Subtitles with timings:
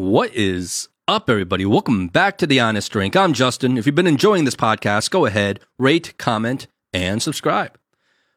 [0.00, 1.66] What is up, everybody?
[1.66, 3.14] Welcome back to The Honest Drink.
[3.14, 3.76] I'm Justin.
[3.76, 7.78] If you've been enjoying this podcast, go ahead, rate, comment, and subscribe.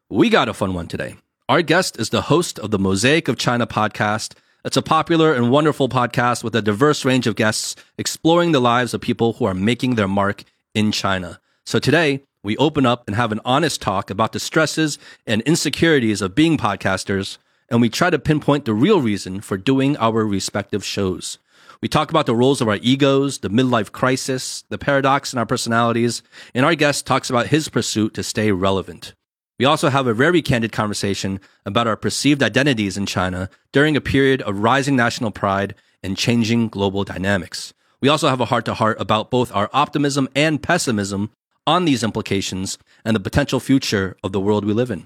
[0.09, 1.15] We got a fun one today.
[1.47, 4.33] Our guest is the host of the Mosaic of China podcast.
[4.65, 8.93] It's a popular and wonderful podcast with a diverse range of guests exploring the lives
[8.93, 10.43] of people who are making their mark
[10.75, 11.39] in China.
[11.65, 16.21] So today, we open up and have an honest talk about the stresses and insecurities
[16.21, 17.37] of being podcasters,
[17.69, 21.37] and we try to pinpoint the real reason for doing our respective shows.
[21.83, 25.45] We talk about the roles of our egos, the midlife crisis, the paradox in our
[25.45, 26.23] personalities,
[26.55, 29.13] and our guest talks about his pursuit to stay relevant.
[29.59, 33.99] We also have a very candid conversation about our perceived identities in China during a
[33.99, 37.73] period of rising national pride and changing global dynamics.
[37.99, 41.31] We also have a heart to heart about both our optimism and pessimism
[41.67, 45.05] on these implications and the potential future of the world we live in.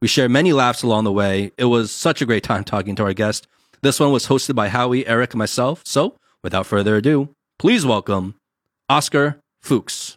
[0.00, 1.52] We share many laughs along the way.
[1.56, 3.46] It was such a great time talking to our guest.
[3.86, 5.80] This one was hosted by Howie, Eric, and myself.
[5.86, 8.34] So, without further ado, please welcome
[8.88, 10.15] Oscar Fuchs.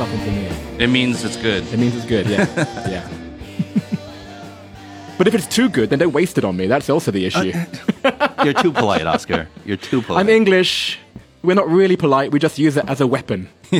[0.00, 0.46] Nothing to me.
[0.82, 1.62] It means it's good.
[1.72, 2.46] It means it's good, yeah.
[2.88, 3.06] yeah.
[5.18, 6.66] but if it's too good, then don't waste it on me.
[6.66, 7.52] That's also the issue.
[8.44, 9.46] You're too polite, Oscar.
[9.66, 10.20] You're too polite.
[10.20, 10.98] I'm English.
[11.42, 12.32] We're not really polite.
[12.32, 13.48] We just use it as a weapon.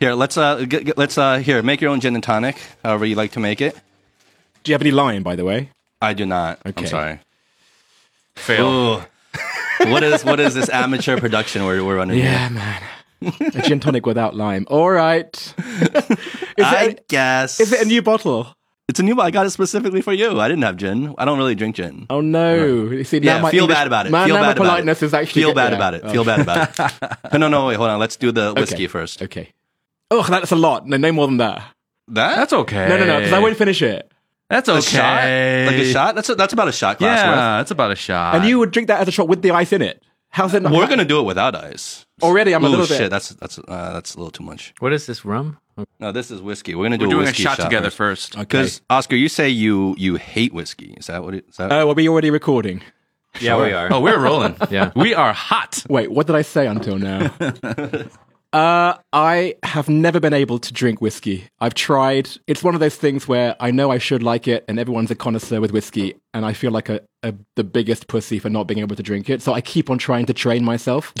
[0.00, 3.04] Here, let's uh, get, get- let's uh, here make your own gin and tonic, however
[3.04, 3.74] you like to make it.
[4.64, 5.70] Do you have any lime, by the way?
[6.00, 6.58] I do not.
[6.64, 6.86] I'm Okay.
[6.86, 7.20] sorry.
[8.34, 8.66] Fail.
[8.66, 9.02] Ooh.
[9.90, 12.16] what is what is this amateur production we're, we're running?
[12.16, 12.24] here?
[12.32, 12.82] Yeah, man.
[13.22, 14.66] A gin tonic without lime.
[14.68, 15.54] All right.
[15.58, 17.60] is, I guess.
[17.60, 18.54] a, is it a new bottle?
[18.88, 19.14] It's a new.
[19.14, 19.28] Bottle.
[19.28, 20.40] I got it specifically for you.
[20.40, 21.14] I didn't have gin.
[21.16, 22.06] I don't really drink gin.
[22.10, 22.54] Oh no!
[22.90, 24.10] You see, yeah, my feel English- bad about it.
[24.10, 25.06] My, feel now bad my about politeness it.
[25.06, 25.76] is actually feel bad yeah.
[25.76, 26.02] about it.
[26.04, 27.12] Oh, Feel bad about it.
[27.32, 27.66] no, no, no.
[27.66, 28.00] Wait, hold on.
[28.00, 28.86] Let's do the whiskey Okay.
[28.88, 29.22] first.
[29.22, 29.52] Okay.
[30.10, 30.86] Oh, that's a lot.
[30.88, 31.62] No, no more than that.
[32.08, 32.88] That That's okay.
[32.88, 34.10] No, no, no, because I won't finish it.
[34.48, 34.80] That's a okay.
[34.80, 35.14] shot,
[35.72, 36.14] like a shot.
[36.16, 37.36] That's a, that's about a shot glass Yeah, worth.
[37.60, 38.34] that's about a shot.
[38.34, 40.02] And you would drink that as a shot with the ice in it.
[40.30, 40.72] How's it not?
[40.72, 42.06] We're gonna do it without ice.
[42.22, 42.98] Already, I'm a Ooh, little shit.
[42.98, 43.10] bit.
[43.10, 44.72] That's that's uh, that's a little too much.
[44.78, 45.58] What is this rum?
[45.98, 46.74] No, this is whiskey.
[46.74, 48.34] We're gonna do We're a doing a whiskey shot, together first.
[48.34, 48.38] first.
[48.38, 50.94] Because Oscar, you say you you hate whiskey.
[50.96, 51.46] Is that what it?
[51.48, 51.72] Is that?
[51.72, 52.82] Oh, are we already recording?
[53.40, 53.92] Yeah, we are.
[53.92, 54.56] Oh, we're rolling.
[54.70, 54.90] Yeah.
[54.96, 55.84] We are hot.
[55.88, 57.30] Wait, what did I say until now?
[58.52, 61.44] uh, I have never been able to drink whiskey.
[61.60, 62.28] I've tried.
[62.46, 65.14] It's one of those things where I know I should like it, and everyone's a
[65.14, 68.80] connoisseur with whiskey, and I feel like a, a the biggest pussy for not being
[68.80, 69.40] able to drink it.
[69.42, 71.12] So I keep on trying to train myself,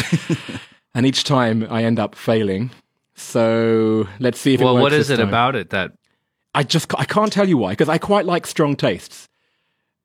[0.94, 2.70] and each time I end up failing.
[3.14, 5.28] So let's see if it Well, what is it time.
[5.28, 5.92] about it that
[6.54, 9.28] I just I can't tell you why because I quite like strong tastes,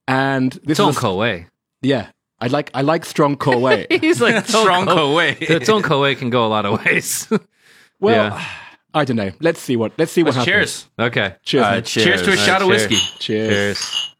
[0.07, 1.17] and this it's is a- Koei?
[1.17, 1.47] way?
[1.81, 2.09] yeah.
[2.39, 3.85] I like I like strong Koei.
[4.01, 5.35] He's like Strong Koei.
[5.37, 5.49] Koei.
[5.49, 7.27] Its own Koei can go a lot of ways.
[7.99, 8.45] Well, Yeah.
[8.93, 9.31] I don't know.
[9.39, 10.83] Let's see what let's see what Let's happens.
[10.83, 10.89] cheers.
[11.07, 11.35] okay.
[11.43, 11.63] Cheers.
[11.63, 11.77] All man.
[11.77, 12.45] right, Cheers to a cheers.
[12.45, 12.95] shot of whiskey.
[13.19, 13.79] Cheers.
[13.79, 14.15] Cheers.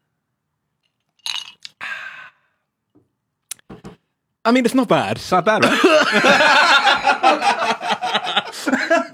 [4.44, 5.16] I mean, it's not bad.
[5.16, 6.92] It's not bad, right?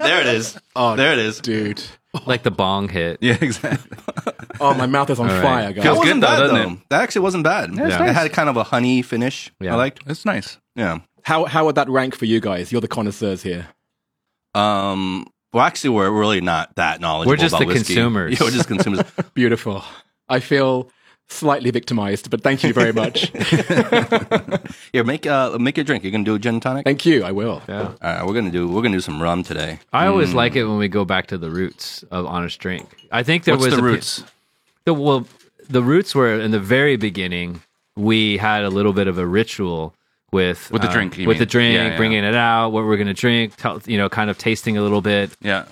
[0.03, 0.57] There it is.
[0.75, 1.39] Oh, there it is.
[1.39, 1.81] dude.
[2.27, 3.17] Like the bong hit.
[3.21, 3.97] Yeah, exactly.
[4.59, 5.41] Oh, my mouth is on right.
[5.41, 5.75] fire, guys.
[5.77, 6.71] That Feels wasn't good though, bad doesn't though.
[6.73, 6.89] it?
[6.89, 7.69] That actually wasn't bad.
[7.71, 8.13] it's It nice.
[8.15, 9.51] had kind of a honey finish.
[9.59, 9.73] Yeah.
[9.73, 10.03] I liked.
[10.05, 10.57] It's nice.
[10.75, 10.99] Yeah.
[11.23, 12.71] How how would that rank for you guys?
[12.71, 13.67] You're the connoisseurs here.
[14.53, 15.25] Um.
[15.51, 17.31] Well, actually, we're really not that knowledgeable.
[17.31, 17.93] We're just about the whiskey.
[17.95, 18.39] consumers.
[18.39, 19.01] Yeah, we're just consumers.
[19.33, 19.83] Beautiful.
[20.29, 20.89] I feel
[21.29, 23.31] slightly victimized, but thank you very much.
[24.91, 26.03] Here, make uh make your drink.
[26.03, 26.85] You're gonna do a gin tonic?
[26.85, 27.23] thank you.
[27.23, 27.61] I will.
[27.67, 27.81] Yeah.
[27.81, 29.79] All right, we're gonna do we're gonna do some rum today.
[29.91, 30.37] I always Hmm.
[30.37, 32.87] like it when we go back to the roots of honest drink.
[33.11, 34.23] I think there What's was the a pe- roots?
[34.85, 35.25] the, well,
[35.69, 37.61] the roots were in the very beginning.
[37.95, 39.93] We had a little bit of a ritual
[40.31, 41.39] with With the uh, drink, you with mean?
[41.39, 41.97] the drink, Yeah, yeah.
[41.97, 44.81] bringing it out, what we're going to drink, tell, you know, kind of tasting a
[44.81, 45.29] little bit.
[45.41, 45.65] Yeah.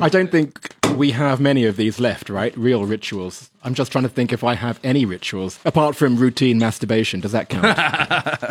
[0.00, 2.56] I don't think we have many of these left, right?
[2.56, 3.50] Real rituals.
[3.64, 7.20] I'm just trying to think if I have any rituals apart from routine masturbation.
[7.20, 7.76] Does that count?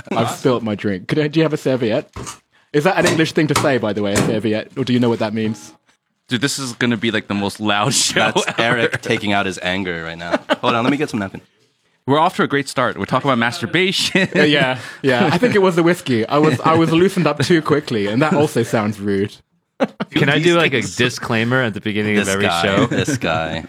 [0.12, 1.08] I've spilt my drink.
[1.08, 2.10] Could I, do you have a serviette?
[2.74, 4.78] Is that an English thing to say, by the way, a serviette?
[4.78, 5.74] Or do you know what that means?
[6.28, 8.32] Dude, this is going to be like the most loud show.
[8.32, 8.78] That's ever.
[8.80, 10.38] Eric taking out his anger right now.
[10.62, 11.42] Hold on, let me get some napkin.
[12.06, 12.98] We're off to a great start.
[12.98, 14.30] We're talking about masturbation.
[14.34, 15.30] Yeah, yeah.
[15.32, 16.26] I think it was the whiskey.
[16.26, 19.36] I was I was loosened up too quickly, and that also sounds rude.
[20.12, 22.62] Can I do like a disclaimer at the beginning This of every guy.
[22.64, 22.86] show?
[22.88, 23.64] This guy.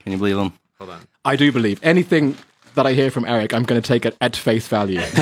[0.00, 0.52] Can you believe him?
[0.78, 1.00] Hold on.
[1.24, 2.36] I do believe anything
[2.74, 5.00] that I hear from Eric, I'm going to take it at face value.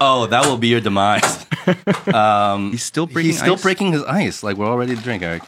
[0.00, 1.46] Oh, that will be your demise.
[2.14, 3.62] Um, He's still breaking he's still ice?
[3.62, 4.42] breaking his ice.
[4.42, 5.42] Like we're all ready to drink, Eric.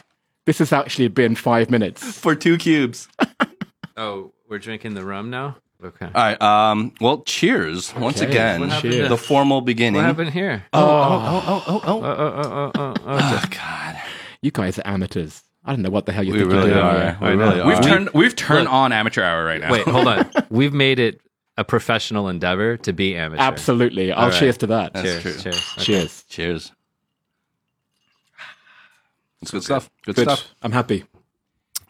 [0.45, 2.03] This has actually been five minutes.
[2.19, 3.07] For two cubes.
[3.97, 5.57] Oh, we're drinking the rum now.
[5.83, 6.05] Okay.
[6.05, 6.41] All right.
[6.41, 6.93] Um.
[7.01, 8.29] Well, cheers once Okay.
[8.29, 8.59] again.
[8.61, 9.09] What happened Cheers.
[9.09, 9.95] The formal beginning.
[10.01, 10.63] What happened here?
[10.73, 13.43] Oh, oh, oh, oh, oh, Uh, uh, uh, uh, uh, uh, oh.
[13.49, 14.01] God.
[14.43, 15.43] You guys are amateurs.
[15.65, 16.85] I don't know what the hell you We think really you're doing.
[16.85, 16.99] are.
[16.99, 17.17] here.
[17.21, 17.49] We I know.
[17.55, 17.83] really We've are.
[17.83, 18.73] turned we've turned Look.
[18.73, 19.71] on amateur hour right now.
[19.71, 20.29] Wait, hold on.
[20.49, 21.21] We've made it
[21.57, 23.41] a professional endeavor to be amateur.
[23.43, 24.11] Absolutely.
[24.11, 24.39] I'll All right.
[24.39, 24.93] cheers to that.
[24.93, 25.21] That's Cheers.
[25.23, 25.33] true.
[25.33, 25.73] Cheers.
[25.73, 25.83] Okay.
[25.83, 26.23] Cheers.
[26.29, 26.71] Cheers.
[29.41, 29.89] It's good stuff.
[30.05, 30.23] Good, Good.
[30.29, 30.45] stuff.
[30.61, 31.03] I'm happy.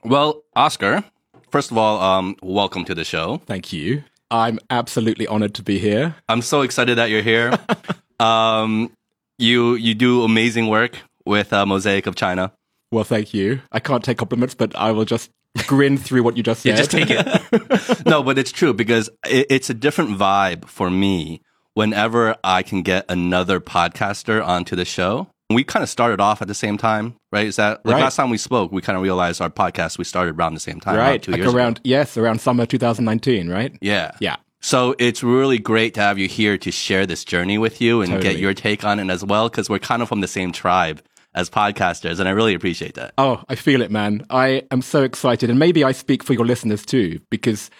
[0.03, 1.03] Well, Oscar,
[1.51, 3.41] first of all, um, welcome to the show.
[3.45, 4.03] Thank you.
[4.31, 6.15] I'm absolutely honored to be here.
[6.29, 7.53] I'm so excited that you're here.
[8.19, 8.91] um,
[9.37, 12.53] you you do amazing work with uh, Mosaic of China.
[12.91, 13.61] Well, thank you.
[13.71, 15.29] I can't take compliments, but I will just
[15.67, 16.69] grin through what you just said.
[16.69, 18.05] Yeah, just take it.
[18.05, 21.41] no, but it's true because it, it's a different vibe for me
[21.73, 25.27] whenever I can get another podcaster onto the show.
[25.53, 27.45] We kind of started off at the same time, right?
[27.47, 28.01] Is that like Right.
[28.03, 30.79] last time we spoke, we kind of realized our podcast we started around the same
[30.79, 31.21] time, right.
[31.21, 31.81] Two Like years around, ago.
[31.85, 33.75] yes, around summer 2019, right?
[33.81, 34.37] Yeah, Yeah.
[34.63, 38.21] So it's really great to have you here to share this journey with you and
[38.21, 41.01] get your take on it as well, because we're kind of from the same tribe
[41.33, 43.13] as podcasters, and I really appreciate that.
[43.17, 44.23] Oh, I feel it, man.
[44.29, 45.49] I am so excited.
[45.49, 47.71] And maybe I speak for your listeners too, because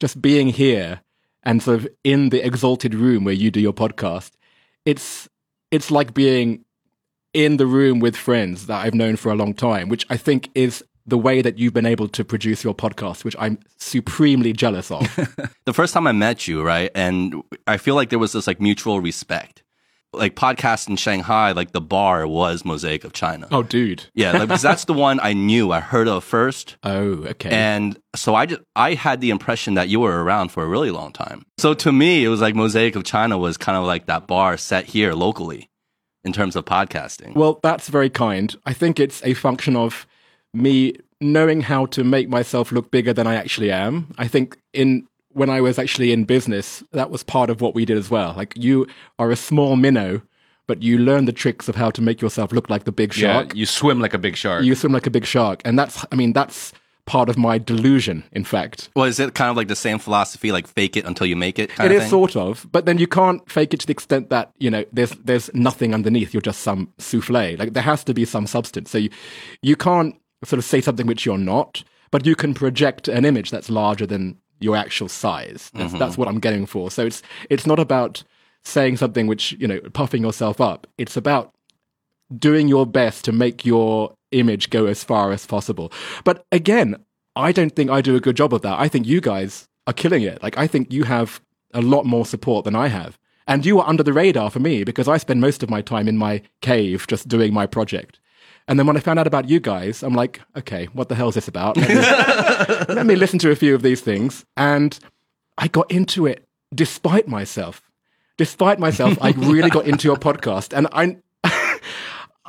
[0.00, 1.02] just being here
[1.42, 4.30] and sort of in the exalted room where you do your podcast,
[4.86, 5.28] it's
[5.70, 6.64] it's like being
[7.32, 10.50] in the room with friends that I've known for a long time, which I think
[10.54, 14.90] is the way that you've been able to produce your podcast, which I'm supremely jealous
[14.90, 15.02] of.
[15.64, 16.90] the first time I met you, right?
[16.94, 19.62] And I feel like there was this like mutual respect.
[20.12, 23.46] Like podcast in Shanghai, like the bar was Mosaic of China.
[23.52, 24.06] oh, dude.
[24.12, 26.76] Yeah, like, because that's the one I knew, I heard of first.
[26.82, 27.50] Oh, okay.
[27.50, 30.90] And so I just, I had the impression that you were around for a really
[30.90, 31.44] long time.
[31.58, 34.56] So to me, it was like Mosaic of China was kind of like that bar
[34.56, 35.70] set here locally
[36.24, 37.34] in terms of podcasting.
[37.34, 38.54] Well, that's very kind.
[38.66, 40.06] I think it's a function of
[40.52, 44.12] me knowing how to make myself look bigger than I actually am.
[44.18, 47.84] I think in when I was actually in business, that was part of what we
[47.84, 48.34] did as well.
[48.36, 48.86] Like you
[49.18, 50.22] are a small minnow,
[50.66, 53.22] but you learn the tricks of how to make yourself look like the big shark.
[53.22, 53.56] yeah, shark.
[53.56, 54.64] you swim like a big shark.
[54.64, 56.72] You swim like a big shark, and that's I mean that's
[57.10, 58.22] part of my delusion.
[58.30, 61.26] In fact, well, is it kind of like the same philosophy, like fake it until
[61.26, 61.70] you make it?
[61.70, 64.30] Kind it of is sort of, but then you can't fake it to the extent
[64.30, 66.32] that you know there's there's nothing underneath.
[66.32, 67.58] You're just some souffle.
[67.58, 68.92] Like there has to be some substance.
[68.92, 69.10] So you
[69.60, 70.14] you can't
[70.44, 74.06] sort of say something which you're not, but you can project an image that's larger
[74.06, 75.72] than your actual size.
[75.74, 75.98] That's, mm-hmm.
[75.98, 76.92] that's what I'm getting for.
[76.92, 78.22] So it's it's not about
[78.62, 80.86] saying something which you know puffing yourself up.
[80.96, 81.52] It's about
[82.38, 85.92] doing your best to make your image go as far as possible.
[86.24, 86.96] But again,
[87.36, 88.78] I don't think I do a good job of that.
[88.78, 90.42] I think you guys are killing it.
[90.42, 91.40] Like I think you have
[91.72, 93.18] a lot more support than I have.
[93.46, 96.06] And you are under the radar for me because I spend most of my time
[96.06, 98.20] in my cave just doing my project.
[98.68, 101.28] And then when I found out about you guys, I'm like, okay, what the hell
[101.28, 101.76] is this about?
[101.76, 101.94] Let me,
[102.94, 104.44] let me listen to a few of these things.
[104.56, 104.96] And
[105.58, 107.82] I got into it despite myself.
[108.36, 110.76] Despite myself, I really got into your podcast.
[110.76, 111.16] And I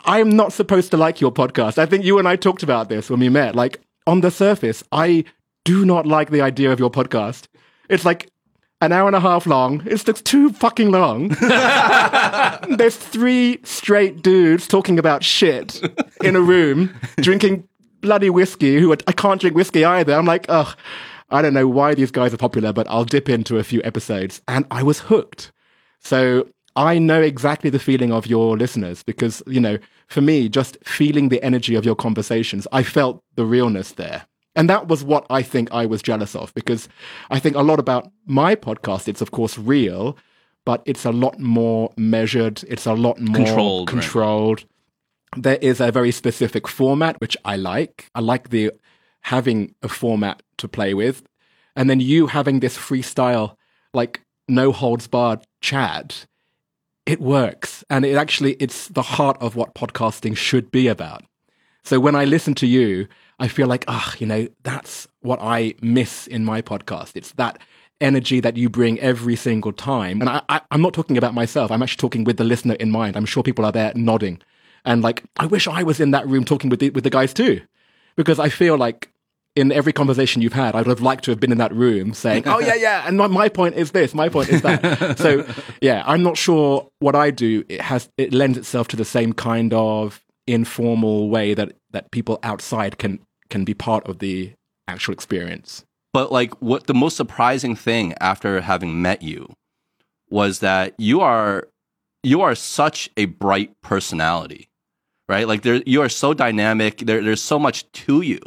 [0.06, 1.78] I'm not supposed to like your podcast.
[1.78, 3.56] I think you and I talked about this when we met.
[3.56, 5.26] Like on the surface, I
[5.64, 7.48] do not like the idea of your podcast.
[7.90, 8.30] It's like
[8.82, 9.84] an hour and a half long.
[9.86, 11.28] It's just too fucking long.
[12.70, 15.82] There's three straight dudes talking about shit
[16.24, 17.68] in a room, drinking
[18.02, 18.80] bloody whiskey.
[18.80, 20.14] Who are, I can't drink whiskey either.
[20.14, 20.76] I'm like, ugh.
[21.30, 24.42] I don't know why these guys are popular, but I'll dip into a few episodes,
[24.50, 25.54] and I was hooked.
[26.00, 26.50] So
[26.82, 31.30] I know exactly the feeling of your listeners because, you know, for me, just feeling
[31.30, 34.26] the energy of your conversations, I felt the realness there.
[34.56, 36.90] And that was what I think I was jealous of because
[37.30, 40.18] I think a lot about my podcast, it's of course real,
[40.66, 42.64] but it's a lot more measured.
[42.68, 44.02] It's a lot more Controlled, right.
[44.02, 44.66] controlled.
[45.38, 48.10] There is a very specific format, which I like.
[48.16, 48.72] I like the
[49.22, 51.24] having a format to play with.
[51.76, 53.56] And then you having this freestyle,
[53.94, 56.26] like no holds barred chat,
[57.12, 57.84] it works.
[57.90, 61.24] And it actually, it's the heart of what podcasting should be about.
[61.84, 65.76] So when I listen to you, I feel like, ah, you know, that's what I
[65.82, 67.16] miss in my podcast.
[67.16, 67.60] It's that
[68.00, 70.22] energy that you bring every single time.
[70.22, 71.70] And I, I, I'm not talking about myself.
[71.70, 73.18] I'm actually talking with the listener in mind.
[73.18, 74.42] I'm sure people are there nodding.
[74.86, 77.34] And like, I wish I was in that room talking with the, with the guys
[77.34, 77.62] too.
[78.16, 79.12] Because I feel like
[79.56, 82.14] in every conversation you've had, I would have liked to have been in that room
[82.14, 83.04] saying, oh, yeah, yeah.
[83.06, 85.18] And my, my point is this, my point is that.
[85.18, 85.46] so,
[85.82, 87.64] yeah, I'm not sure what I do.
[87.68, 92.40] It has, it lends itself to the same kind of informal way that, that people
[92.44, 94.54] outside can, can be part of the
[94.88, 95.84] actual experience.
[96.14, 99.54] But like what the most surprising thing after having met you
[100.30, 101.68] was that you are
[102.24, 104.70] you are such a bright personality,
[105.28, 105.48] right?
[105.48, 107.00] Like there, you are so dynamic.
[107.00, 108.40] There, there's so much to you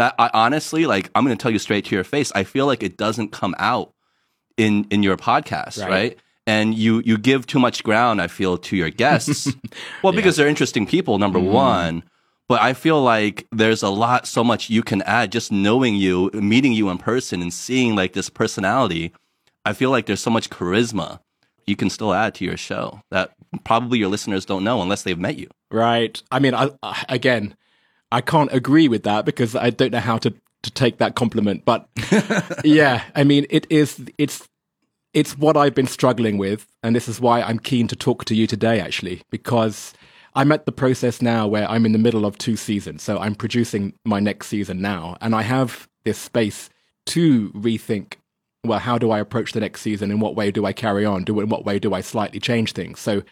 [0.00, 2.32] that I honestly, like, I'm going to tell you straight to your face.
[2.34, 3.92] I feel like it doesn't come out
[4.56, 5.90] in in your podcast, right?
[5.90, 6.18] Right.
[6.46, 8.22] And you you give too much ground.
[8.22, 9.52] I feel to your guests.
[10.02, 11.52] well, because they're interesting people, number mm.
[11.52, 12.02] one.
[12.48, 16.30] But I feel like there's a lot, so much you can add just knowing you,
[16.32, 19.12] meeting you in person, and seeing like this personality.
[19.66, 21.20] I feel like there's so much charisma
[21.66, 23.32] you can still add to your show that
[23.64, 25.48] probably your listeners don't know unless they've met you.
[25.70, 26.20] Right.
[26.30, 27.54] I mean, I, I, again,
[28.12, 31.64] I can't agree with that because I don't know how to, to take that compliment.
[31.64, 31.88] But
[32.64, 34.48] yeah, I mean, it is, it's,
[35.14, 36.66] it's what I've been struggling with.
[36.82, 39.92] And this is why I'm keen to talk to you today, actually, because
[40.34, 43.02] I'm at the process now where I'm in the middle of two seasons.
[43.02, 45.16] So I'm producing my next season now.
[45.20, 46.70] And I have this space
[47.06, 48.14] to rethink
[48.64, 50.10] well, how do I approach the next season?
[50.10, 51.24] In what way do I carry on?
[51.24, 53.00] Do in what way do I slightly change things?
[53.00, 53.22] So,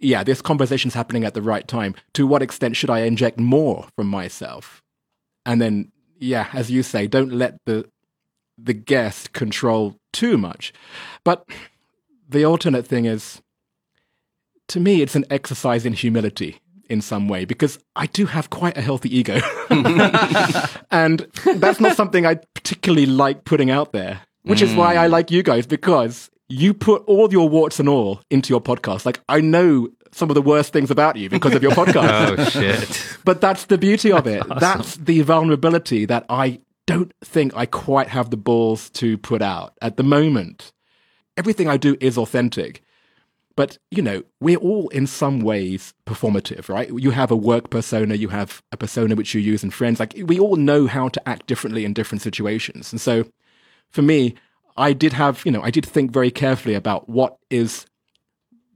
[0.00, 1.94] yeah, this conversation's happening at the right time.
[2.14, 4.82] To what extent should I inject more from myself?
[5.44, 7.88] And then, yeah, as you say, don't let the
[8.56, 10.72] the guest control too much.
[11.24, 11.48] But
[12.28, 13.40] the alternate thing is,
[14.68, 18.76] to me, it's an exercise in humility in some way because I do have quite
[18.76, 19.40] a healthy ego.
[20.90, 25.30] and that's not something I particularly like putting out there, which is why I like
[25.30, 29.04] you guys because you put all your warts and all into your podcast.
[29.04, 32.38] Like, I know some of the worst things about you because of your podcast.
[32.38, 33.18] Oh shit!
[33.24, 34.42] But that's the beauty of it.
[34.58, 39.74] That's the vulnerability that I don't think I quite have the balls to put out
[39.82, 40.72] at the moment.
[41.36, 42.82] Everything I do is authentic.
[43.54, 46.88] But, you know, we're all in some ways performative, right?
[46.88, 49.98] You have a work persona, you have a persona which you use in friends.
[49.98, 52.92] Like, we all know how to act differently in different situations.
[52.92, 53.24] And so,
[53.90, 54.36] for me,
[54.78, 57.86] I did have, you know, I did think very carefully about what is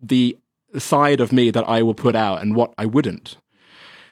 [0.02, 0.37] the
[0.78, 3.37] side of me that I will put out and what I wouldn't.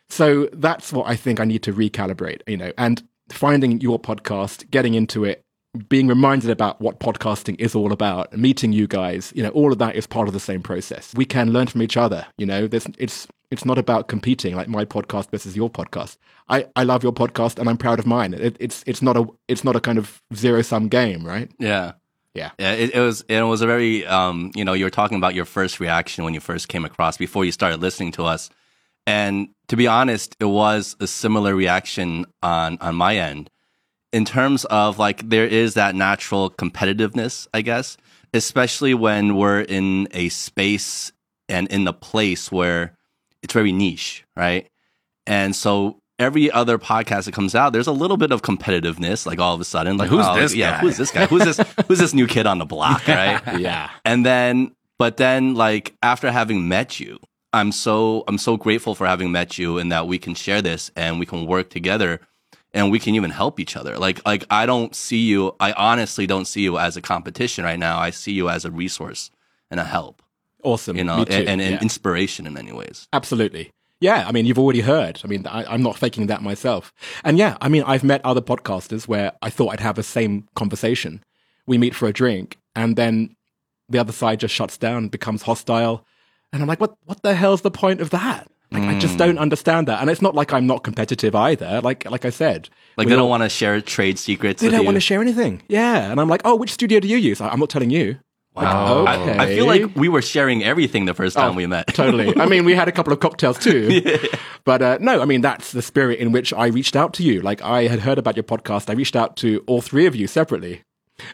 [0.08, 4.70] So that's what I think I need to recalibrate, you know, and finding your podcast,
[4.70, 5.44] getting into it,
[5.88, 9.78] being reminded about what podcasting is all about, meeting you guys, you know, all of
[9.78, 11.12] that is part of the same process.
[11.14, 14.68] We can learn from each other, you know, There's, it's, it's not about competing like
[14.68, 16.16] my podcast versus your podcast.
[16.48, 18.34] I, I love your podcast and I'm proud of mine.
[18.34, 21.50] It, it's, it's not a, it's not a kind of zero sum game, right?
[21.58, 21.92] Yeah.
[22.34, 22.52] Yeah.
[22.60, 25.34] Yeah, it, it was it was a very um, you know, you were talking about
[25.34, 28.50] your first reaction when you first came across before you started listening to us.
[29.04, 33.50] And to be honest, it was a similar reaction on on my end
[34.12, 37.96] in terms of like there is that natural competitiveness, I guess,
[38.32, 41.12] especially when we're in a space
[41.48, 42.96] and in the place where
[43.42, 44.68] it's very niche, right?
[45.26, 49.38] And so every other podcast that comes out, there's a little bit of competitiveness, like
[49.38, 50.78] all of a sudden, like Who's oh, this Yeah, guy?
[50.80, 51.26] who's this guy?
[51.26, 51.60] Who's this?
[51.88, 53.40] who's this new kid on the block, right?
[53.58, 53.90] Yeah.
[54.04, 57.18] and then but then like after having met you
[57.54, 60.90] i'm so i'm so grateful for having met you and that we can share this
[60.94, 62.20] and we can work together
[62.74, 66.26] and we can even help each other like like i don't see you i honestly
[66.26, 69.30] don't see you as a competition right now i see you as a resource
[69.70, 70.22] and a help
[70.62, 70.96] Awesome.
[70.96, 71.80] you know and, and, Yeah.
[71.80, 73.72] inspiration in many ways Absolutely.
[74.02, 75.20] Yeah, I mean, you've already heard.
[75.22, 76.90] I mean, I, I'm not faking that myself.
[77.22, 80.48] And yeah, I mean, I've met other podcasters where I thought I'd have the same
[80.54, 81.22] conversation.
[81.66, 83.36] We meet for a drink, and then
[83.90, 86.06] the other side just shuts down, becomes hostile,
[86.52, 86.96] and I'm like, what?
[87.04, 88.50] What the hell's the point of that?
[88.72, 89.18] Like, I just hmm.
[89.18, 90.00] don't understand that.
[90.00, 91.80] And it's not like I'm not competitive either.
[91.82, 94.94] Like, like I said, like they don't want to share trade secrets They don't want
[94.94, 95.62] to share anything.
[95.68, 97.40] Yeah, and I'm like, oh, which studio do you use?
[97.40, 98.18] I- I'm not telling you.
[98.62, 99.04] Like, Wow.
[99.06, 99.38] I, okay.
[99.38, 102.36] I feel like we were sharing everything the first time Oh, we met totally.
[102.36, 104.00] I mean, we had a couple of cocktails too.
[104.64, 107.40] But uh, no, I mean, that's the spirit in which I reached out to you.
[107.40, 108.90] Like, I had heard about your podcast.
[108.90, 110.82] I reached out to all three of you separately.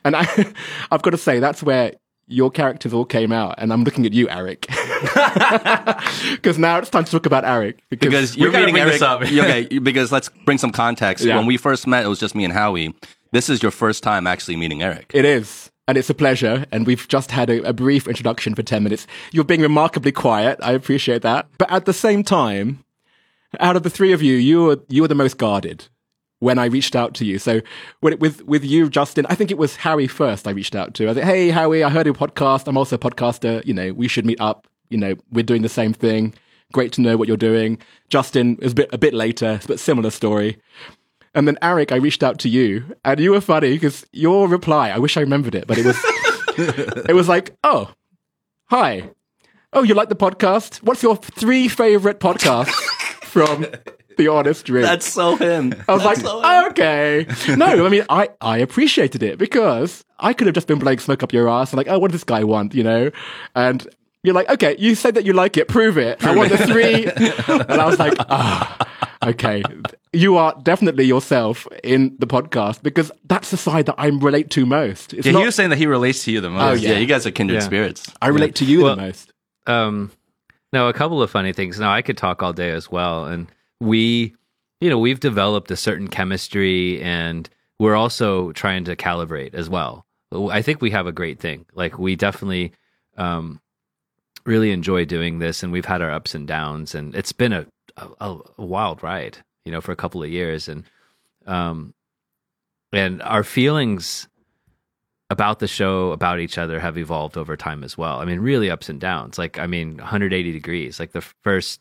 [0.04, 0.22] And I,
[0.92, 1.92] I've got to say, that's where
[2.28, 3.56] your characters all came out.
[3.58, 4.68] And I'm looking at you, Eric.
[6.32, 7.80] Because now it's time to talk about Eric.
[7.90, 9.02] because you're gotta meeting Eric.
[9.02, 11.24] okay, because let's bring some context.
[11.24, 11.36] Yeah.
[11.36, 12.94] When we first met, it was just me and Howie.
[13.32, 15.10] This is your first time actually meeting Eric.
[15.14, 15.70] It is.
[15.88, 16.66] And it's a pleasure.
[16.72, 19.06] And we've just had a, a brief introduction for 10 minutes.
[19.32, 20.58] You're being remarkably quiet.
[20.62, 21.48] I appreciate that.
[21.58, 22.84] But at the same time,
[23.60, 25.86] out of the three of you, you were, you were the most guarded
[26.40, 27.38] when I reached out to you.
[27.38, 27.60] So
[28.02, 31.08] with, with you, Justin, I think it was Harry first I reached out to.
[31.08, 32.66] I said, Hey, Howie, I heard your podcast.
[32.66, 33.64] I'm also a podcaster.
[33.64, 34.66] You know, we should meet up.
[34.90, 36.34] You know, we're doing the same thing.
[36.72, 37.78] Great to know what you're doing.
[38.08, 40.58] Justin is a bit, a bit later, but similar story.
[41.36, 44.88] And then Eric, I reached out to you, and you were funny because your reply,
[44.88, 45.96] I wish I remembered it, but it was,
[46.56, 47.92] it was like, oh,
[48.64, 49.10] hi.
[49.74, 50.78] Oh, you like the podcast?
[50.78, 52.70] What's your three favorite podcasts
[53.22, 53.66] from
[54.16, 54.86] The Honest Drink?
[54.86, 55.74] That's so him.
[55.86, 57.26] I was like, oh, okay.
[57.54, 61.22] No, I mean, I, I appreciated it because I could have just been blowing smoke
[61.22, 63.10] up your ass and like, oh, what does this guy want, you know?
[63.54, 63.86] And
[64.22, 65.68] You're like, okay, you said that you like it.
[65.68, 66.24] Prove it.
[66.24, 67.04] I want the three.
[67.68, 68.88] and I was like, ah,
[69.22, 69.62] okay.
[70.12, 74.64] You are definitely yourself in the podcast because that's the side that I relate to
[74.66, 75.12] most.
[75.14, 76.62] It's Yeah, not, he was saying that he relates to you the most.
[76.62, 76.92] Oh, Yeah.
[76.92, 76.98] yeah.
[76.98, 77.66] you guys are kindred Yeah.
[77.66, 78.10] spirits.
[78.22, 79.32] I relate to you Well- the most.
[79.66, 80.10] um
[80.72, 83.48] no a couple of funny things now i could talk all day as well and
[83.80, 84.34] we
[84.80, 87.48] you know we've developed a certain chemistry and
[87.80, 90.04] we're also trying to calibrate as well
[90.52, 92.72] i think we have a great thing like we definitely
[93.16, 93.60] um
[94.44, 97.66] really enjoy doing this and we've had our ups and downs and it's been a
[97.96, 100.84] a, a wild ride you know for a couple of years and
[101.46, 101.94] um
[102.92, 104.28] and our feelings
[105.30, 108.20] about the show, about each other have evolved over time as well.
[108.20, 109.38] I mean, really ups and downs.
[109.38, 111.00] Like, I mean, 180 degrees.
[111.00, 111.80] Like the first,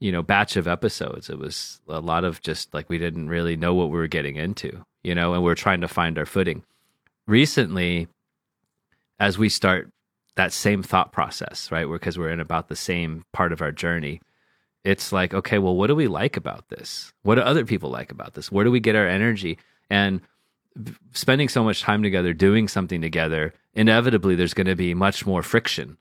[0.00, 3.56] you know, batch of episodes, it was a lot of just like we didn't really
[3.56, 6.62] know what we were getting into, you know, and we're trying to find our footing.
[7.26, 8.06] Recently,
[9.18, 9.90] as we start
[10.36, 11.90] that same thought process, right?
[11.90, 14.20] Because we're in about the same part of our journey.
[14.88, 17.12] It's like, okay, well, what do we like about this?
[17.22, 18.50] What do other people like about this?
[18.50, 19.58] Where do we get our energy?
[19.90, 20.22] And
[21.12, 25.42] spending so much time together doing something together inevitably there's going to be much more
[25.42, 25.96] friction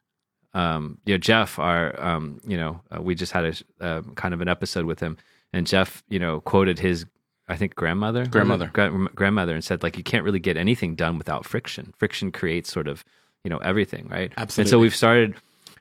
[0.54, 4.34] um you know jeff our um you know uh, we just had a uh, kind
[4.34, 5.18] of an episode with him
[5.52, 7.06] and jeff you know quoted his
[7.48, 8.26] i think grandmother?
[8.26, 8.70] Grandmother.
[8.72, 12.72] Gra- grandmother and said like you can't really get anything done without friction friction creates
[12.72, 13.04] sort of
[13.44, 14.62] you know everything right Absolutely.
[14.62, 15.36] and so we've started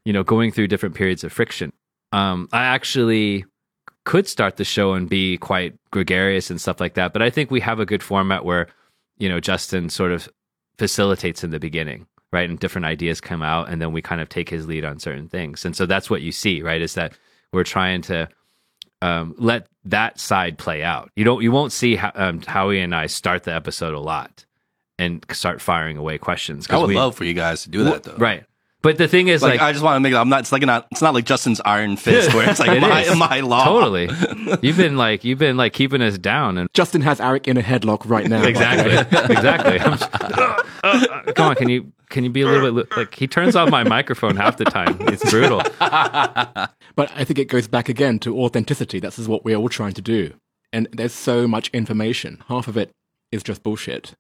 [0.04, 1.72] you know going through different periods of friction
[2.12, 3.44] um i actually
[4.06, 7.12] could start the show and be quite gregarious and stuff like that.
[7.12, 8.68] But I think we have a good format where,
[9.18, 10.28] you know, Justin sort of
[10.78, 12.48] facilitates in the beginning, right?
[12.48, 15.28] And different ideas come out and then we kind of take his lead on certain
[15.28, 15.64] things.
[15.64, 16.80] And so that's what you see, right?
[16.80, 17.18] Is that
[17.52, 18.28] we're trying to
[19.02, 21.10] um, let that side play out.
[21.16, 24.46] You don't, you won't see how, um, Howie and I start the episode a lot
[25.00, 26.70] and start firing away questions.
[26.70, 28.16] I would we- love for you guys to do that though.
[28.16, 28.44] right.
[28.87, 30.16] But the thing is, Like, like, I just want to make it.
[30.16, 30.40] I'm not.
[30.40, 30.87] It's like not.
[30.93, 33.16] It's not like Justin's Iron Fist where it's like It my, is.
[33.16, 33.64] my law.
[33.64, 34.09] totally,
[34.62, 37.62] you've been like, you've been like keeping us down and Justin has Eric in a
[37.62, 38.42] headlock right now.
[38.42, 38.99] by the way.
[39.01, 42.96] exactly exactly just- uh, uh, come on can you can you be a little bit
[42.96, 47.46] like he turns off my microphone half the time it's brutal But I think it
[47.49, 49.01] goes back again to authenticity.
[49.01, 50.33] That's what we're all trying to do.
[50.72, 52.42] And there's so much information.
[52.49, 52.90] Half of it
[53.33, 54.14] is just bullshit.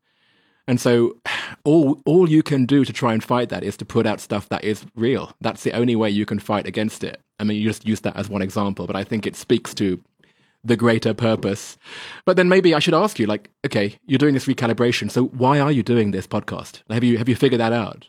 [0.68, 1.16] And so
[1.64, 4.48] all all you can do to try and fight that is to put out stuff
[4.48, 5.32] that is real.
[5.40, 7.20] That's the only way you can fight against it.
[7.38, 10.00] I mean, you just use that as one example, but I think it speaks to
[10.64, 11.78] the greater purpose.
[12.24, 15.10] But then maybe I should ask you, like, okay, you're doing this recalibration.
[15.10, 16.82] So why are you doing this podcast?
[16.90, 18.08] Have you have you figured that out?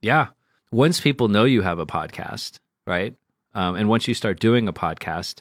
[0.00, 0.28] yeah
[0.70, 3.14] once people know you have a podcast right
[3.54, 5.40] um, and once you start doing a podcast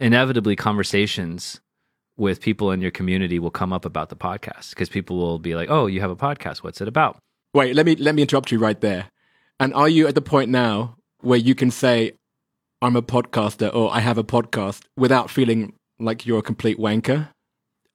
[0.00, 1.60] inevitably conversations
[2.18, 5.54] with people in your community will come up about the podcast because people will be
[5.54, 7.16] like oh you have a podcast what's it about
[7.54, 9.08] Wait, let me let me interrupt you right there.
[9.58, 12.12] And are you at the point now where you can say
[12.82, 17.28] I'm a podcaster or I have a podcast without feeling like you're a complete wanker?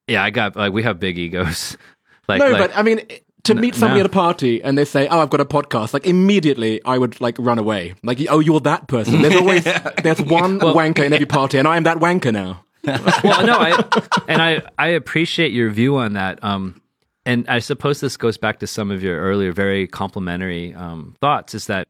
[0.06, 1.78] yeah i got like we have big egos
[2.28, 3.00] like no, like, but I mean
[3.44, 4.04] to meet somebody no.
[4.04, 7.20] at a party and they say, "Oh, I've got a podcast," like immediately I would
[7.20, 7.94] like run away.
[8.02, 9.64] Like, "Oh, you're that person." There's always
[10.02, 12.63] there's one wanker in every party, and I am that wanker now.
[13.24, 13.84] well, no, I
[14.28, 16.42] and I I appreciate your view on that.
[16.42, 16.80] Um,
[17.26, 21.54] and I suppose this goes back to some of your earlier very complimentary um, thoughts.
[21.54, 21.88] Is that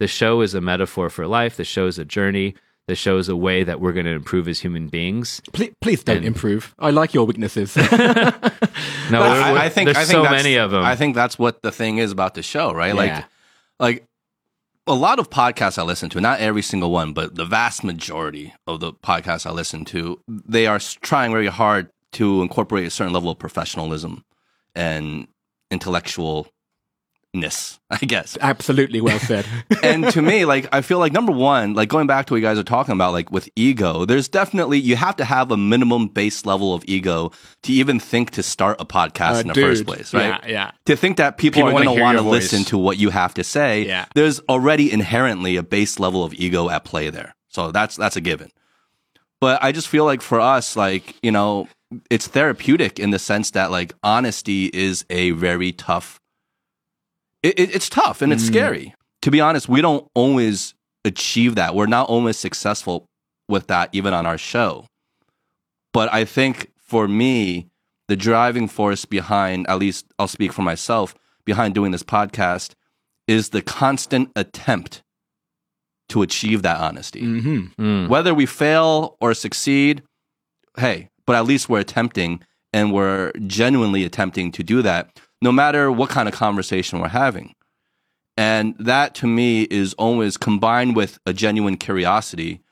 [0.00, 1.56] the show is a metaphor for life.
[1.56, 2.54] The show is a journey.
[2.86, 5.40] The show is a way that we're going to improve as human beings.
[5.54, 6.74] Please, please don't And- improve.
[6.78, 7.76] I like your weaknesses.
[9.10, 10.82] No, we're- I, we're- I think there's I think so many of them.
[10.82, 12.94] I think that's what the thing is about the show, right?
[12.94, 12.94] Yeah.
[12.94, 13.24] Like,
[13.78, 14.06] like
[14.86, 18.52] a lot of podcasts I listen to, not every single one, but the vast majority
[18.66, 23.12] of the podcasts I listen to, they are trying very hard to incorporate a certain
[23.12, 24.24] level of professionalism
[24.74, 25.26] and
[27.34, 28.38] intellectualness, I guess.
[28.40, 29.46] Absolutely well said.
[29.82, 32.42] and to me, like I feel like number one, like going back to what you
[32.42, 36.08] guys are talking about, like with ego, there's definitely you have to have a minimum
[36.08, 37.30] base level of ego
[37.62, 40.40] to even think to start a podcast Uh, in the dude, first place, right?
[40.44, 40.70] Yeah, yeah.
[40.86, 43.34] To think that people, People are going to want to listen to what you have
[43.34, 44.06] to say, Yeah.
[44.14, 47.34] there's already inherently a base level of ego at play there.
[47.48, 48.50] So that's that's a given.
[49.40, 51.68] But I just feel like for us, like you know,
[52.10, 56.18] it's therapeutic in the sense that like honesty is a very tough.
[57.44, 58.46] It, it, it's tough and it's Mm.
[58.54, 58.94] scary.
[59.22, 61.74] To be honest, we don't always achieve that.
[61.74, 63.06] We're not always successful
[63.48, 64.86] with that, even on our show.
[65.92, 67.68] But I think for me,
[68.08, 72.72] the driving force behind, at least I'll speak for myself, behind doing this podcast
[73.28, 75.02] is the constant attempt
[76.10, 77.20] to achieve that honesty.
[77.20, 78.08] hmm Mm.
[78.08, 80.02] Whether we fail or succeed,
[80.78, 82.40] hey, but at least we're attempting
[82.72, 87.54] and we're genuinely attempting to do that, no matter what kind of conversation we're having.
[88.36, 92.62] And that to me is always combined with a genuine curiosity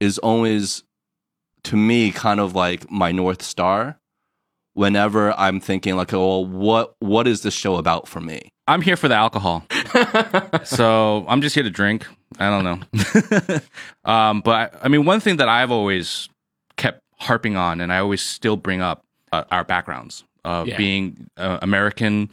[0.00, 0.82] is always
[1.64, 4.00] to me kind of like my north star
[4.72, 8.48] whenever I'm thinking like, oh, what what is this show about for me?
[8.66, 9.66] I'm here for the alcohol.
[10.64, 12.06] so I'm just here to drink.
[12.38, 13.60] I don't know.
[14.10, 16.30] um, but I, I mean, one thing that I've always
[16.78, 20.76] kept harping on, and I always still bring up uh, our backgrounds of Yeah.
[20.76, 22.30] being uh, American,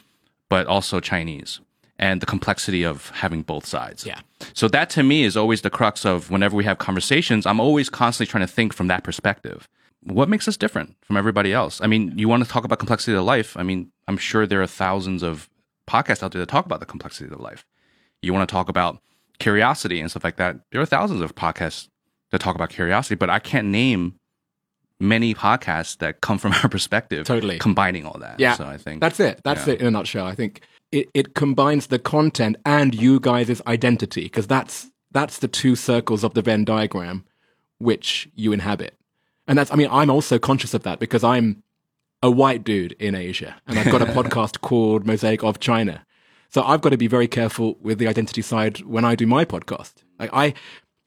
[0.49, 1.59] but also Chinese,
[1.97, 4.05] and the complexity of having both sides.
[4.05, 4.19] Yeah.
[4.53, 7.89] So that to me is always the crux of whenever we have conversations, I'm always
[7.89, 9.67] constantly trying to think from that perspective.
[10.03, 11.79] What makes us different from everybody else?
[11.79, 13.55] I mean, you want to talk about complexity of life.
[13.55, 15.47] I mean, I'm sure there are thousands of
[15.87, 17.65] podcasts out there that talk about the complexity of life.
[18.23, 18.99] You want to talk about
[19.39, 20.57] curiosity and stuff like that.
[20.71, 21.87] There are thousands of podcasts
[22.31, 24.15] that talk about curiosity, but I can't name
[25.01, 27.25] many podcasts that come from our perspective.
[27.25, 27.59] Totally.
[27.59, 28.39] Combining all that.
[28.39, 29.41] Yeah, So I think that's it.
[29.43, 29.73] That's yeah.
[29.73, 30.25] it in a nutshell.
[30.25, 30.61] I think
[30.91, 36.23] it, it combines the content and you guys' identity because that's that's the two circles
[36.23, 37.25] of the Venn diagram
[37.79, 38.95] which you inhabit.
[39.47, 41.63] And that's I mean I'm also conscious of that because I'm
[42.23, 46.05] a white dude in Asia and I've got a podcast called Mosaic of China.
[46.49, 49.45] So I've got to be very careful with the identity side when I do my
[49.45, 49.93] podcast.
[50.19, 50.53] Like I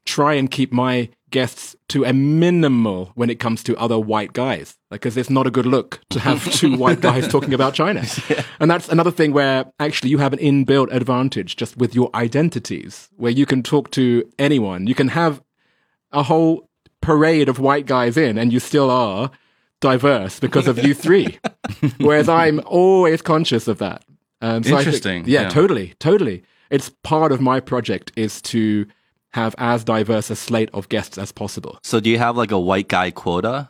[0.06, 4.78] try and keep my guests to a minimal when it comes to other white guys
[4.90, 8.02] because it's not a good look to have two white guys talking about China.
[8.60, 13.08] And that's another thing where actually you have an inbuilt advantage just with your identities
[13.16, 14.86] where you can talk to anyone.
[14.86, 15.42] You can have
[16.12, 16.68] a whole
[17.00, 19.30] parade of white guys in and you still are
[19.80, 21.38] diverse because of you three.
[21.98, 24.04] Whereas I'm always conscious of that.
[24.40, 25.48] Um, so I think- Interesting, yeah, yeah.
[25.50, 26.42] totally, totally.
[26.70, 28.86] It's part of my project is to
[29.34, 31.78] have as diverse a slate of guests as possible.
[31.82, 33.68] So do you have like a white guy quota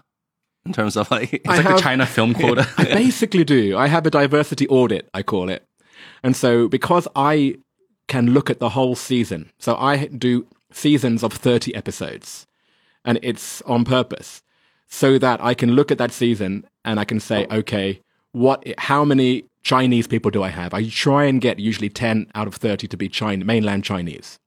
[0.66, 2.68] in terms of like It's I like have- the China film quota.
[2.78, 3.76] I basically do.
[3.76, 5.64] I have a diversity audit, I call it.
[6.22, 7.56] And so because I
[8.08, 12.46] can look at the whole season, so I do seasons of 30 episodes,
[13.04, 14.42] and it's on purpose
[14.88, 17.56] so that I can look at that season and I can say, oh.
[17.58, 18.00] okay,
[18.32, 20.74] what, how many Chinese people do I have?
[20.74, 24.38] I try and get usually 10 out of 30 to be China, mainland Chinese.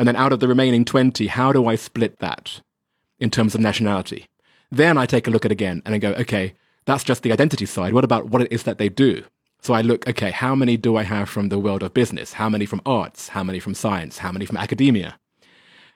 [0.00, 2.62] And then out of the remaining 20, how do I split that
[3.18, 4.24] in terms of nationality?
[4.70, 6.54] Then I take a look at again and I go, okay,
[6.86, 7.92] that's just the identity side.
[7.92, 9.24] What about what it is that they do?
[9.60, 12.32] So I look, okay, how many do I have from the world of business?
[12.32, 13.28] How many from arts?
[13.28, 14.16] How many from science?
[14.16, 15.18] How many from academia?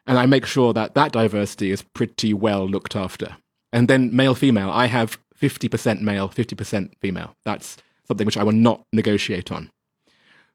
[0.06, 3.38] And I make sure that that diversity is pretty well looked after.
[3.72, 7.36] And then male female, I have 50% male, 50% female.
[7.46, 9.70] That's something which I will not negotiate on.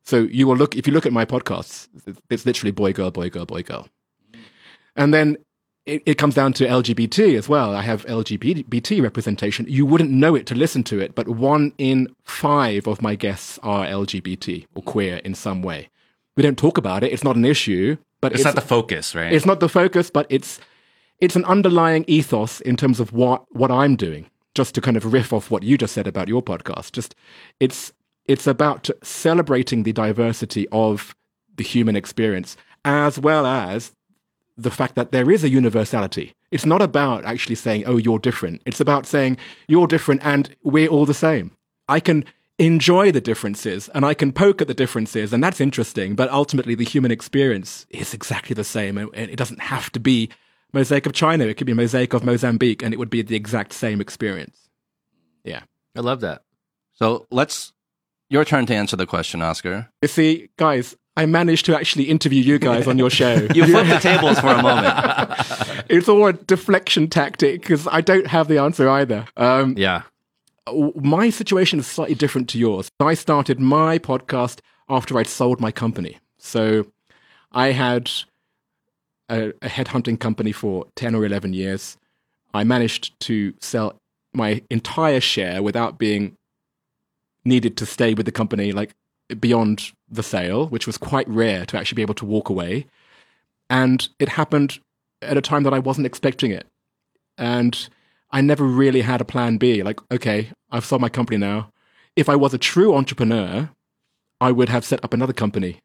[0.10, 1.88] So you will look, if you look at my podcasts,
[2.32, 3.88] it's literally boy, girl, boy, girl, boy, girl.
[4.96, 5.38] And then
[5.86, 7.76] it, it comes down to LGBT as well.
[7.76, 9.68] I have LGBT representation.
[9.70, 13.60] You wouldn't know it to listen to it, but one in five of my guests
[13.62, 15.90] are LGBT or queer in some way.
[16.36, 17.14] We don't talk about it.
[17.14, 19.32] It's not an issue, but It's, not the focus, right?
[19.32, 20.60] it's not the focus, but it's
[21.20, 24.26] it's an underlying ethos in terms of what what I'm doing.
[24.56, 27.14] Just to kind of riff off what you just said about your podcast, just
[27.60, 27.94] it's
[28.30, 31.16] it's about celebrating the diversity of
[31.58, 33.92] the human experience as well as
[34.56, 36.34] the fact that there is a universality.
[36.52, 39.38] It's not about actually saying, "Oh, you're different." It's about saying
[39.68, 41.52] you're different and we're all the same.
[41.88, 42.24] I can
[42.60, 46.16] enjoy the differences and I can poke at the differences, and that's interesting.
[46.16, 50.30] But ultimately, the human experience is exactly the same, and it doesn't have to be
[50.72, 51.46] mosaic of China.
[51.46, 54.70] It could be mosaic of Mozambique, and it would be the exact same experience.
[55.44, 55.62] Yeah.
[55.96, 56.44] I love that.
[56.94, 57.74] So let's
[58.30, 59.90] your turn to answer the question, Oscar.
[60.02, 63.48] You see, guys, I managed to actually interview you guys on your show.
[63.54, 64.96] You flipped the tables for a moment.
[65.90, 69.26] it's all a deflection tactic because I don't have the answer either.
[69.36, 70.04] Um, Yeah.
[70.96, 72.90] my situation is slightly different to yours.
[73.00, 76.20] I started my podcast after I'd sold my company.
[76.38, 76.86] So
[77.52, 78.10] I had
[79.30, 81.98] a, a headhunting company for 10 or 11 years.
[82.54, 83.98] I managed to sell
[84.34, 86.38] my entire share without being
[87.46, 88.94] needed to stay with the company like
[89.40, 92.88] beyond the sale, which was quite rare to actually be able to walk away.
[93.70, 94.80] And it happened
[95.22, 96.68] at a time that I wasn't expecting it.
[97.38, 97.90] And
[98.32, 99.84] I never really had a plan B.
[99.84, 101.72] Like, okay, I've sold my company now.
[102.16, 103.70] If I was a true entrepreneur,
[104.42, 105.82] I would have set up another company.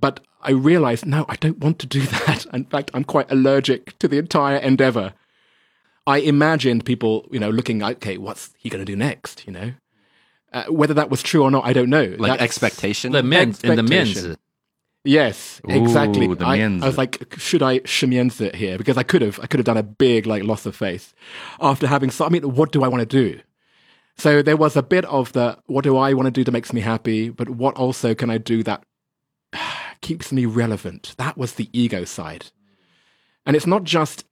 [0.00, 2.46] But I realized, no, I don't want to do that.
[2.52, 5.12] In fact, I'm quite allergic to the entire endeavor.
[6.06, 9.46] I imagined people, you know, looking, okay, what's he going to do next?
[9.46, 9.72] You know,
[10.52, 12.14] uh, whether that was true or not, I don't know.
[12.18, 13.12] Like That's- expectation.
[13.12, 14.36] The men in the men's.
[15.04, 16.26] Yes, exactly.
[16.26, 16.82] Ooh, the I, mianzi.
[16.82, 18.76] I was like, should I shimienza it here?
[18.76, 21.14] Because I could have, I could have done a big like loss of faith
[21.60, 22.10] after having.
[22.10, 23.40] So I mean, what do I want to do?
[24.16, 26.72] So there was a bit of the what do I want to do that makes
[26.72, 28.84] me happy, but what also can I do that
[30.00, 31.14] keeps me relevant.
[31.16, 32.46] That was the ego side.
[33.46, 34.24] And it's not just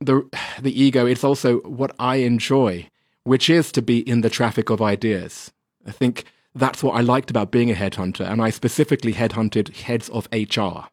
[0.00, 0.28] the
[0.60, 2.88] the ego, it's also what I enjoy,
[3.24, 5.52] which is to be in the traffic of ideas.
[5.86, 10.08] I think that's what I liked about being a headhunter, and I specifically headhunted heads
[10.10, 10.88] of HR.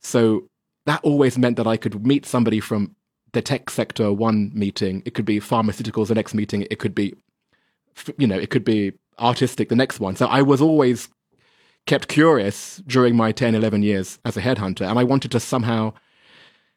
[0.00, 0.48] So
[0.86, 2.96] that always meant that I could meet somebody from
[3.32, 5.02] the tech sector one meeting.
[5.04, 6.66] It could be pharmaceuticals the next meeting.
[6.70, 7.14] It could be,
[8.18, 10.16] you know, it could be artistic the next one.
[10.16, 11.08] So I was always
[11.86, 15.92] kept curious during my 10, 11 years as a headhunter, and I wanted to somehow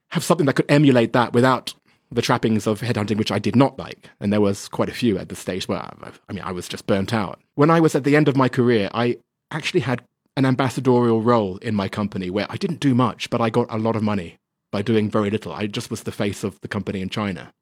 [0.09, 1.73] have something that could emulate that without
[2.11, 4.09] the trappings of headhunting, which I did not like.
[4.19, 6.87] And there was quite a few at the stage where, I mean, I was just
[6.87, 7.39] burnt out.
[7.55, 9.17] When I was at the end of my career, I
[9.51, 10.01] actually had
[10.37, 13.77] an ambassadorial role in my company where I didn't do much, but I got a
[13.77, 14.37] lot of money
[14.71, 15.53] by doing very little.
[15.53, 17.53] I just was the face of the company in China.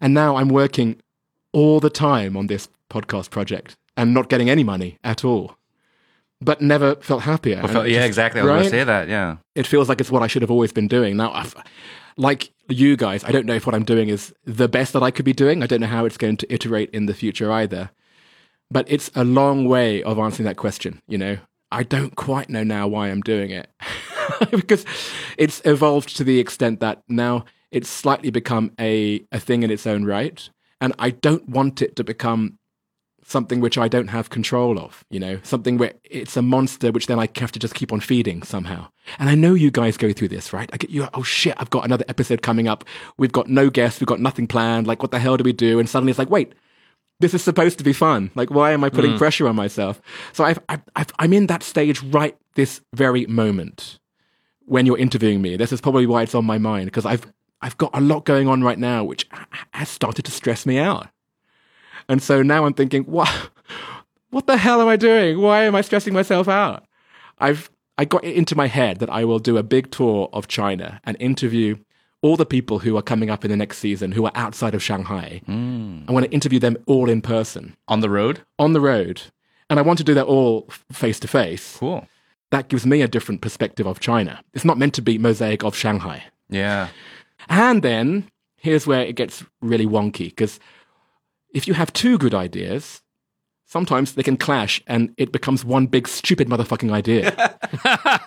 [0.00, 1.00] And now I'm working
[1.52, 5.56] all the time on this podcast project and not getting any money at all,
[6.40, 7.60] but never felt happier.
[7.62, 8.40] Well, felt, yeah, just, exactly.
[8.40, 8.56] I was right?
[8.56, 9.08] going to say that.
[9.08, 9.36] Yeah.
[9.54, 11.16] It feels like it's what I should have always been doing.
[11.16, 11.54] Now, I've,
[12.16, 15.10] like you guys, I don't know if what I'm doing is the best that I
[15.10, 15.62] could be doing.
[15.62, 17.90] I don't know how it's going to iterate in the future either.
[18.70, 21.38] But it's a long way of answering that question, you know?
[21.70, 23.68] I don't quite know now why I'm doing it.
[24.50, 24.84] because
[25.36, 29.86] it's evolved to the extent that now it's slightly become a, a thing in its
[29.86, 30.48] own right.
[30.80, 32.58] And I don't want it to become
[33.28, 37.08] something which I don't have control of, you know, something where it's a monster which
[37.08, 38.86] then I have to just keep on feeding somehow.
[39.18, 40.70] And I know you guys go through this, right?
[40.72, 42.84] I get you, oh shit, I've got another episode coming up.
[43.18, 44.86] We've got no guests, we've got nothing planned.
[44.86, 45.80] Like, what the hell do we do?
[45.80, 46.52] And suddenly it's like, wait,
[47.18, 48.30] this is supposed to be fun.
[48.36, 49.18] Like, why am I putting mm.
[49.18, 50.00] pressure on myself?
[50.32, 53.98] So I've, I've, I've, I'm in that stage right this very moment
[54.66, 55.56] when you're interviewing me.
[55.56, 57.26] This is probably why it's on my mind because I've,
[57.60, 59.28] I've got a lot going on right now, which
[59.72, 61.08] has started to stress me out.
[62.08, 63.28] And so now I'm thinking, what,
[64.30, 65.40] what the hell am I doing?
[65.40, 66.84] Why am I stressing myself out?
[67.38, 70.48] I've, I got it into my head that I will do a big tour of
[70.48, 71.76] China and interview
[72.22, 74.82] all the people who are coming up in the next season who are outside of
[74.82, 75.40] Shanghai.
[75.46, 76.08] Mm.
[76.08, 77.76] I want to interview them all in person.
[77.88, 78.40] On the road?
[78.58, 79.22] On the road.
[79.68, 81.76] And I want to do that all face to face.
[81.78, 82.06] Cool.
[82.50, 84.42] That gives me a different perspective of China.
[84.54, 86.24] It's not meant to be mosaic of Shanghai.
[86.48, 86.88] Yeah.
[87.48, 90.58] And then here's where it gets really wonky because
[91.56, 93.00] if you have two good ideas,
[93.64, 97.34] sometimes they can clash and it becomes one big stupid motherfucking idea.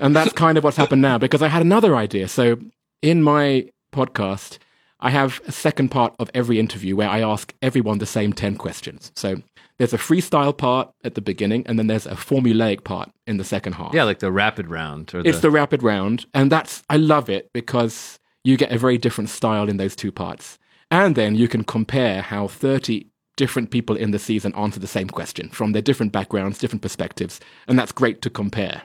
[0.00, 2.28] and that's kind of what's happened now because I had another idea.
[2.28, 2.58] So
[3.02, 4.58] in my podcast,
[5.00, 8.54] I have a second part of every interview where I ask everyone the same 10
[8.54, 9.10] questions.
[9.16, 9.42] So
[9.78, 13.44] there's a freestyle part at the beginning, and then there's a formulaic part in the
[13.44, 13.94] second half.
[13.94, 15.12] Yeah, like the rapid round.
[15.12, 15.28] Or the...
[15.28, 16.24] It's the rapid round.
[16.32, 20.12] And that's, I love it because you get a very different style in those two
[20.12, 20.56] parts.
[20.90, 25.08] And then you can compare how 30 different people in the season answer the same
[25.08, 27.40] question from their different backgrounds, different perspectives.
[27.68, 28.82] And that's great to compare.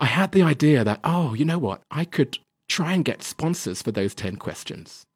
[0.00, 1.82] I had the idea that, oh, you know what?
[1.90, 5.06] I could try and get sponsors for those 10 questions.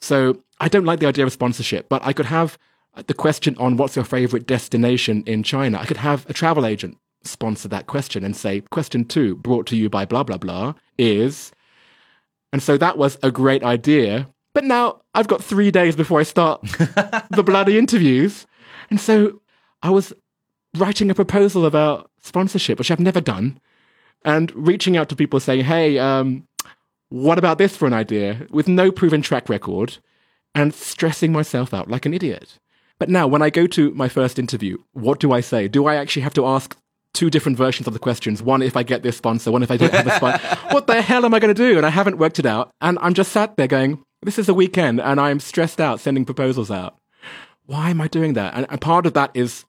[0.00, 2.58] So I don't like the idea of sponsorship, but I could have
[3.06, 5.78] the question on what's your favorite destination in China.
[5.78, 9.76] I could have a travel agent sponsor that question and say, question two, brought to
[9.76, 11.52] you by blah, blah, blah, is.
[12.52, 16.24] And so that was a great idea but now I've got three days before I
[16.24, 16.60] start
[17.30, 18.44] the bloody interviews.
[18.90, 19.40] And so
[19.84, 20.12] I was
[20.76, 23.60] writing a proposal about sponsorship, which I've never done,
[24.24, 26.48] and reaching out to people saying, hey, um,
[27.08, 28.48] what about this for an idea?
[28.50, 29.98] With no proven track record
[30.56, 32.58] and stressing myself out like an idiot.
[32.98, 35.68] But now, when I go to my first interview, what do I say?
[35.68, 36.76] Do I actually have to ask
[37.14, 38.42] two different versions of the questions?
[38.42, 40.56] One if I get this sponsor, one if I don't have a sponsor.
[40.72, 41.76] what the hell am I going to do?
[41.76, 42.72] And I haven't worked it out.
[42.80, 46.24] And I'm just sat there going, this is a weekend and I'm stressed out sending
[46.24, 46.96] proposals out.
[47.66, 48.54] Why am I doing that?
[48.54, 49.64] And, and part of that is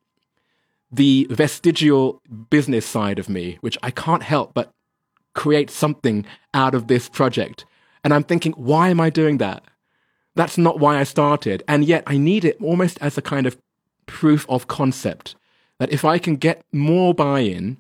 [0.92, 4.72] the vestigial business side of me, which I can't help but
[5.34, 7.66] create something out of this project.
[8.04, 9.64] And I'm thinking, why am I doing that?
[10.36, 11.64] That's not why I started.
[11.68, 13.58] And yet I need it almost as a kind of
[14.06, 15.36] proof of concept
[15.78, 17.78] that if I can get more buy in,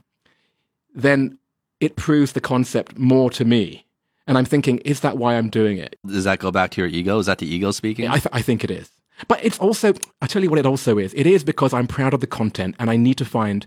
[0.93, 1.37] then
[1.79, 3.85] it proves the concept more to me.
[4.29, 5.97] And I'm thinking, is that why I'm doing it?
[6.05, 7.17] Does that go back to your ego?
[7.17, 8.07] Is that the ego speaking?
[8.07, 8.91] I, th- I think it is.
[9.27, 11.15] But it's also, I tell you what it also is.
[11.15, 13.65] It is because I'm proud of the content and I need to find,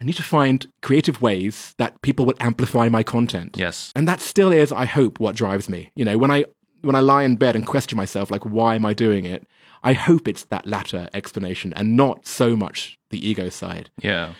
[0.00, 3.56] I need to find creative ways that people will amplify my content.
[3.56, 3.92] Yes.
[3.94, 5.92] And that still is, I hope, what drives me.
[5.94, 6.44] You know, when I,
[6.80, 9.46] when I lie in bed and question myself, like, why am I doing it?
[9.84, 13.90] I hope it's that latter explanation and not so much the ego side.
[14.02, 14.32] Yeah.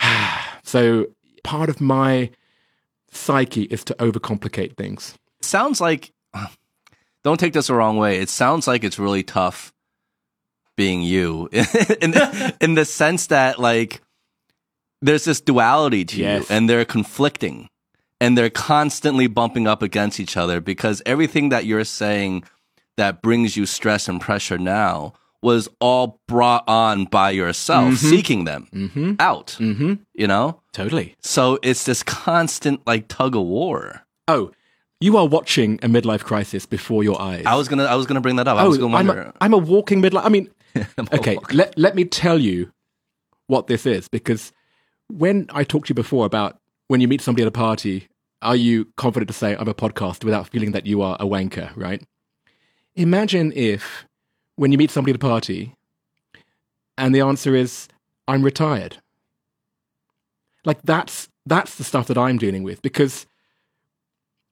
[0.62, 1.04] so
[1.44, 2.30] part of my
[3.10, 5.14] psyche is to overcomplicate things.
[5.40, 6.12] Sounds like,
[7.24, 8.18] don't take this the wrong way.
[8.18, 9.72] It sounds like it's really tough
[10.76, 12.14] being you in,
[12.60, 14.02] in the sense that like
[15.00, 16.50] there's this duality to Yes.
[16.50, 17.70] you and they're conflicting
[18.20, 22.44] and they're constantly bumping up against each other because everything that you're saying
[22.98, 29.16] that brings you stress and pressure now was all brought on by yourself seeking them
[29.20, 29.94] out Mm-hmm.
[30.14, 31.14] you know Totally.
[31.20, 34.50] so it's this constant like tug of war Oh,
[35.00, 37.44] you are watching a midlife crisis before your eyes.
[37.46, 39.22] i was gonna i was gonna bring that up i oh, was gonna I'm, wonder
[39.22, 40.24] a, I'm a walking midlife.
[40.24, 40.50] I mean,
[41.12, 42.72] okay, let, let me tell you
[43.46, 44.52] what this is because
[45.08, 48.08] when I talked to you before about when you meet somebody at a party,
[48.42, 51.70] are you confident to say I'm a podcast without feeling that you are a wanker,
[51.76, 52.02] right?
[52.96, 54.05] Imagine if
[54.56, 55.74] when you meet somebody at a party
[56.98, 57.88] and the answer is
[58.26, 58.98] I'm retired.
[60.64, 63.26] Like that's that's the stuff that I'm dealing with because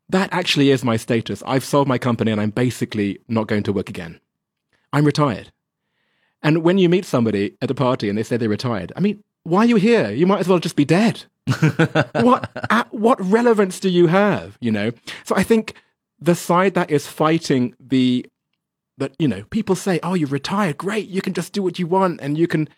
[0.09, 1.43] that actually is my status.
[1.47, 4.21] I've sold my company and I'm basically not going to work again.
[4.93, 5.51] I'm retired.
[6.43, 9.25] And when you meet somebody at a party and they say they're retired, I mean,
[9.43, 10.11] why are you here?
[10.11, 11.25] You might as well just be dead.
[12.13, 12.51] what
[12.93, 14.57] what relevance do you have?
[14.61, 14.93] You know.
[15.25, 15.75] So I think
[16.21, 18.27] the side that is fighting the
[18.99, 21.09] that you know people say, "Oh, you're retired, great.
[21.09, 22.69] You can just do what you want, and you can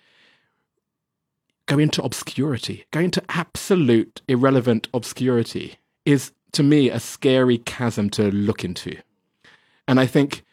[1.66, 8.30] go into obscurity, go into absolute irrelevant obscurity." Is to me a scary chasm to
[8.30, 8.96] look into,
[9.88, 10.44] and I think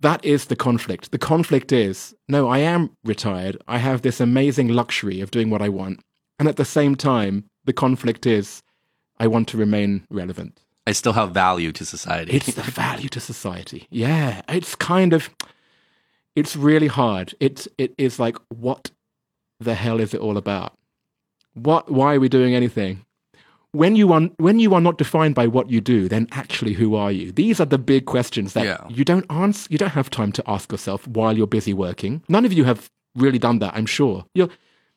[0.00, 1.10] that is the conflict.
[1.10, 3.56] The conflict is no, I am retired.
[3.66, 6.00] I have this amazing luxury of doing what I want.
[6.38, 8.62] And at the same time, the conflict is
[9.18, 10.60] I want to remain relevant.
[10.86, 13.86] I still have value to society It's the value to society.
[13.90, 14.42] Yeah.
[14.48, 15.30] It's kind of
[16.34, 17.34] it's really hard.
[17.40, 18.90] It's it is like what
[19.58, 20.72] the hell is it all about?
[21.54, 23.04] What why are we doing anything?
[23.72, 26.94] When you are when you are not defined by what you do, then actually who
[26.94, 27.32] are you?
[27.32, 28.84] These are the big questions that Yeah.
[28.88, 32.22] you don't answer you don't have time to ask yourself while you're busy working.
[32.28, 34.24] None of you have really done that, I'm sure.
[34.34, 34.48] You're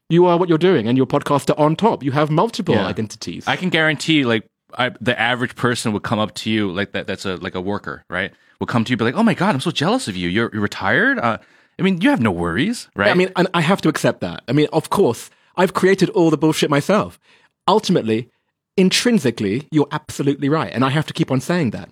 [0.10, 2.04] you are what you're doing and your podcaster on top.
[2.04, 2.88] You have multiple Yeah.
[2.88, 3.48] identities.
[3.48, 4.44] I can guarantee, like,
[4.78, 7.08] I, the average person would come up to you, like that.
[7.08, 8.32] That's a like a worker, right?
[8.60, 10.30] Would come to you, be like, "Oh my god, I'm so jealous of you.
[10.30, 11.20] You're, you're retired.
[11.20, 11.38] Uh,
[11.78, 13.10] I mean, you have no worries, right?
[13.10, 14.44] I mean, and I have to accept that.
[14.48, 17.20] I mean, of course, I've created all the bullshit myself.
[17.68, 18.30] Ultimately,
[18.78, 20.72] intrinsically, you're absolutely right.
[20.74, 21.90] And I have to keep on saying that.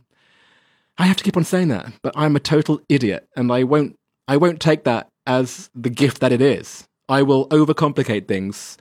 [0.97, 1.91] I have to keep on saying that.
[2.01, 3.95] But I'm a total idiot and I won't
[4.27, 6.87] I won't take that as the gift that it is.
[7.09, 8.77] I will overcomplicate things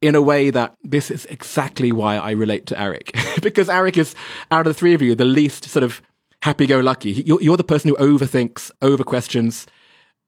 [0.00, 3.16] in a way that this is exactly why I relate to Eric.
[3.42, 4.14] because Eric is,
[4.50, 6.00] out of the three of you, the least sort of
[6.42, 7.12] happy go lucky.
[7.12, 9.66] You're, you're the person who overthinks, over questions.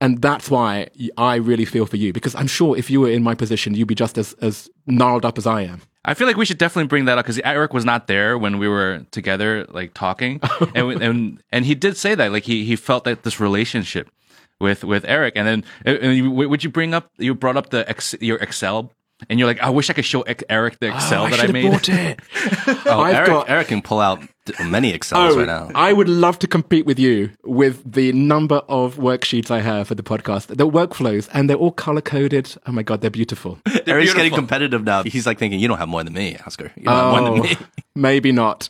[0.00, 3.22] And that's why I really feel for you because I'm sure if you were in
[3.22, 5.82] my position, you'd be just as, as gnarled up as I am.
[6.04, 8.58] I feel like we should definitely bring that up because Eric was not there when
[8.58, 10.40] we were together, like talking,
[10.74, 14.10] and and and he did say that, like he he felt that this relationship
[14.58, 17.68] with with Eric, and then uh, and you, would you bring up you brought up
[17.68, 18.90] the ex, your Excel,
[19.28, 21.46] and you're like, I wish I could show Eric the Excel Oh, I that I
[21.46, 21.70] should have made.
[21.70, 22.20] bought it.
[22.86, 24.22] oh, I've eric, got- eric can pull out
[24.64, 28.56] many excels Oh, right now I would love to compete with you with the number
[28.68, 32.54] of worksheets I have for the podcast, the workflows, and they're all color coded.
[32.66, 33.58] Oh my god, they're beautiful.
[33.86, 36.84] eric's getting competitive now he's like thinking you don't have more than me oscar you
[36.84, 37.56] don't have more than Oh, me
[37.94, 38.68] maybe not.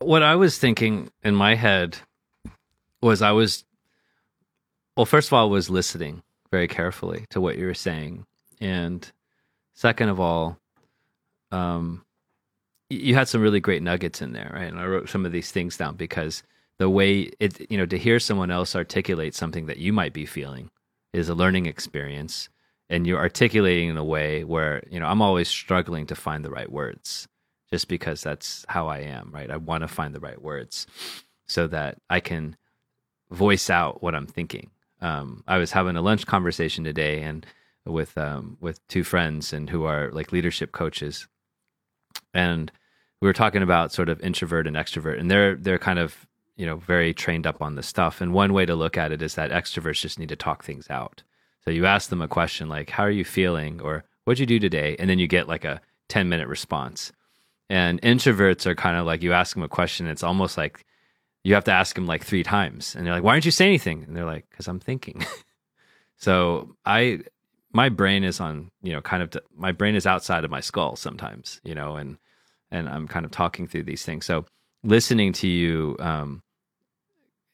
[0.00, 1.98] what I was thinking in my head
[3.00, 3.64] was I was
[4.96, 6.22] well, first of all, I was listening
[6.52, 8.26] very carefully to what you were saying,
[8.60, 9.10] and
[9.74, 10.58] second of all,
[11.50, 12.04] um,
[12.90, 14.64] you had some really great nuggets in there, right?
[14.70, 16.42] And I wrote some of these things down because
[16.78, 20.26] the way it, you know, to hear someone else articulate something that you might be
[20.26, 20.70] feeling
[21.12, 22.48] is a learning experience,
[22.90, 26.50] and you're articulating in a way where you know I'm always struggling to find the
[26.50, 27.28] right words
[27.70, 29.50] just because that's how I am, right?
[29.50, 30.86] I want to find the right words
[31.46, 32.56] so that I can
[33.30, 34.70] voice out what I'm thinking.
[35.00, 37.46] Um, I was having a lunch conversation today and
[37.86, 41.26] with um, with two friends and who are like leadership coaches,
[42.32, 42.70] and
[43.20, 46.66] we were talking about sort of introvert and extrovert, and they're they're kind of you
[46.66, 48.20] know very trained up on this stuff.
[48.20, 50.88] And one way to look at it is that extroverts just need to talk things
[50.90, 51.22] out.
[51.64, 54.58] So you ask them a question like, "How are you feeling?" or "What'd you do
[54.58, 57.12] today?" and then you get like a ten minute response.
[57.70, 60.84] And introverts are kind of like you ask them a question, it's almost like
[61.44, 63.68] you have to ask them like three times, and they're like, "Why aren't you saying
[63.70, 65.24] anything?" And they're like, "Because I'm thinking."
[66.16, 67.20] so I,
[67.74, 70.96] my brain is on, you know, kind of my brain is outside of my skull
[70.96, 72.16] sometimes, you know, and
[72.70, 74.24] and I'm kind of talking through these things.
[74.24, 74.46] So
[74.82, 76.42] listening to you, um,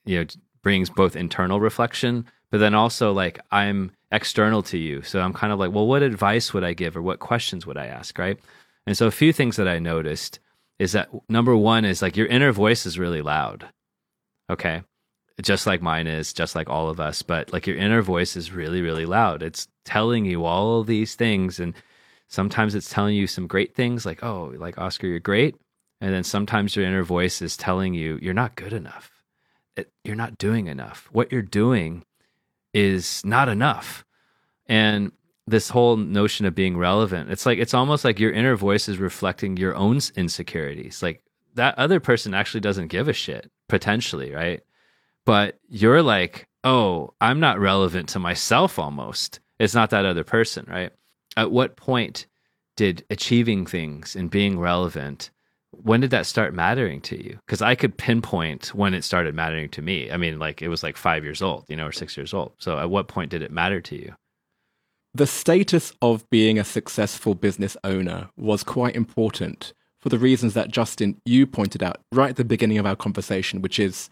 [0.04, 0.26] you know,
[0.62, 5.52] brings both internal reflection, but then also like I'm external to you, so I'm kind
[5.52, 8.38] of like, well, what advice would I give, or what questions would I ask, right?
[8.86, 10.38] And so a few things that I noticed
[10.78, 13.68] is that number one is like your inner voice is really loud.
[14.50, 14.82] Okay.
[15.40, 18.52] Just like mine is, just like all of us, but like your inner voice is
[18.52, 19.42] really, really loud.
[19.42, 21.60] It's telling you all these things.
[21.60, 21.74] And
[22.30, 25.56] Sometimes it's telling you some great things like, oh, like Oscar, you're great.
[26.00, 29.10] And then sometimes your inner voice is telling you, you're not good enough.
[29.76, 31.08] It, you're not doing enough.
[31.10, 32.04] What you're doing
[32.72, 34.04] is not enough.
[34.66, 35.10] And
[35.48, 38.98] this whole notion of being relevant, it's like, it's almost like your inner voice is
[38.98, 41.02] reflecting your own insecurities.
[41.02, 41.24] Like
[41.54, 44.60] that other person actually doesn't give a shit, potentially, right?
[45.26, 49.40] But you're like, oh, I'm not relevant to myself almost.
[49.60, 50.90] It's not that other person, right?
[51.36, 52.26] At what point
[52.76, 55.30] did achieving things and being relevant
[55.72, 57.38] when did that start mattering to you?
[57.46, 60.10] Because I could pinpoint when it started mattering to me.
[60.10, 62.52] I mean, like it was like five years old, you know, or six years old.
[62.58, 64.14] So at what point did it matter to you?
[65.14, 70.70] The status of being a successful business owner was quite important for the reasons that
[70.70, 74.08] Justin, you pointed out right at the beginning of our conversation, which is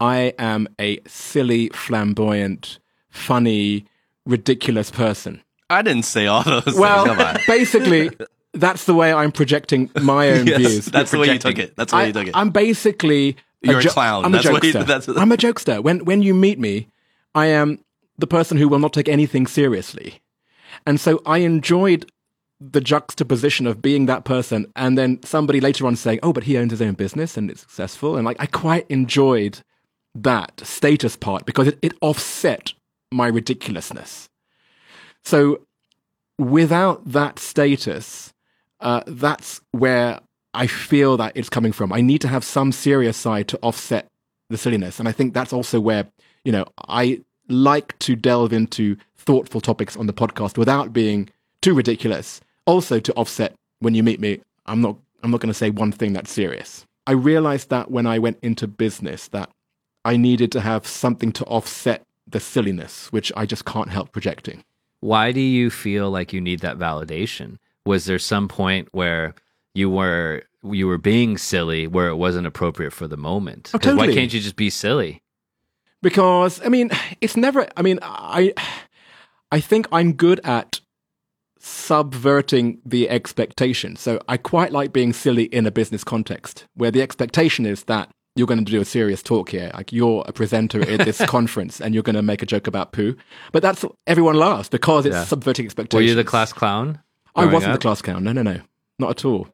[0.00, 2.78] I am a silly, flamboyant,
[3.10, 3.86] funny,
[4.26, 5.42] ridiculous person.
[5.70, 7.46] I didn't say all those Well, things.
[7.46, 8.10] Basically,
[8.52, 10.86] that's the way I'm projecting my own Yes, views.
[10.86, 11.74] that's the way you took it.
[11.76, 12.36] That's the way I, you took it.
[12.36, 14.24] I'm basically You're a clown.
[14.24, 14.86] I'm That's a what you- jokester.
[14.86, 15.82] that's I'm a jokester.
[15.82, 16.88] When when you meet me,
[17.34, 17.78] I am
[18.18, 20.20] the person who will not take anything seriously,
[20.86, 22.10] and so I enjoyed
[22.60, 26.56] the juxtaposition of being that person, and then somebody later on saying, "Oh, but he
[26.56, 29.58] owns his own business and it's successful," and like I quite enjoyed
[30.14, 32.72] that status part because it, it offset
[33.14, 34.28] my ridiculousness.
[35.22, 35.60] So
[36.38, 38.32] without that status,
[38.80, 40.20] uh, that's where
[40.52, 41.92] I feel that it's coming from.
[41.92, 44.08] I need to have some serious side to offset
[44.50, 44.98] the silliness.
[44.98, 46.06] And I think that's also where,
[46.44, 51.30] you know, I like to delve into thoughtful topics on the podcast without being
[51.62, 52.40] too ridiculous.
[52.66, 55.92] Also to offset when you meet me, I'm not I'm not going to say one
[55.92, 56.86] thing that's serious.
[57.06, 59.50] I realized that when I went into business that
[60.04, 64.64] I needed to have something to offset the silliness, which I just can't help projecting.
[65.00, 67.58] Why do you feel like you need that validation?
[67.84, 69.34] Was there some point where
[69.74, 73.70] you were you were being silly where it wasn't appropriate for the moment?
[73.74, 75.20] Oh, 'Cause Why can't you just be silly?
[76.00, 77.66] because I mean, it's never.
[77.76, 78.52] I mean, I
[79.52, 80.80] I think I'm good at
[81.58, 83.96] subverting the expectation.
[83.96, 88.10] So I quite like being silly in a business context where the expectation is that
[88.36, 91.80] you're going to do a serious talk here, like you're a presenter at this conference
[91.80, 93.16] and you're going to make a joke about poo.
[93.52, 95.24] But that's everyone laughs because it's Yeah.
[95.24, 96.08] subverting Were expectations.
[96.08, 97.00] you the class clown?
[97.36, 97.78] I wasn't up?
[97.80, 98.24] the class clown.
[98.24, 98.60] No, no, no,
[98.98, 99.48] not at all.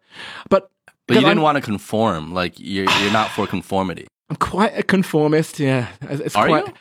[0.49, 0.71] But
[1.07, 2.33] but you didn't I'm, want to conform.
[2.33, 4.07] Like you're you're not for conformity.
[4.31, 5.59] I'm quite a conformist.
[5.59, 6.67] Yeah, it's Are quite.
[6.69, 6.73] you?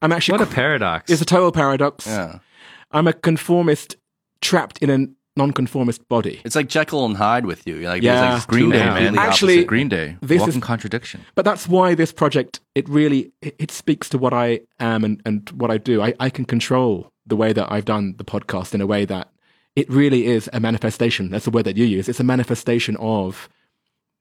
[0.00, 0.38] I'm actually.
[0.38, 1.10] What a paradox.
[1.10, 2.06] It's a total paradox.
[2.06, 2.38] Yeah.
[2.92, 3.96] I'm a conformist
[4.40, 6.40] trapped in a non-conformist body.
[6.44, 7.80] It's like Jekyll and Hyde with you.
[7.80, 8.20] Like Yeah.
[8.20, 9.18] there's like Green Day, completely man.
[9.18, 9.66] Actually- opposite.
[9.66, 10.16] Green Day.
[10.20, 11.20] This Walking is- contradiction.
[11.34, 15.22] But that's why this project it really it, it speaks to what I am and,
[15.24, 16.02] and what I do.
[16.02, 19.28] I, I can control the way that I've done the podcast in a way that
[19.74, 21.30] it really is a manifestation.
[21.30, 22.08] That's the word that you use.
[22.08, 23.48] It's a manifestation of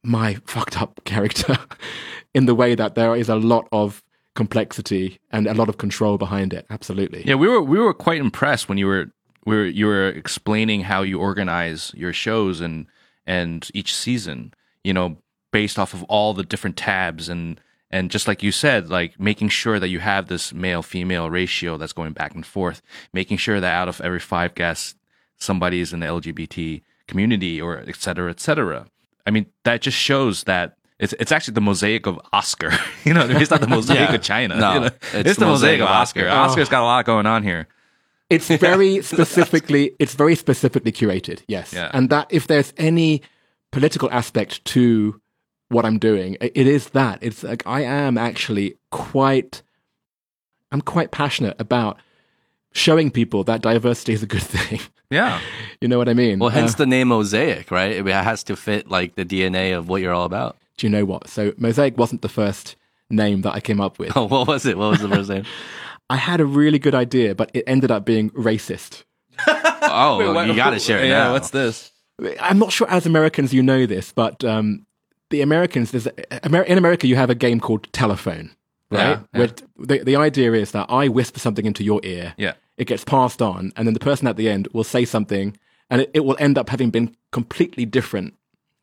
[0.03, 1.57] my fucked up character
[2.33, 4.01] in the way that there is a lot of
[4.33, 6.65] complexity and a lot of control behind it.
[6.69, 7.21] Absolutely.
[7.25, 9.11] Yeah, we were we were quite impressed when you were
[9.45, 12.87] we were you were explaining how you organize your shows and
[13.25, 15.17] and each season, you know,
[15.51, 19.49] based off of all the different tabs and and just like you said, like making
[19.49, 22.81] sure that you have this male female ratio that's going back and forth,
[23.13, 24.95] making sure that out of every five guests,
[25.37, 28.87] somebody is in the LGBT community or et cetera, et cetera.
[29.27, 32.71] I mean, that just shows that it's it's actually the mosaic of Oscar.
[33.05, 34.15] you know, it's not the mosaic Yeah.
[34.15, 34.55] of China.
[34.57, 34.85] No, you know?
[34.85, 36.27] it's it's, the the mosaic, mosaic of Oscar.
[36.29, 36.49] Oscar.
[36.51, 37.67] Oscar's got a lot going on here.
[38.31, 41.73] It's very specifically it's very specifically curated, yes.
[41.73, 41.91] Yeah.
[41.93, 43.21] And that if there's any
[43.71, 45.19] political aspect to
[45.69, 47.19] what I'm doing, it is that.
[47.21, 49.61] It's like I am actually quite
[50.71, 51.97] I'm quite passionate about
[52.73, 54.79] showing people that diversity is a good thing.
[55.09, 55.39] Yeah.
[55.81, 56.39] you know what I mean?
[56.39, 57.91] Well, hence Uh, the name Mosaic, right?
[57.91, 60.55] It has to fit like the DNA of what you're all about.
[60.77, 61.27] do you know what?
[61.27, 62.77] So Mosaic wasn't the first
[63.09, 64.11] name that I came up with.
[64.15, 64.77] Oh, what was it?
[64.77, 65.43] What was the first name?
[66.11, 69.03] I had a really good idea, but it ended up being racist.
[69.93, 71.31] Oh, you got to share it Yeah, now.
[71.33, 71.91] what's this?
[72.39, 74.85] I'm not sure as Americans you know this, but um,
[75.31, 76.07] the Americans, there's
[76.45, 78.51] Amer- in America, you have a game called telephone,
[78.91, 78.99] right?
[78.99, 79.39] Yeah, yeah.
[79.39, 79.49] Where
[79.87, 82.53] the, the idea is that I whisper something into your ear, Yeah.
[82.77, 85.57] it gets passed on, and then the person at the end will say something,
[85.89, 88.35] and it, it will end up having been completely different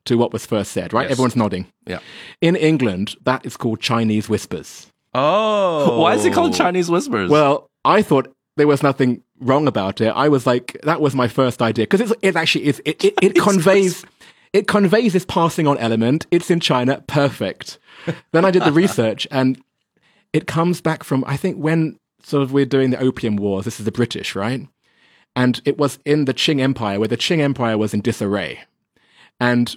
[0.06, 1.04] to what was first said, right?
[1.04, 1.12] Yes.
[1.12, 1.66] Everyone's nodding.
[1.86, 2.00] Yeah.
[2.40, 4.88] In England, that is called Chinese whispers.
[5.18, 6.00] Oh.
[6.00, 7.30] Why is it called Chinese Whispers?
[7.30, 10.08] Well, I thought there was nothing wrong about it.
[10.08, 13.14] I was like, that was my first idea because it's it actually is it it,
[13.20, 14.04] it conveys
[14.52, 16.26] it conveys this passing on element.
[16.30, 17.78] It's in China, perfect.
[18.32, 19.60] then I did the research and
[20.32, 23.64] it comes back from I think when sort of we're doing the Opium Wars.
[23.64, 24.68] This is the British, right?
[25.34, 28.60] And it was in the Qing Empire, where the Qing Empire was in disarray.
[29.40, 29.76] And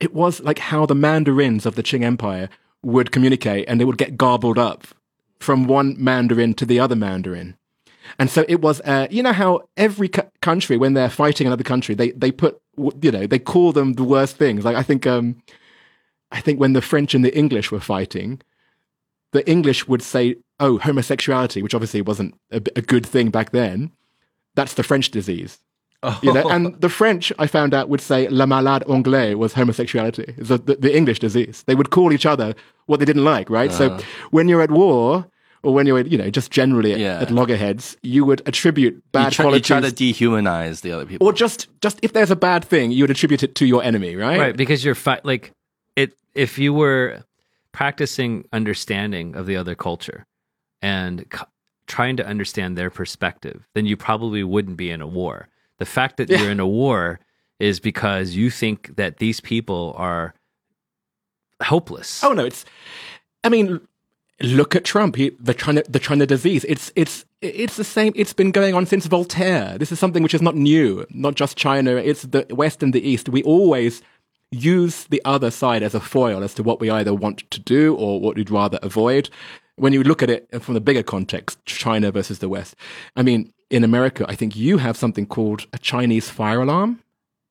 [0.00, 2.48] it was like how the mandarins of the Qing Empire
[2.88, 4.86] would communicate and they would get garbled up
[5.40, 7.54] from one mandarin to the other mandarin.
[8.18, 11.62] And so it was, uh, you know, how every cu- country, when they're fighting another
[11.62, 12.58] country, they, they put,
[13.02, 14.64] you know, they call them the worst things.
[14.64, 15.42] Like, I think, um,
[16.32, 18.40] I think when the French and the English were fighting,
[19.32, 23.92] the English would say, oh, homosexuality, which obviously wasn't a, a good thing back then.
[24.54, 25.58] That's the French disease.
[26.02, 26.18] Oh.
[26.22, 30.32] You know, and the French, I found out, would say "la malade anglais" was homosexuality,
[30.38, 31.64] the, the, the English disease.
[31.66, 32.54] They would call each other
[32.86, 33.72] what they didn't like, right?
[33.72, 34.00] So uh.
[34.30, 35.26] when you're at war,
[35.64, 37.20] or when you're, you know, just generally at, Yeah.
[37.20, 41.04] at loggerheads, you would attribute bad you, try, you qualities, try to dehumanize the other
[41.04, 41.26] people.
[41.26, 44.14] or just just if there's a bad thing, you would attribute it to your enemy,
[44.14, 44.38] right?
[44.38, 45.50] right because you're fi- like
[45.96, 47.24] it if you were
[47.72, 50.24] practicing understanding of the other culture
[50.80, 51.44] and c-
[51.86, 55.48] trying to understand their perspective then you probably wouldn't be in a war
[55.78, 56.42] the fact that Yeah.
[56.42, 57.20] you're in a war
[57.60, 60.34] is because you think that these people are
[61.62, 62.64] hopeless Oh no, it's.
[63.44, 63.80] I mean,
[64.40, 65.16] look at Trump.
[65.16, 66.64] He, the China, the China disease.
[66.68, 68.12] It's it's it's the same.
[68.16, 69.76] It's been going on since Voltaire.
[69.78, 71.06] This is something which is not new.
[71.10, 71.92] Not just China.
[71.96, 73.28] It's the West and the East.
[73.28, 74.02] We always
[74.50, 77.94] use the other side as a foil as to what we either want to do
[77.96, 79.28] or what we'd rather avoid.
[79.76, 82.74] When you look at it from the bigger context, China versus the West.
[83.14, 87.00] I mean, in America, I think you have something called a Chinese fire alarm.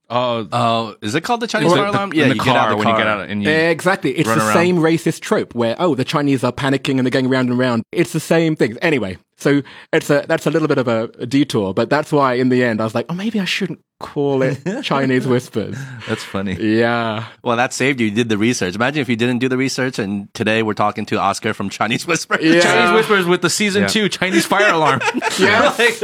[0.10, 2.14] Oh, Oh, is it called the Chinese fire alarm?
[2.14, 3.50] in the you car get out of the when you get out and you.
[3.50, 4.12] Exactly.
[4.12, 4.54] It's run the around.
[4.54, 7.84] same racist trope where, oh, the Chinese are panicking and they're going round and round.
[7.92, 8.78] It's the same thing.
[8.82, 9.62] Anyway, so
[9.94, 12.64] it's a, that's a little bit of a, a detour, but that's why in the
[12.64, 15.76] end I was like, oh, maybe I shouldn't call it Chinese whispers.
[16.08, 16.54] That's funny.
[16.54, 17.28] Yeah.
[17.44, 18.08] Well, that saved you.
[18.08, 18.76] You did the research.
[18.76, 22.06] Imagine if you didn't do the research, and today we're talking to Oscar from Chinese
[22.06, 22.44] Whispers.
[22.44, 22.62] Yeah.
[22.62, 23.88] Chinese Whispers with the season Yeah.
[23.88, 25.02] two Chinese fire alarm.
[25.40, 26.00] Yes.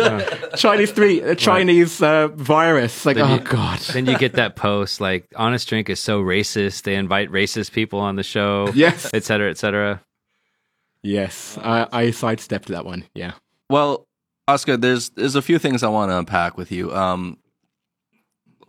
[0.60, 3.06] Chinese three, a Chinese uh, virus.
[3.06, 3.80] Like, Then oh, you- God.
[3.80, 8.00] then you get that post like honest drink is so racist they invite racist people
[8.00, 9.10] on the show Yes.
[9.14, 10.02] et cetera et cetera
[11.04, 11.58] Yes.
[11.62, 13.04] I, I sidestepped that one.
[13.14, 13.34] Yeah.
[13.70, 14.08] Well,
[14.48, 16.94] Oscar, there's there's a few things I want to unpack with you.
[16.94, 17.38] Um,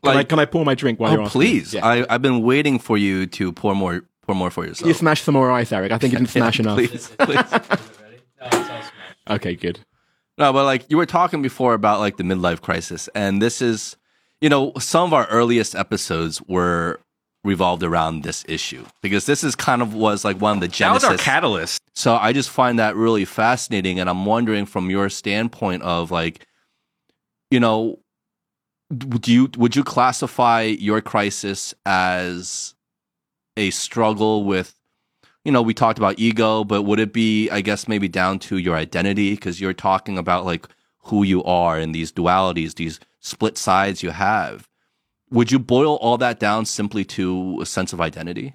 [0.03, 1.87] Can, I, like, can I pour my drink while you're oh please, Yeah.
[1.87, 4.87] I I've been waiting for you to pour more pour more for yourself.
[4.89, 5.93] you smash some more ice, Eric.
[5.93, 6.77] I think you didn't smash enough.
[6.77, 8.91] Please, please.
[9.29, 9.81] Okay, good.
[10.37, 13.97] No, but like you were talking before about like the midlife crisis, and this is,
[14.41, 17.01] you know, some of our earliest episodes were
[17.45, 20.93] revolved around this issue because this is kind of was like one of the That
[20.93, 21.11] was genesis.
[21.11, 21.83] our catalyst.
[21.95, 26.47] So I just find that really fascinating, and I'm wondering from your standpoint of like,
[27.51, 27.99] you know,
[28.97, 32.75] do you would you classify your crisis as
[33.57, 34.75] a struggle with,
[35.45, 38.57] you know, we talked about ego, but would it be, I guess, maybe down to
[38.59, 40.67] your identity because you're talking about like
[41.05, 44.69] who you are and these dualities, these split sides you have.
[45.35, 48.55] Would you boil all that down simply to a sense of identity?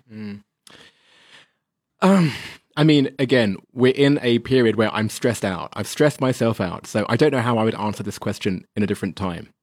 [2.02, 2.32] Um,
[2.78, 5.74] I mean, again, we're in a period where I'm stressed out.
[5.74, 6.88] I've stressed myself out.
[6.88, 9.54] So I don't know how I would answer this question in a different time.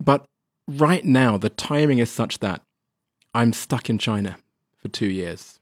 [0.00, 0.26] But
[0.66, 2.60] right now, the timing is such that
[3.32, 4.36] I'm stuck in China
[4.76, 5.60] for two years.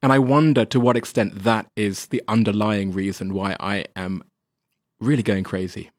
[0.00, 4.22] And I wonder to what extent that is the underlying reason why I am
[4.98, 5.90] really going crazy.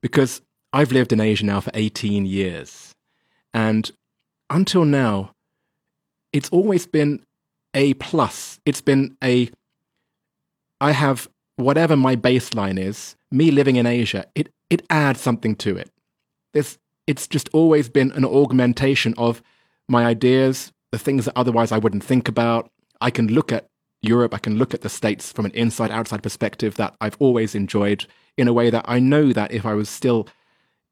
[0.00, 2.94] Because I've lived in Asia now for 18 years.
[3.54, 3.90] And
[4.50, 5.32] until now,
[6.32, 7.24] it's always been
[7.74, 8.60] a plus.
[8.66, 9.50] It's been a.
[10.80, 13.16] I have whatever my baseline is.
[13.30, 15.90] Me living in Asia, it it adds something to it.
[16.54, 19.42] This it's just always been an augmentation of
[19.88, 22.70] my ideas, the things that otherwise I wouldn't think about.
[23.00, 23.66] I can look at
[24.02, 27.54] Europe, I can look at the States from an inside outside perspective that I've always
[27.54, 28.06] enjoyed
[28.36, 30.28] in a way that I know that if I was still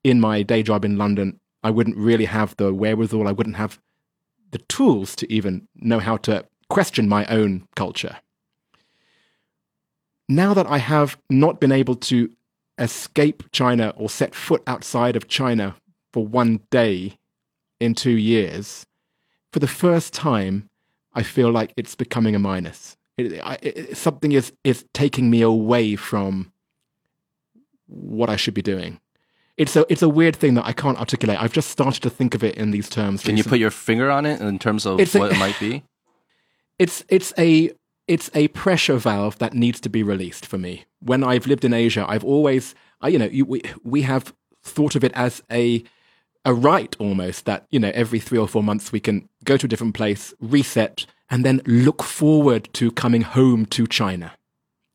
[0.06, 3.80] in my day job in London, I wouldn't really have the wherewithal, I wouldn't have
[4.52, 8.18] the tools to even know how to question my own culture.
[10.28, 12.30] Now that I have not been able to
[12.78, 15.74] escape China or set foot outside of China
[16.12, 17.18] for one day
[17.80, 18.86] in two years,
[19.52, 20.70] for the first time,
[21.14, 22.96] I feel like it's becoming a minus.
[23.16, 26.52] It, it, something is, is taking me away from
[27.86, 29.00] what I should be doing.
[29.56, 31.40] It's a, it's a weird thing that I can't articulate.
[31.40, 33.22] I've just started to think of it in these terms.
[33.22, 35.58] Can you put your finger on it in terms of It's a- what it might
[35.58, 35.82] be?
[36.78, 37.70] it's it's a
[38.06, 40.84] it's a pressure valve that needs to be released for me.
[41.00, 44.32] When I've lived in Asia, I've always, I, you know, you, we we have
[44.62, 45.82] thought of it as a
[46.44, 49.66] a right almost that you know every three or four months we can go to
[49.66, 54.32] a different place, reset, and then look forward to coming home to China.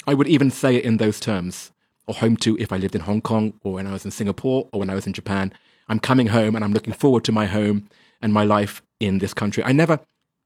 [0.07, 1.70] I would even say it in those terms.
[2.08, 4.68] Or home to if I lived in Hong Kong or when I was in Singapore
[4.72, 5.54] or when I was in Japan.
[5.88, 7.89] I'm coming home and I'm looking forward to my home
[8.22, 9.64] and my life in this country.
[9.64, 9.99] I never,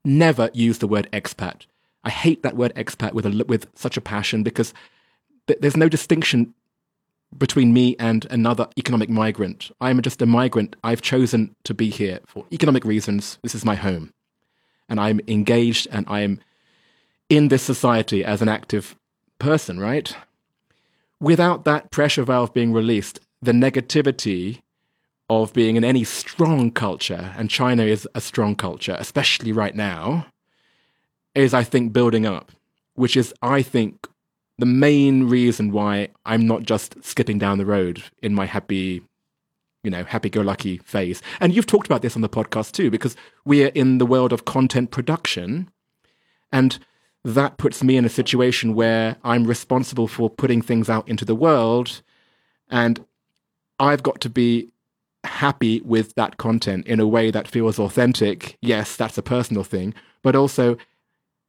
[0.04, 1.66] never use the word expat.
[2.04, 4.72] I hate that word expat with a, with such a passion because
[5.46, 6.54] th- there's no distinction
[7.36, 9.70] between me and another economic migrant.
[9.80, 10.76] I'm just a migrant.
[10.84, 13.38] I've chosen to be here for economic reasons.
[13.42, 14.12] This is my home.
[14.88, 16.40] And I'm engaged and I'm
[17.28, 18.96] in this society as an active
[19.38, 20.14] person, right?
[21.20, 24.60] Without that pressure valve being released, the negativity
[25.28, 30.26] of being in any strong culture, and China is a strong culture, especially right now,
[31.34, 32.52] is, I think, building up,
[32.94, 34.06] which is, I think,
[34.58, 39.02] the main reason why I'm not just skipping down the road in my happy,
[39.82, 41.20] you know, happy go lucky phase.
[41.40, 44.44] And you've talked about this on the podcast too, because we're in the world of
[44.44, 45.70] content production.
[46.52, 46.78] And
[47.26, 51.34] that puts me in a situation where I'm responsible for putting things out into the
[51.34, 52.00] world.
[52.70, 53.04] And
[53.80, 54.68] I've got to be
[55.24, 58.56] happy with that content in a way that feels authentic.
[58.60, 60.76] Yes, that's a personal thing, but also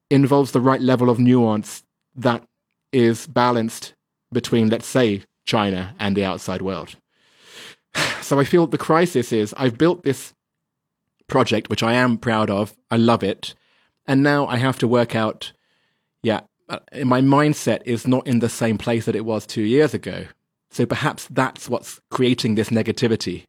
[0.10, 1.84] involves the right level of nuance
[2.16, 2.44] that
[2.92, 3.94] is balanced
[4.34, 6.96] between, let's say, China and the outside world.
[8.22, 10.34] So I feel the crisis is I've built this
[11.28, 12.76] project, which I am proud of.
[12.92, 13.54] I love it.
[14.06, 15.54] And now I have to work out,
[16.28, 16.42] yeah,
[17.04, 20.26] my mindset is not in the same place that it was two years ago.
[20.70, 23.46] So perhaps that's what's creating this negativity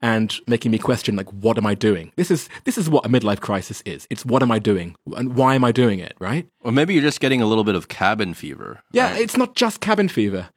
[0.00, 2.12] and making me question like what am i doing?
[2.16, 4.06] This is this is what a midlife crisis is.
[4.10, 4.96] It's what am i doing?
[5.16, 6.48] And why am i doing it right?
[6.60, 8.80] Or maybe you're just getting a little bit of cabin fever.
[8.92, 10.48] yeah it's not just cabin fever.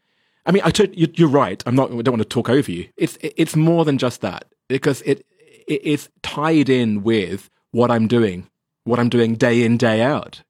[0.46, 1.62] I mean i you, you're right.
[1.66, 2.88] I'm not i don't want to talk over you.
[2.96, 5.26] It's it's more than just that because it,
[5.68, 8.48] it it's tied in with what i'm doing
[8.86, 10.42] what i'm doing day in day out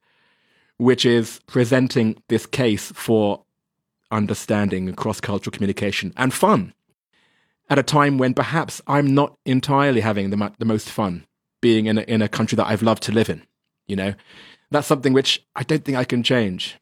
[0.78, 3.44] which is presenting this case for
[4.12, 6.74] understanding and cross-cultural communication and fun
[7.70, 11.26] at a time when perhaps I'm not entirely having the, the most fun
[11.62, 13.42] being in a, in a country that I've loved to live in.
[13.88, 14.14] You know,
[14.72, 16.80] that's something which I don't think I can change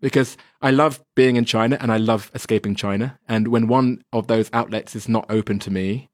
[0.00, 3.18] because I love being in China and I love escaping China.
[3.28, 6.10] And when one of those outlets is not open to me,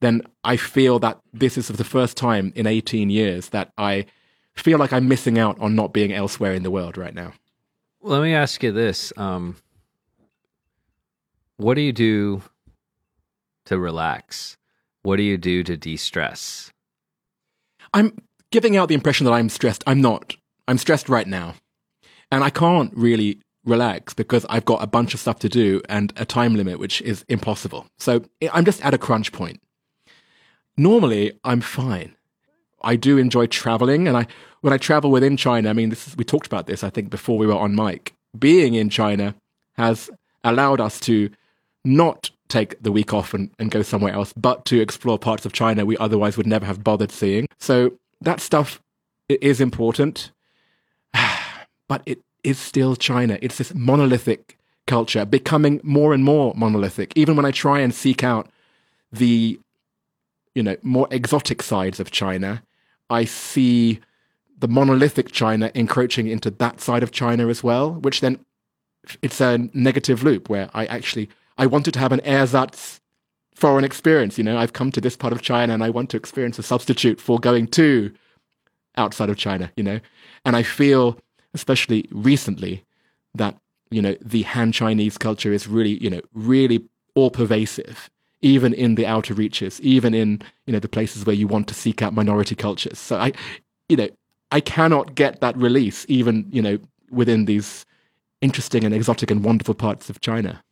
[0.00, 4.06] then I feel that this is the first time in 18 years that I
[4.56, 7.32] feel like I'm missing out on not being elsewhere in the world right now.
[8.00, 9.56] Let me ask you this: um,
[11.56, 12.42] What do you do
[13.66, 14.56] to relax?
[15.02, 16.72] What do you do to de-stress?
[17.92, 18.16] I'm
[18.50, 19.84] giving out the impression that I'm stressed.
[19.86, 20.34] I'm not.
[20.66, 21.54] I'm stressed right now.
[22.32, 26.12] And I can't really relax because I've got a bunch of stuff to do and
[26.16, 27.86] a time limit, which is impossible.
[27.98, 29.60] So I'm just at a crunch point.
[30.76, 32.16] Normally, I'm fine.
[32.84, 34.06] I do enjoy traveling.
[34.06, 34.26] And I,
[34.60, 37.10] when I travel within China, I mean, this is, we talked about this, I think,
[37.10, 38.14] before we were on mic.
[38.38, 39.34] Being in China
[39.74, 40.10] has
[40.42, 41.30] allowed us to
[41.84, 45.52] not take the week off and, and go somewhere else, but to explore parts of
[45.52, 47.46] China we otherwise would never have bothered seeing.
[47.58, 48.80] So that stuff
[49.28, 50.30] is important,
[51.88, 53.38] but it is still China.
[53.42, 57.12] It's this monolithic culture becoming more and more monolithic.
[57.16, 58.50] Even when I try and seek out
[59.10, 59.58] the,
[60.54, 62.62] you know, more exotic sides of China,
[63.14, 64.00] I see
[64.58, 68.44] the monolithic China encroaching into that side of China as well, which then
[69.22, 73.00] it's a negative loop where I actually I wanted to have an ersatz
[73.54, 74.36] foreign experience.
[74.38, 76.62] You know, I've come to this part of China and I want to experience a
[76.62, 78.12] substitute for going to
[78.96, 79.70] outside of China.
[79.76, 80.00] You know,
[80.44, 81.18] and I feel,
[81.52, 82.84] especially recently,
[83.34, 83.56] that
[83.90, 86.84] you know the Han Chinese culture is really you know really
[87.14, 88.10] all pervasive,
[88.44, 91.74] even in the outer reaches, even in you know the places where you want to
[91.74, 92.98] seek out minority cultures.
[92.98, 93.32] So I,
[93.88, 94.08] you know,
[94.50, 96.78] I cannot get that release even you know
[97.10, 97.86] within these
[98.42, 100.62] interesting and exotic and wonderful parts of China.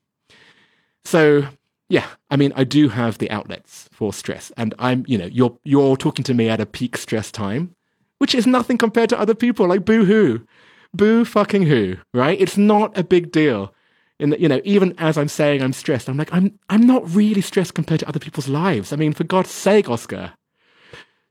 [1.05, 1.49] So
[1.89, 5.59] yeah, I mean, I do have the outlets for stress, and I'm, you know, you're
[5.65, 7.75] you're talking to me at a peak stress time,
[8.19, 9.67] which is nothing compared to other people.
[9.67, 10.47] Like boo hoo,
[10.95, 12.39] boo fucking hoo, right?
[12.39, 13.75] It's not a big deal.
[14.23, 17.41] And you know, even as I'm saying I'm stressed, I'm like, I'm I'm not really
[17.41, 18.93] stressed compared to other people's lives.
[18.93, 20.33] I mean, for God's sake, Oscar.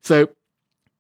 [0.04, 0.30] So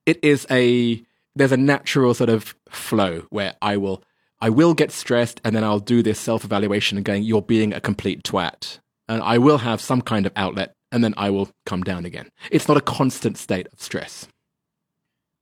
[0.05, 1.03] it is a
[1.35, 4.03] there's a natural sort of flow where I will
[4.39, 7.73] I will get stressed and then I'll do this self evaluation and going, you're being
[7.73, 8.79] a complete twat.
[9.07, 12.29] And I will have some kind of outlet and then I will come down again.
[12.49, 14.27] It's not a constant state of stress.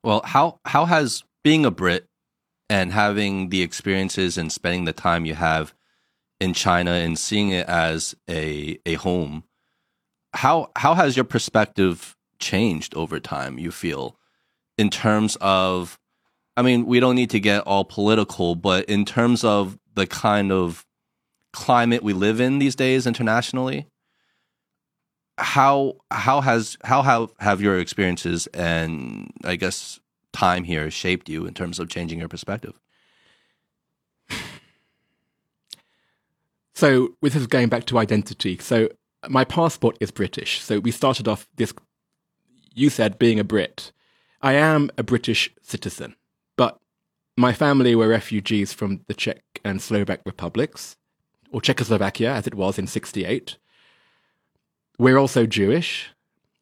[0.03, 2.05] Well, how how has being a Brit
[2.69, 5.73] and having the experiences and spending the time you have
[6.39, 9.43] in China and seeing it as a a home,
[10.33, 14.17] how how has your perspective changed over time, you feel,
[14.77, 15.99] in terms of
[16.57, 20.51] I mean, we don't need to get all political, but in terms of the kind
[20.51, 20.85] of
[21.53, 23.87] climate we live in these days internationally,
[25.37, 29.99] how how has how have have your experiences and I guess
[30.33, 32.79] time here shaped you in terms of changing your perspective?
[36.79, 38.87] So, with this going back to identity, so
[39.27, 40.61] my passport is British.
[40.61, 41.73] So we started off this.
[42.73, 43.91] You said being a Brit.
[44.41, 46.15] I am a British citizen,
[46.55, 46.77] but
[47.35, 50.95] my family were refugees from the Czech and Slovak republics,
[51.51, 53.57] or Czechoslovakia as it was in '68.
[54.97, 56.11] We're also Jewish,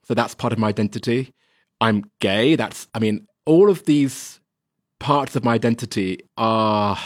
[0.04, 1.32] so that's part of my identity.
[1.80, 2.56] I'm gay.
[2.56, 4.40] That's, I mean, all of these
[5.00, 6.98] parts of my identity are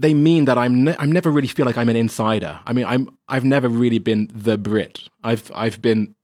[0.00, 2.60] they mean that I'm ne- I'm never really feel like I'm an insider.
[2.66, 5.08] I mean, I'm I've never really been the Brit.
[5.22, 6.14] I've I've been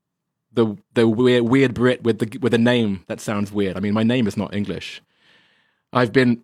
[0.53, 3.77] the the weird weird Brit with the with a name that sounds weird.
[3.77, 5.03] I mean, my name is not English.
[5.93, 6.43] I've been,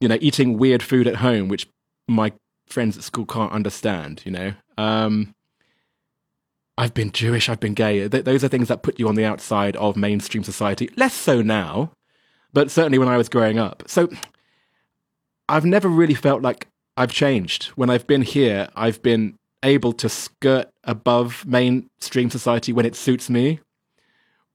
[0.00, 1.68] you know, eating weird food at home, which
[2.08, 2.32] my
[2.66, 4.22] friends at school can't understand.
[4.24, 5.34] You know, um,
[6.76, 7.48] I've been Jewish.
[7.48, 8.08] I've been gay.
[8.08, 10.88] Th- those are things that put you on the outside of mainstream society.
[10.96, 11.92] Less so now,
[12.52, 13.82] but certainly when I was growing up.
[13.86, 14.08] So
[15.48, 17.66] I've never really felt like I've changed.
[17.76, 23.30] When I've been here, I've been able to skirt above mainstream society when it suits
[23.30, 23.60] me,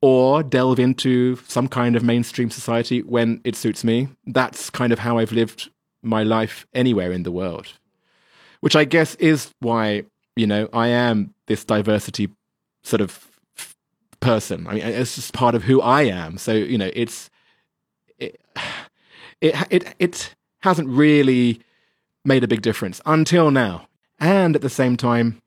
[0.01, 4.09] or delve into some kind of mainstream society when it suits me.
[4.25, 5.69] That's kind of how I've lived
[6.01, 7.67] my life anywhere in the world.
[8.59, 10.03] Which I guess is why,
[10.35, 12.29] you know, I am this diversity
[12.83, 13.29] sort of
[14.19, 14.67] person.
[14.67, 16.37] I mean, it's just part of who I am.
[16.37, 17.29] So, you know, it's,
[18.19, 18.39] it,
[19.41, 21.59] it, it, it hasn't really
[22.25, 23.87] made a big difference until now.
[24.19, 25.41] And at the same time,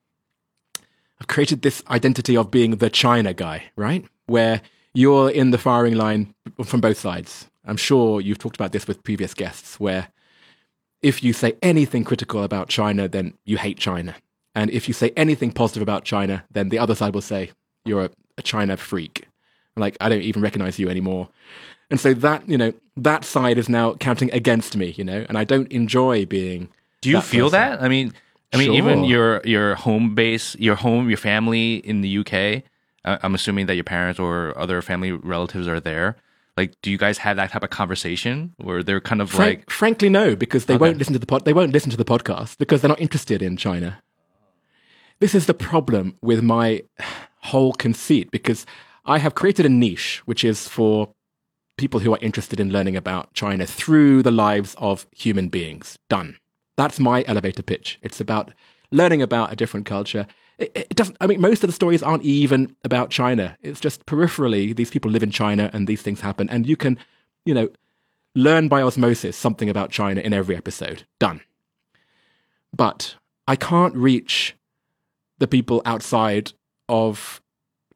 [1.19, 4.05] I've created this identity of being the China guy, right?
[4.27, 4.61] Where
[4.93, 7.49] you're in the firing line from both sides.
[7.65, 10.09] I'm sure you've talked about this with previous guests, where
[11.01, 14.15] if you say anything critical about China, then you hate China.
[14.55, 17.51] And if you say anything positive about China, then the other side will say
[17.87, 18.05] you're
[18.37, 19.29] a, China freak.
[19.77, 21.31] Like, I don't even recognize you anymore.
[21.91, 25.39] And so that, you know, that side is now counting against me, you know, and
[25.39, 26.69] I don't enjoy being.
[27.01, 27.61] Do you that feel person.
[27.61, 27.83] that?
[27.83, 28.13] I mean,
[28.53, 32.63] I mean, even your your home base, your home, your family in the UK.
[33.05, 36.17] Uh, I'm assuming that your parents or other family relatives are there.
[36.57, 39.71] Like, do you guys have that type of conversation where they're kind of Frank, like,
[39.71, 40.81] frankly, no, because they Okay.
[40.81, 41.45] won't listen to the pod.
[41.45, 44.03] They won't listen to the podcast because they're not interested in China.
[45.21, 46.83] This is the problem with my
[47.43, 48.67] whole conceit because
[49.05, 51.11] I have created a niche which is for
[51.77, 55.99] people who are interested in learning about China through the lives of human beings.
[56.09, 56.39] Done.
[56.77, 57.99] That's my elevator pitch.
[58.03, 58.53] It's about
[58.91, 60.27] learning about a different culture.
[60.59, 61.17] It, it doesn't.
[61.21, 63.57] I mean, most of the stories aren't even about China.
[63.63, 66.99] It's just peripherally these people live in China and these things happen, and you can,
[67.45, 67.69] you know,
[68.35, 71.05] learn by osmosis something about China in every episode.
[71.19, 71.41] Done.
[72.75, 73.17] But
[73.47, 74.55] I can't reach
[75.39, 76.53] the people outside
[76.89, 77.41] of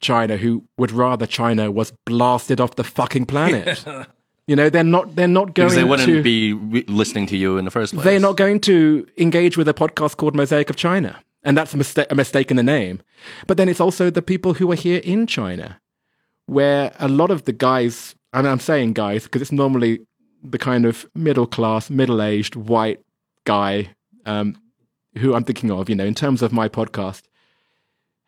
[0.00, 3.84] China who would rather China was blasted off the fucking planet.
[4.46, 5.14] you know, they're not.
[5.16, 6.22] They're not going Because they wouldn't to.
[6.22, 8.04] be re- listening to you in the first place.
[8.04, 11.76] they're not going to engage with a podcast called Mosaic of China, and that's a
[11.76, 12.06] mistake.
[12.10, 13.00] A mistake in the name.
[13.46, 15.80] But then it's also the people who are here in China,
[16.46, 20.00] where a lot of the guys, and I'm saying guys because it's normally
[20.42, 23.00] the kind of middle class, middle aged white
[23.44, 23.90] guy
[24.24, 24.56] um,
[25.18, 25.90] who I'm thinking of.
[25.90, 27.22] You know, in terms of my podcast,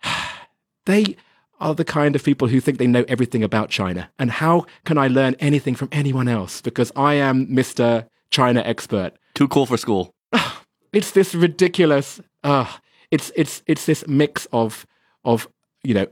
[0.87, 1.17] they
[1.63, 4.11] are the kind of people who think they know everything about China.
[4.19, 6.61] And how can I learn anything from anyone else?
[6.61, 8.07] Because I am Mr.
[8.31, 9.13] China expert.
[9.35, 10.15] Too cool for school.
[10.93, 12.21] It's this ridiculous.
[12.45, 12.67] Uh,
[13.11, 14.87] it's it's it's this mix of
[15.25, 15.49] of
[15.83, 16.07] you know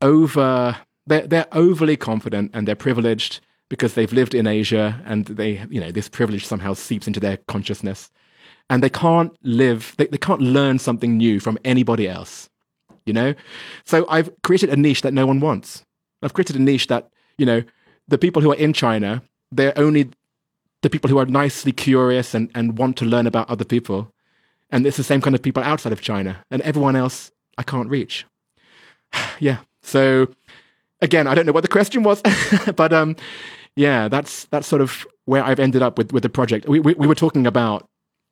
[0.00, 0.76] over
[1.08, 5.80] they're they're overly confident and they're privileged because they've lived in Asia and they you
[5.80, 8.08] know this privilege somehow seeps into their consciousness
[8.70, 12.47] and they can't live they, they can't learn something new from anybody else
[13.08, 13.34] you know?
[13.84, 15.84] So i've created a niche that no one wants.
[16.22, 17.62] I've created a niche that you know
[18.06, 20.10] the people who are in china they're only
[20.82, 24.12] the people who are nicely curious and, and want to learn about other people.
[24.70, 27.88] And it's the same kind of people outside of china and everyone else i can't
[27.88, 28.26] reach.
[29.40, 29.58] Yeah.
[29.82, 30.28] So
[31.00, 32.20] again i don't know what the question was
[32.76, 33.14] but um
[33.76, 36.68] yeah that's that's sort of where i've ended up with with the project.
[36.68, 37.88] We we, we were talking about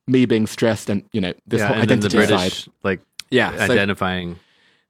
[0.07, 2.72] me being stressed and you know this yeah, whole then the identity British side.
[2.83, 3.01] like
[3.31, 4.39] yeah so identifying.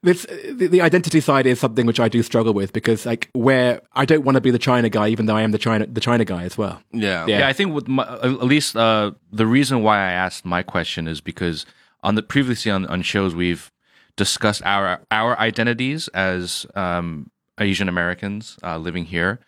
[0.07, 0.25] This
[0.61, 4.05] the, the identity side is something which i do struggle with because like where i
[4.05, 6.25] don't want to be the china guy even though i am the china the china
[6.25, 7.27] guy as well Yeah.
[7.27, 7.41] Yeah.
[7.41, 11.07] Yeah, I think with my, at least uh, the reason why I asked my question
[11.09, 11.67] is because
[12.03, 13.71] on the previously on, on shows we've
[14.17, 19.41] discussed our our identities as um, Asian Americans uh, living here,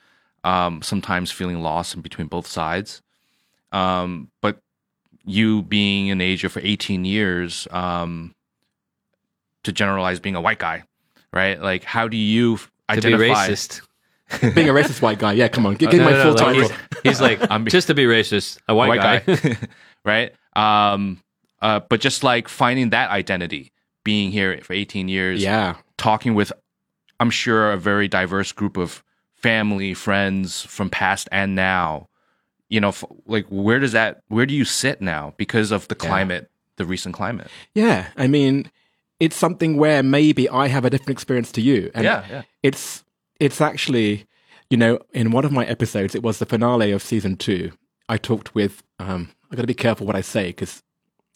[0.45, 3.01] um, sometimes feeling lost in between both sides.
[3.73, 4.59] Um, but
[5.25, 8.35] you being in Asia for 18 years, um,
[9.69, 10.83] to generalize being a white guy,
[11.33, 11.61] right?
[11.61, 13.49] Like, how do you To be identify?
[13.49, 13.83] racist.
[14.55, 16.45] Being a racist white guy, yeah, come on, give, give No, my no, full no,
[16.45, 16.77] like, title.
[17.03, 19.35] he's, he's like, I'm- just to be racist, a white, white guy.
[19.35, 19.57] guy,
[20.05, 20.33] right?
[20.55, 21.23] Um,
[21.63, 23.73] uh, but just like finding that identity,
[24.05, 26.53] being here for 18 years, Yeah, talking with,
[27.19, 29.03] I'm sure, a very diverse group of
[29.35, 32.09] family, friends from past and now.
[32.69, 35.97] You know, f- like where does that, where do you sit now because of the
[35.99, 36.07] Yeah.
[36.07, 37.49] climate, the recent climate?
[37.75, 38.09] yeah.
[38.19, 38.71] I mean,
[39.21, 42.43] it's something where maybe I have a different experience to you, and yeah, yeah.
[42.63, 43.05] it's
[43.41, 44.27] it's actually,
[44.71, 47.73] you know, in one of my episodes, it was the finale of season two.
[48.09, 48.83] I talked with.
[48.99, 50.83] Um, I got to be careful what I say because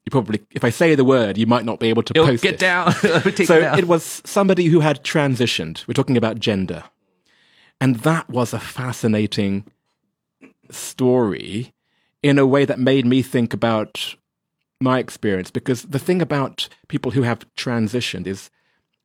[0.05, 2.43] you probably, if I say the word, you might not be able to Yo, post
[2.43, 2.61] get this.
[2.61, 2.93] down.
[3.47, 3.78] So it down.
[3.78, 5.87] it was somebody who had transitioned.
[5.87, 6.85] We're talking about gender.
[7.80, 9.64] And that was a fascinating
[10.70, 11.72] story
[12.22, 14.16] in a way that made me think about
[14.83, 15.51] my experience.
[15.51, 18.51] Because the thing about people who have transitioned is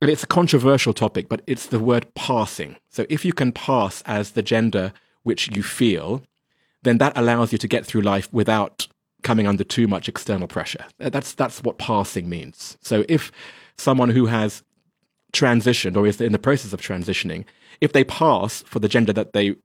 [0.01, 2.77] and it's a controversial topic, but it's the word passing.
[2.89, 6.23] So if you can pass as the gender which you feel,
[6.83, 8.87] then that allows you to get through life without
[9.23, 10.85] coming under too much external pressure.
[10.99, 12.77] That's that's what passing means.
[12.81, 13.31] So if
[13.77, 14.63] someone who has
[15.33, 17.45] transitioned or is in the process of transitioning,
[17.81, 19.55] if they pass for the gender that they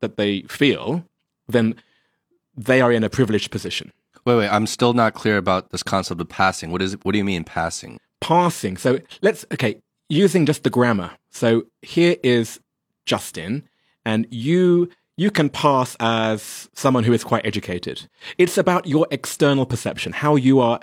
[0.00, 1.04] that they feel,
[1.48, 1.74] then
[2.54, 3.90] they are in a privileged position.
[4.24, 4.48] Wait, wait.
[4.48, 6.70] I'm still not clear about this concept of passing.
[6.70, 7.04] What is it?
[7.04, 7.98] What do you mean passing?
[8.22, 8.78] passing.
[8.78, 11.10] So let's, okay, using just the grammar.
[11.30, 12.60] So here is
[13.04, 13.68] Justin,
[14.06, 18.08] and you, you can pass as someone who is quite educated.
[18.38, 20.80] It's about your external perception, how you are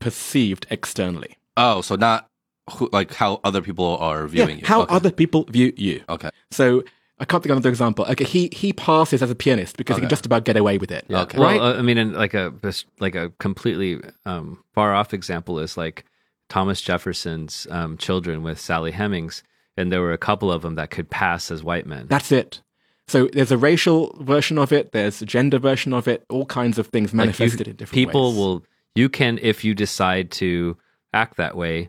[0.00, 1.36] perceived externally.
[1.56, 2.28] Oh, so not
[2.70, 4.66] who, like how other people are viewing yeah, you.
[4.66, 4.94] how okay.
[4.94, 6.02] other people view you.
[6.08, 6.30] Okay.
[6.50, 6.84] So
[7.20, 8.04] I can't think of another example.
[8.08, 10.90] Okay, he, he passes as a pianist because he can just about get away with
[10.92, 11.04] it.
[11.08, 11.22] Yeah.
[11.22, 11.38] Okay.
[11.38, 11.60] Well, Right?
[11.60, 12.52] uh, I mean, like a
[13.00, 16.04] like a completely um, far off example is like
[16.48, 19.42] Thomas Jefferson's um, children with Sally Hemings,
[19.76, 22.06] and there were a couple of them that could pass as white men.
[22.08, 22.62] That's it.
[23.08, 26.78] So there's a racial version of it, there's a gender version of it, all kinds
[26.78, 28.06] of things Like, you- manifested in different ways.
[28.06, 28.36] people ways.
[28.38, 28.64] will
[28.94, 30.76] you can if you decide to
[31.14, 31.88] act that way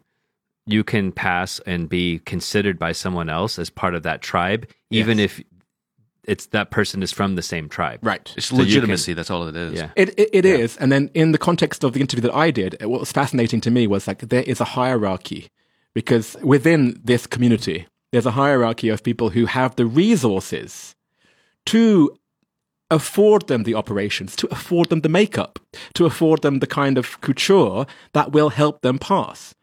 [0.71, 5.19] you can pass and be considered by someone else as part of that tribe even
[5.19, 5.41] if
[6.25, 8.33] it's that person is from the same tribe Right.
[8.37, 9.13] It's So you can- legitimacy.
[9.13, 9.73] That's all it is.
[9.73, 12.51] yeah It it, it is, and then in the context of the interview that I
[12.51, 15.47] did, what was fascinating to me was like there is a hierarchy
[15.95, 20.95] because within this community, there's a hierarchy of people who have the resources
[21.65, 22.15] to
[22.91, 25.59] afford them the operations, to afford them the makeup,
[25.93, 29.53] to afford them the kind of couture that will help them pass.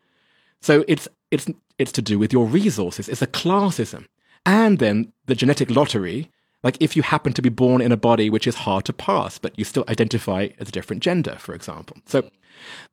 [0.66, 1.46] So it's it's
[1.78, 3.08] it's to do with your resources.
[3.08, 4.06] It's a classism,
[4.44, 6.32] and then the genetic lottery.
[6.64, 9.38] Like if you happen to be born in a body which is hard to pass,
[9.38, 11.98] but you still identify as a different gender, for example.
[12.06, 12.28] So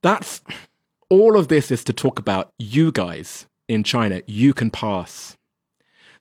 [0.03, 0.41] that's
[1.09, 4.21] all of this is to talk about you guys in China.
[4.27, 5.35] You can pass.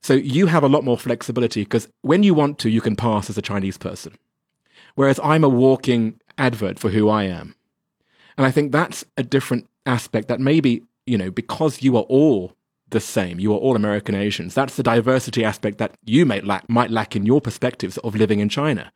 [0.00, 3.28] So you have a lot more flexibility because when you want to, you can pass
[3.28, 4.14] as a Chinese person.
[4.94, 7.56] Whereas I'm a walking advert for who I am.
[8.38, 12.52] And I think that's a different aspect that maybe, you know, because you are all
[12.90, 16.68] the same, you are all American Asians, that's the diversity aspect that you may lack,
[16.68, 18.92] might lack in your perspectives of living in China.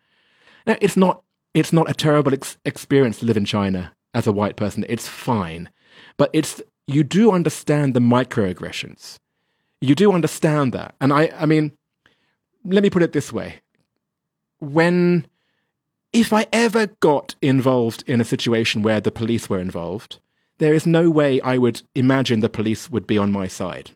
[0.67, 1.23] Now, it's not,
[1.55, 4.85] it's not a terrible ex- experience to live in China as a white person.
[4.89, 5.71] It's fine.
[6.17, 9.19] But it's, you do understand the microaggressions.
[9.81, 10.95] You do understand that.
[11.01, 11.73] And I, I mean,
[12.65, 13.61] let me put it this way.
[14.59, 15.27] When,
[16.13, 20.19] if I ever got involved in a situation where the police were involved,
[20.59, 23.91] there is no way I would imagine the police would be on my side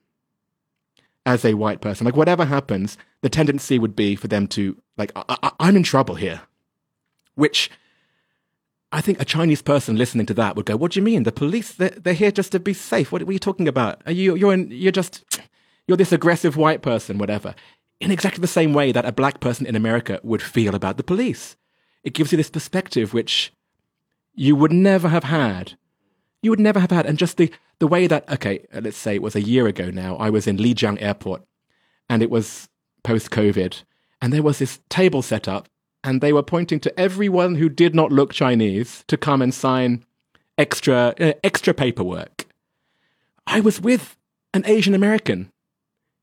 [1.26, 2.04] as a white person.
[2.04, 5.82] Like, whatever happens, the tendency would be for them to, like, I, I, I'm in
[5.82, 6.42] trouble here.
[7.34, 7.70] Which
[8.92, 11.22] I think a Chinese person listening to that would go, What do you mean?
[11.22, 13.12] The police, they're, they're here just to be safe.
[13.12, 14.02] What, what are you talking about?
[14.06, 15.24] Are you, you're, in, you're just,
[15.86, 17.54] you're this aggressive white person, whatever.
[18.00, 21.02] In exactly the same way that a black person in America would feel about the
[21.02, 21.56] police.
[22.02, 23.52] It gives you this perspective which
[24.34, 25.74] you would never have had.
[26.42, 27.06] You would never have had.
[27.06, 30.16] And just the, the way that, okay, let's say it was a year ago now,
[30.16, 31.42] I was in Lijiang Airport
[32.08, 32.68] and it was
[33.02, 33.82] post COVID
[34.20, 35.68] and there was this table set up
[36.02, 40.04] and they were pointing to everyone who did not look Chinese to come and sign
[40.56, 42.46] extra, uh, extra paperwork.
[43.46, 44.16] I was with
[44.54, 45.50] an Asian American.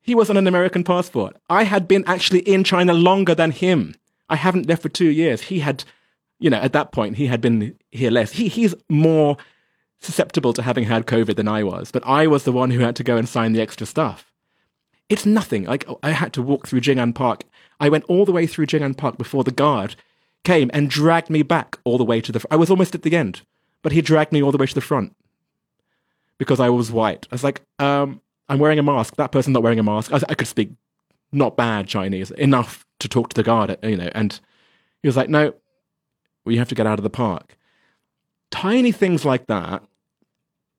[0.02, 1.36] He was on an American passport.
[1.50, 3.96] I had been actually in China longer than him.
[4.30, 5.42] I haven't left for two years.
[5.42, 5.84] He had,
[6.40, 8.32] you know, at that point, he had been here less.
[8.32, 9.38] He, he's more
[10.00, 12.96] susceptible to having had COVID than I was, but I was the one who had
[12.98, 14.32] to go and sign the extra stuff.
[15.10, 15.64] It's nothing.
[15.66, 17.44] Like, I had to walk through Jing'an Park.
[17.80, 19.96] I went all the way through Jing'an Park before the guard
[20.44, 22.44] came and dragged me back all the way to the.
[22.52, 23.42] I was almost at the end,
[23.82, 25.16] but he dragged me all the way to the front
[26.38, 27.28] because I was white.
[27.32, 29.16] I was like, um, I'm wearing a mask.
[29.16, 30.12] That person's not wearing a mask.
[30.14, 30.72] I, I could speak
[31.32, 34.10] not bad Chinese enough to talk to the guard, you know.
[34.14, 34.40] And
[35.02, 35.54] he was like, no,
[36.46, 37.58] you have to get out of the park.
[38.52, 39.84] Tiny things like that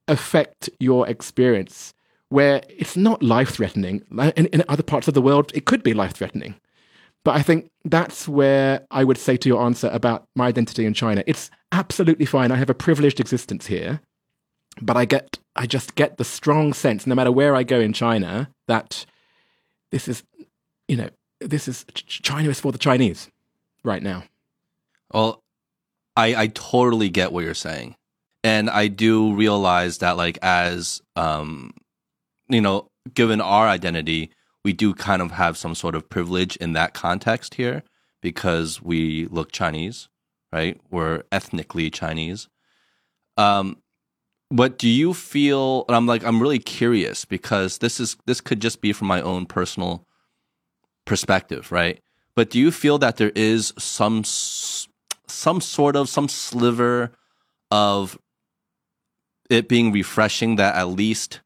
[0.08, 1.94] affect your experience
[2.30, 4.02] where it's not life threatening.
[4.36, 6.54] In, in other parts of the world, it could be life threatening.
[7.24, 10.94] But I think that's where I would say to your answer about my identity in
[10.94, 11.24] China.
[11.26, 12.52] It's absolutely fine.
[12.52, 14.00] I have a privileged existence here,
[14.80, 17.92] but I get, I just get the strong sense, no matter where I go in
[17.92, 19.04] China, that
[19.90, 20.22] this is,
[20.86, 23.28] you know, this is China is for the Chinese
[23.84, 24.24] right now.
[25.12, 25.42] Well,
[26.16, 27.96] I I totally get what you're saying,
[28.44, 31.72] and I do realize that like as um,
[32.48, 34.30] you know, given our identity,
[34.64, 37.82] we do kind of have some sort of privilege in that context here
[38.20, 40.08] because we look Chinese,
[40.52, 40.80] right?
[40.90, 42.48] We're ethnically Chinese.
[43.36, 43.78] Um,
[44.50, 45.84] but do you feel?
[45.88, 49.20] And I'm like, I'm really curious because this is this could just be from my
[49.20, 50.06] own personal
[51.04, 52.00] perspective, right?
[52.34, 57.12] But do you feel that there is some some sort of some sliver
[57.70, 58.18] of
[59.48, 61.40] it being refreshing that at least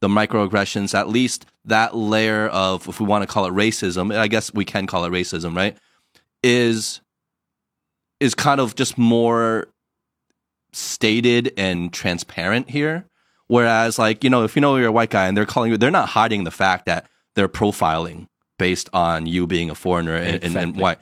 [0.00, 4.28] the microaggressions, at least that layer of, if we want to call it racism, I
[4.28, 5.76] guess we can call it racism, right?
[6.42, 7.00] Is
[8.20, 9.68] is kind of just more
[10.72, 13.06] stated and transparent here.
[13.46, 15.78] Whereas, like, you know, if you know you're a white guy and they're calling you,
[15.78, 18.26] they're not hiding the fact that they're profiling
[18.58, 20.62] based on you being a foreigner and, exactly.
[20.62, 20.98] and, and white.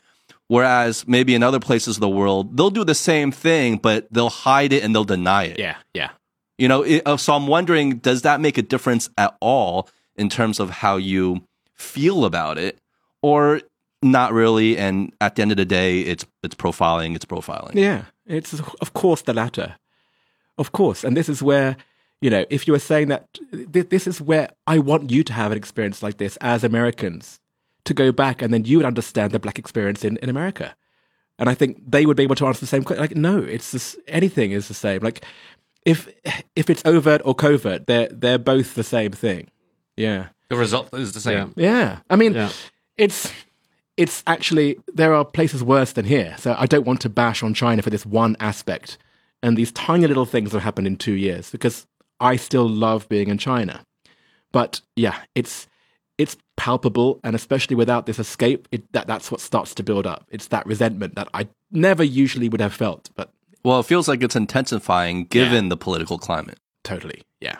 [0.49, 4.31] Whereas maybe in other places of the world, they'll do the same thing, but they'll
[4.31, 5.59] hide it and they'll deny it.
[5.59, 6.11] Yeah, yeah.
[6.59, 10.29] You know, it, uh, so I'm wondering, does that make a difference at all in
[10.29, 11.43] terms of how you
[11.75, 12.79] feel about it,
[13.23, 13.61] or
[14.03, 14.79] not really?
[14.79, 17.15] And at the end of the day, it's it's profiling.
[17.15, 17.75] It's profiling.
[17.75, 19.77] Yeah, it's of course the latter,
[20.57, 21.05] of course.
[21.05, 21.77] And this is where
[22.21, 25.53] you know, if you were saying that this is where I want you to have
[25.53, 27.41] an experience like this as Americans,
[27.87, 30.75] to go back and then you would understand the black experience in, in America.
[31.39, 33.03] And I think they would be able to answer the same question.
[33.03, 35.03] Like, no, it's just, anything is the same.
[35.03, 35.25] Like,
[35.87, 36.09] if
[36.55, 39.49] if it's overt or covert, they're they're both the same thing.
[39.97, 40.29] Yeah.
[40.51, 41.55] The result is the same.
[41.57, 41.71] Yeah.
[41.71, 41.99] yeah.
[42.11, 42.51] I mean, yeah.
[42.99, 43.33] it's
[43.97, 46.35] it's actually there are places worse than here.
[46.39, 48.99] So I don't want to bash on China for this one aspect
[49.43, 51.87] and these tiny little things that happened in two years because
[52.21, 53.85] I still love being in China.
[54.53, 55.69] But yeah, it's
[56.19, 60.27] it's palpable, and especially without this escape, it, that that's what starts to build up.
[60.31, 63.31] It's that resentment that I never usually would have felt, but
[63.67, 65.71] well, it feels like it's intensifying given yeah.
[65.71, 66.61] the political climate.
[66.85, 67.23] Totally.
[67.41, 67.57] Yeah.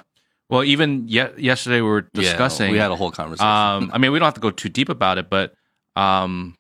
[0.49, 2.67] Well, even ye- yesterday we were discussing.
[2.67, 3.49] Yeah, we had a whole conversation.
[3.49, 5.55] Um, I mean, we don't have to go too deep about it, but
[5.97, 6.55] um,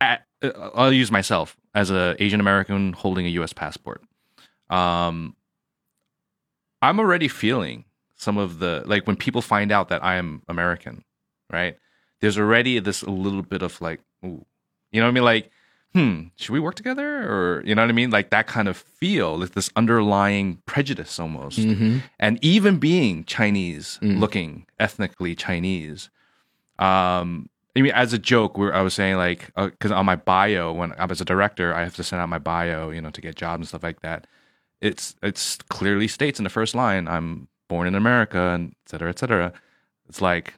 [0.00, 3.52] at, uh, I'll use myself as an Asian American holding a U.S.
[3.52, 4.02] passport.
[4.70, 5.34] Um,
[6.80, 11.02] I'm already feeling some of the like when people find out that I am American,
[11.52, 11.76] right?
[12.20, 14.46] There's already this a little bit of like, ooh,
[14.92, 15.24] you know what I mean?
[15.24, 15.50] Like
[15.94, 17.06] hmm, should we work together?
[17.30, 18.10] Or, you know what I mean?
[18.10, 21.58] Like that kind of feel, like this underlying prejudice almost.
[21.58, 21.98] Mm-hmm.
[22.18, 24.18] And even being Chinese mm.
[24.18, 26.10] looking, ethnically Chinese,
[26.78, 30.72] um, I mean, as a joke, I was saying like, because uh, on my bio,
[30.72, 33.20] when I was a director, I have to send out my bio, you know, to
[33.20, 34.26] get jobs and stuff like that.
[34.80, 39.10] It's it's clearly states in the first line, I'm born in America, and et cetera,
[39.10, 39.52] et cetera.
[40.08, 40.54] It's like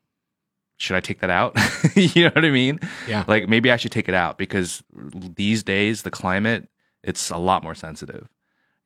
[0.80, 1.56] should I take that out?
[1.94, 2.80] you know what I mean?
[3.06, 3.24] Yeah.
[3.28, 6.68] Like maybe I should take it out because these days the climate
[7.02, 8.28] it's a lot more sensitive.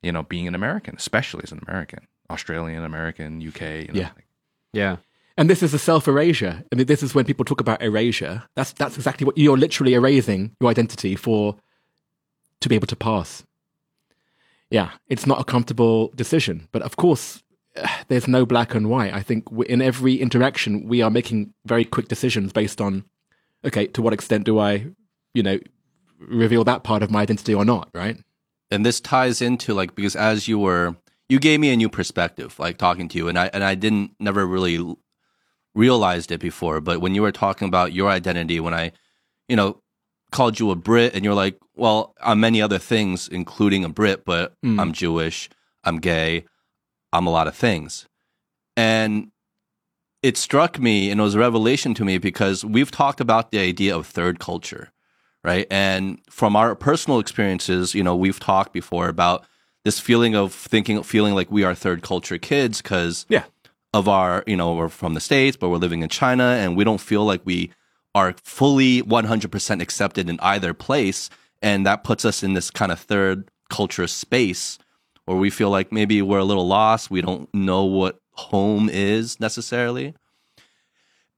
[0.01, 3.61] You know, being an American, especially as an American, Australian American, UK.
[3.61, 4.09] You know, yeah.
[4.15, 4.27] Like,
[4.73, 4.97] yeah.
[5.37, 6.63] And this is a self erasure.
[6.71, 8.43] I mean, this is when people talk about erasure.
[8.55, 11.55] That's that's exactly what you're literally erasing your identity for
[12.61, 13.43] to be able to pass.
[14.69, 17.43] Yeah, it's not a comfortable decision, but of course,
[18.07, 19.13] there's no black and white.
[19.13, 23.05] I think in every interaction, we are making very quick decisions based on,
[23.63, 24.87] okay, to what extent do I,
[25.33, 25.59] you know,
[26.19, 28.17] reveal that part of my identity or not, right?
[28.71, 30.95] And this ties into like because as you were,
[31.29, 34.11] you gave me a new perspective, like talking to you, and I and I didn't
[34.19, 34.95] never really
[35.73, 38.91] realized it before, but when you were talking about your identity, when I,
[39.47, 39.81] you know,
[40.31, 44.23] called you a Brit, and you're like, well, I'm many other things, including a Brit,
[44.25, 44.79] but mm.
[44.79, 45.49] I'm Jewish,
[45.83, 46.45] I'm gay
[47.15, 48.07] I'm a lot of things.
[48.75, 49.31] And
[50.21, 53.59] it struck me and it was a revelation to me because we've talked about the
[53.59, 54.91] idea of third culture,
[55.43, 55.67] right?
[55.69, 59.45] And from our personal experiences, you know, we've talked before about
[59.85, 63.43] this feeling of thinking, feeling like we are third culture kids because yeah.
[63.93, 66.83] of our, you know, we're from the States, but we're living in China and we
[66.83, 67.71] don't feel like we
[68.13, 71.29] are fully 100% accepted in either place.
[71.61, 74.77] and that puts us in this kind of third culture space
[75.25, 77.09] where we feel like maybe we're a little lost.
[77.11, 80.13] We don't know what home is necessarily.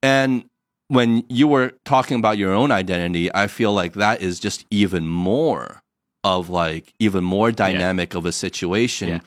[0.04, 0.46] And
[0.90, 5.08] when you were talking about your own identity, I feel like that is just even
[5.08, 5.82] more
[6.24, 9.20] of like even more dynamic of a situation Yeah.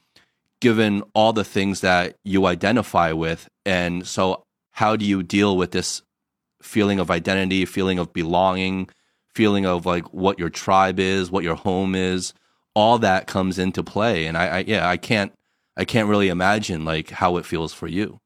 [0.61, 3.49] given all the things that you identify with.
[3.65, 6.03] And so how do you deal with this
[6.63, 8.89] feeling of identity, feeling of belonging,
[9.35, 12.35] feeling of like what your tribe is, what your home is?
[12.75, 14.27] All that comes into play.
[14.27, 15.33] And I, I yeah, I can't
[15.77, 18.21] I can't really imagine like how it feels for you.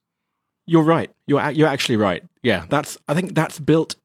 [0.66, 1.10] You're right.
[1.26, 2.22] You're you're actually right.
[2.42, 2.96] Yeah, that's.
[3.08, 3.96] I think that's built.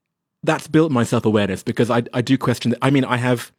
[0.44, 2.76] That's built my self awareness because I I do question.
[2.82, 3.52] I mean, I have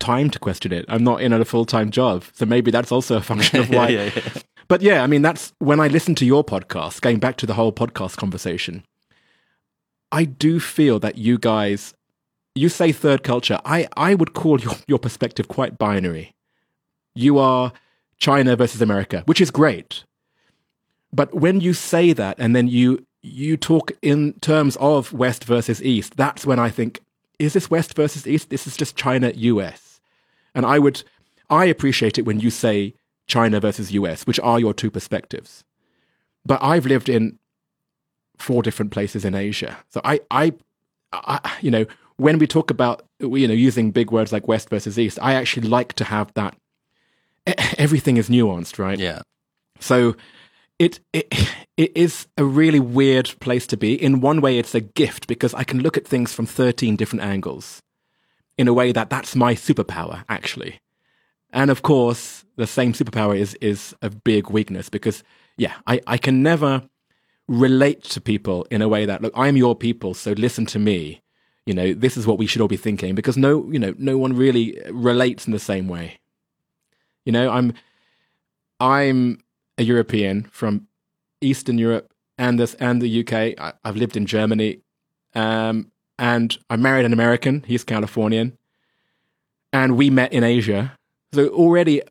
[0.00, 0.84] time to question it.
[0.88, 3.88] I'm not in a full time job, so maybe that's also a function of why.
[3.88, 4.32] yeah, yeah.
[4.68, 7.00] But yeah, I mean, that's when I listen to your podcast.
[7.00, 8.84] Going back to the whole podcast conversation,
[10.10, 11.94] I do feel that you guys,
[12.54, 13.58] you say third culture.
[13.64, 16.34] I I would call your your perspective quite binary.
[17.14, 17.72] You are
[18.18, 20.04] China versus America, which is great.
[21.12, 25.82] But when you say that and then you you talk in terms of West versus
[25.82, 27.00] East, that's when I think,
[27.38, 28.50] is this West versus East?
[28.50, 30.00] This is just China US.
[30.54, 31.02] And I would
[31.50, 32.94] I appreciate it when you say
[33.26, 35.64] China versus US, which are your two perspectives.
[36.44, 37.38] But I've lived in
[38.38, 39.78] four different places in Asia.
[39.90, 40.52] So I I,
[41.12, 41.86] I you know,
[42.22, 45.68] when we talk about you know using big words like West versus East, I actually
[45.68, 46.56] like to have that
[47.78, 48.98] everything is nuanced, right?
[48.98, 49.22] Yeah.
[49.80, 50.14] So
[50.78, 51.26] it it
[51.76, 53.94] it is a really weird place to be.
[53.94, 57.24] In one way, it's a gift because I can look at things from thirteen different
[57.24, 57.82] angles.
[58.58, 60.80] In a way that that's my superpower, actually.
[61.52, 65.24] And of course, the same superpower is is a big weakness because
[65.56, 66.82] yeah, I I can never
[67.48, 71.22] relate to people in a way that look, I'm your people, so listen to me.
[71.66, 74.18] You know, this is what we should all be thinking because no, you know, no
[74.18, 76.18] one really relates in the same way.
[77.24, 77.72] You know, I'm
[78.80, 79.44] I'm
[79.78, 80.88] a European from
[81.40, 83.32] Eastern Europe and this and the UK.
[83.58, 84.80] I, I've lived in Germany,
[85.34, 87.62] um, and I married an American.
[87.66, 88.58] He's Californian,
[89.72, 90.98] and we met in Asia.
[91.32, 92.02] So already,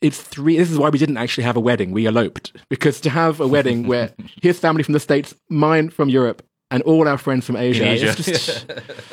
[0.00, 0.58] it's three.
[0.58, 1.92] This is why we didn't actually have a wedding.
[1.92, 6.10] We eloped because to have a wedding where his family from the states, mine from
[6.10, 8.08] Europe, and all our friends from Asia, Asia.
[8.16, 8.66] it's just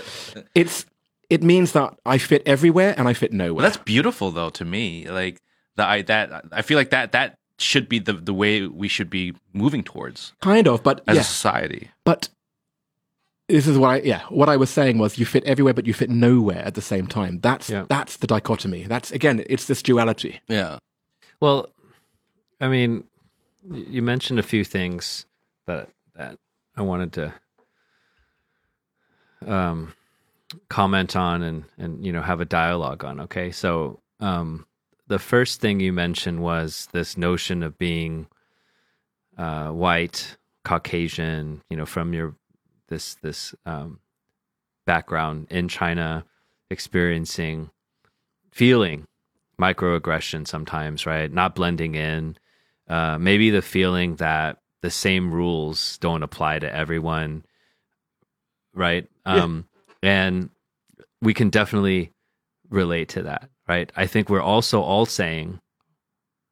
[0.55, 0.85] it's
[1.29, 3.55] it means that I fit everywhere and I fit nowhere.
[3.55, 5.07] Well, that's beautiful though to me.
[5.09, 5.41] Like
[5.75, 9.09] that, I that I feel like that that should be the the way we should
[9.09, 11.91] be moving towards kind of, but as yeah, a society.
[12.03, 12.29] But
[13.49, 15.93] this is what I yeah, what I was saying was you fit everywhere but you
[15.93, 17.39] fit nowhere at the same time.
[17.41, 17.85] That's Yeah.
[17.89, 18.83] that's the dichotomy.
[18.83, 20.39] That's again, it's this duality.
[20.47, 20.79] Yeah.
[21.39, 21.69] Well,
[22.61, 23.03] I mean,
[23.71, 25.25] you mentioned a few things
[25.65, 26.37] that that
[26.75, 27.33] I wanted to
[29.45, 29.93] um,
[30.69, 33.19] comment on and and you know have a dialogue on.
[33.21, 34.65] Okay, so um,
[35.07, 38.27] the first thing you mentioned was this notion of being
[39.37, 41.61] uh, white, Caucasian.
[41.69, 42.35] You know, from your
[42.87, 43.99] this this um,
[44.85, 46.25] background in China,
[46.69, 47.69] experiencing,
[48.51, 49.07] feeling
[49.59, 51.31] microaggression sometimes, right?
[51.31, 52.37] Not blending in.
[52.87, 57.43] Uh, maybe the feeling that the same rules don't apply to everyone,
[58.77, 59.07] right?
[59.25, 59.43] Yeah.
[59.43, 59.65] Um,
[60.01, 60.49] and
[61.21, 62.11] we can definitely
[62.69, 63.91] relate to that, right?
[63.95, 65.59] I think we're also all saying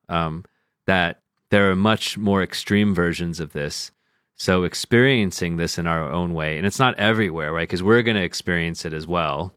[0.10, 0.44] um,
[0.88, 1.22] that
[1.52, 3.92] there are much more extreme versions of this.
[4.38, 7.68] So experiencing this in our own way, and it's not everywhere, right?
[7.70, 9.56] Because we're going to experience it as well.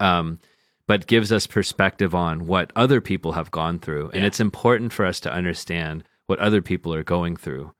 [0.00, 0.38] Um,
[0.86, 4.10] but gives us perspective on what other people have gone through.
[4.10, 4.26] And Yeah.
[4.26, 7.72] it's important for us to understand what other people are going through.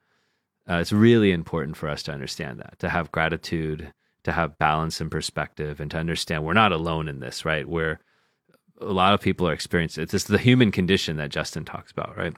[0.69, 3.93] Uh, it's really important for us to understand that, to have gratitude,
[4.27, 7.67] to have balance and perspective, and to understand we're not alone in this, right?
[7.67, 8.01] Where
[8.81, 12.17] a lot of people are experiencing it's just the human condition that Justin talks about,
[12.17, 12.35] right?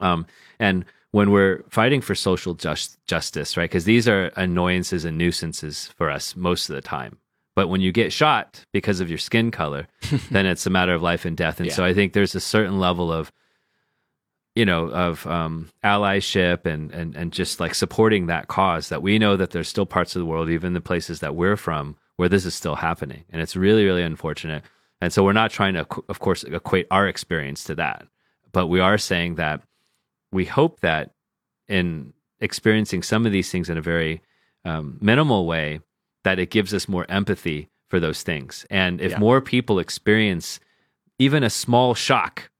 [0.00, 0.26] Um,
[0.58, 3.68] and when we're fighting for social just, justice, right?
[3.70, 7.18] Because these are annoyances and nuisances for us most of the time.
[7.54, 9.86] But when you get shot because of your skin color,
[10.30, 11.60] then it's a matter of life and death.
[11.60, 11.74] And Yeah.
[11.74, 13.30] so I think there's a certain level of,
[14.60, 18.90] you know, of um, allyship and, and and just like supporting that cause.
[18.90, 21.56] That we know that there's still parts of the world, even the places that we're
[21.56, 24.62] from, where this is still happening, and it's really really unfortunate.
[25.00, 28.06] And so we're not trying to, of course, equate our experience to that,
[28.52, 29.62] but we are saying that
[30.30, 31.04] we hope that
[31.68, 34.20] in experiencing some of these things in a very
[34.66, 35.80] um, minimal way,
[36.24, 38.66] that it gives us more empathy for those things.
[38.70, 39.18] And if Yeah.
[39.18, 40.60] more people experience
[41.18, 42.50] even a small shock,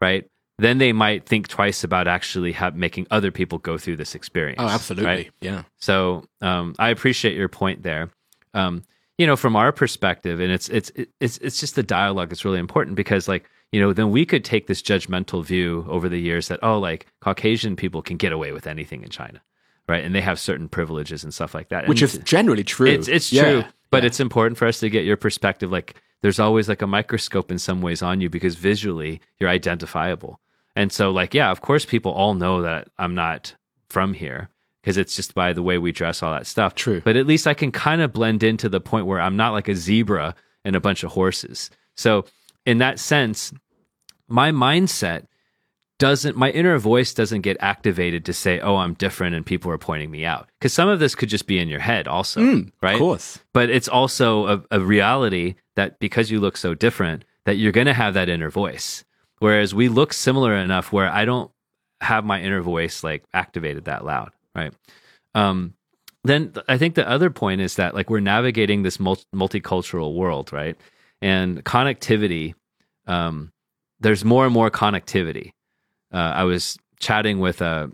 [0.00, 0.24] right,
[0.58, 4.60] then they might think twice about actually ha- making other people go through this experience.
[4.62, 5.06] Oh, absolutely.
[5.06, 5.30] right?
[5.40, 5.62] Yeah.
[5.78, 8.10] So um, I appreciate your point there.
[8.54, 8.84] Um,
[9.18, 10.90] you know, from our perspective, and it's it's
[11.20, 14.44] it's it's just the dialogue that's really important because like you know, then we could
[14.44, 18.52] take this judgmental view over the years that oh, like Caucasian people can get away
[18.52, 19.40] with anything in China,
[19.88, 20.04] right?
[20.04, 22.86] And they have certain privileges and stuff like that, which and is generally true.
[22.88, 23.42] It's it's Yeah.
[23.42, 24.06] true, but Yeah.
[24.08, 25.70] it's important for us to get your perspective.
[25.72, 30.40] Like, there's always like a microscope in some ways on you because visually you're identifiable.
[30.76, 33.54] And so, like, yeah, of course, people all know that I'm not
[33.88, 34.48] from here
[34.82, 36.74] because it's just by the way we dress, all that stuff.
[36.74, 37.00] True.
[37.00, 39.68] But at least I can kind of blend into the point where I'm not like
[39.68, 40.34] a zebra
[40.64, 41.70] and a bunch of horses.
[41.96, 42.24] So,
[42.66, 43.52] in that sense,
[44.28, 45.26] my mindset
[46.00, 49.78] doesn't my inner voice doesn't get activated to say oh i'm different and people are
[49.78, 52.72] pointing me out because some of this could just be in your head also mm,
[52.82, 53.38] right Of course.
[53.52, 57.86] but it's also a, a reality that because you look so different that you're going
[57.86, 59.04] to have that inner voice
[59.44, 61.50] whereas we look similar enough where i don't
[62.00, 64.72] have my inner voice like activated that loud right?
[65.34, 65.74] Um
[66.24, 70.52] then i think the other point is that like we're navigating this mul- multicultural world
[70.52, 70.76] right?
[71.20, 72.54] And connectivity
[73.06, 73.52] um
[74.00, 75.52] there's more and more connectivity.
[76.12, 77.90] Uh, i was chatting with a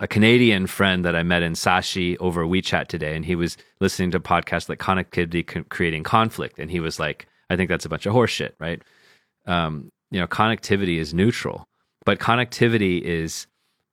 [0.00, 4.10] a Canadian friend that I met in Sashi over WeChat today, and he was listening
[4.10, 7.88] to a podcast like Connectivity Creating Conflict, and he was like, "I think that's a
[7.88, 8.82] bunch of horseshit, right?"
[9.46, 11.66] Um, you know, connectivity is neutral,
[12.04, 13.48] but connectivity is,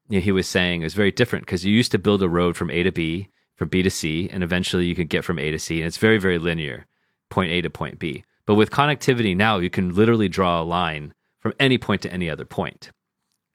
[0.07, 2.55] you know, he was saying, is very different because you used to build a road
[2.55, 5.49] from A to B, from B to C, and eventually you could get from A
[5.49, 6.85] to C, and it's very, very linear,
[7.31, 8.23] point A to point B.
[8.45, 12.29] But with connectivity now, you can literally draw a line from any point to any
[12.29, 12.91] other point.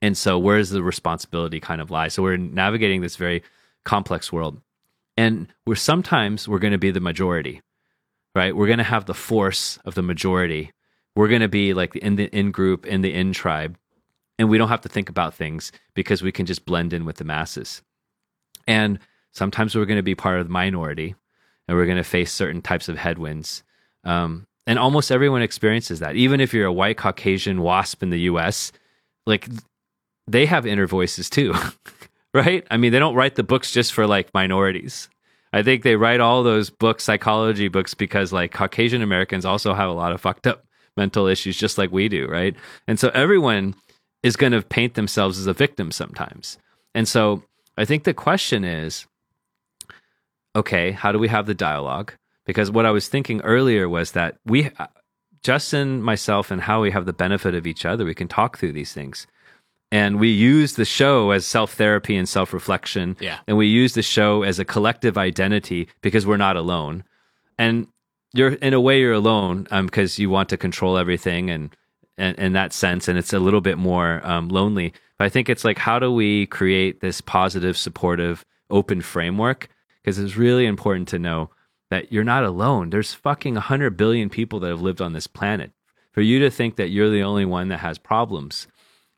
[0.01, 2.09] And so, where does the responsibility kind of lie?
[2.09, 3.43] So, we're navigating this very
[3.85, 4.59] complex world,
[5.15, 7.61] and we're sometimes we're going to be the majority,
[8.35, 8.53] right?
[8.53, 10.73] We're going to have the force of the majority.
[11.17, 13.75] We're going to be like in the in group, in the in tribe,
[14.37, 17.15] and we don't have to think about things because we can just blend in with
[17.15, 17.81] the masses.
[18.67, 18.99] And
[19.31, 21.15] sometimes we're going to be part of the minority,
[21.67, 23.63] and we're going to face certain types of headwinds.
[24.03, 26.15] Um, and almost everyone experiences that.
[26.15, 28.71] Even if you're a white Caucasian wasp in the U.S.,
[29.25, 29.47] like
[30.27, 31.55] they have inner voices too,
[32.35, 32.63] right?
[32.69, 35.09] I mean, they don't write the books just for like minorities.
[35.51, 39.89] I think they write all those books, psychology books, because like Caucasian Americans also have
[39.89, 40.66] a lot of fucked up
[40.97, 42.55] mental issues, just like we do, right?
[42.87, 43.75] And so everyone
[44.23, 46.57] is going to paint themselves as a victim sometimes.
[46.93, 47.43] And so
[47.77, 49.05] I think the question is
[50.55, 52.13] okay, how do we have the dialogue?
[52.45, 54.87] Because what I was thinking earlier was that we, uh,
[55.43, 58.05] Justin, myself, and Howie have the benefit of each other.
[58.05, 59.27] We can talk through these things.
[59.91, 63.15] And we use the show as self therapy and self reflection.
[63.19, 63.39] Yeah.
[63.47, 67.03] And we use the show as a collective identity because we're not alone.
[67.57, 67.87] And
[68.37, 71.75] you're, in a way, you're alone because you want to control everything and,
[72.17, 73.07] and, in that sense.
[73.07, 74.93] And it's a little bit more um, lonely.
[75.17, 79.69] But I think it's like, how do we create this positive, supportive, open framework?
[80.03, 81.49] Because it's really important to know
[81.89, 82.89] that you're not alone.
[82.89, 85.71] There's fucking 100 billion people that have lived on this planet.
[86.11, 88.67] For you to think that you're the only one that has problems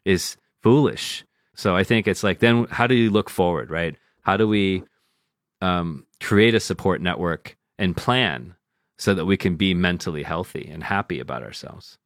[0.06, 1.24] is foolish.
[1.56, 3.96] So I think it's like, then how do you look forward, right?
[4.22, 4.84] How do we
[5.62, 8.56] um, create a support network and plan
[8.99, 11.97] so that we can be mentally healthy and happy about ourselves?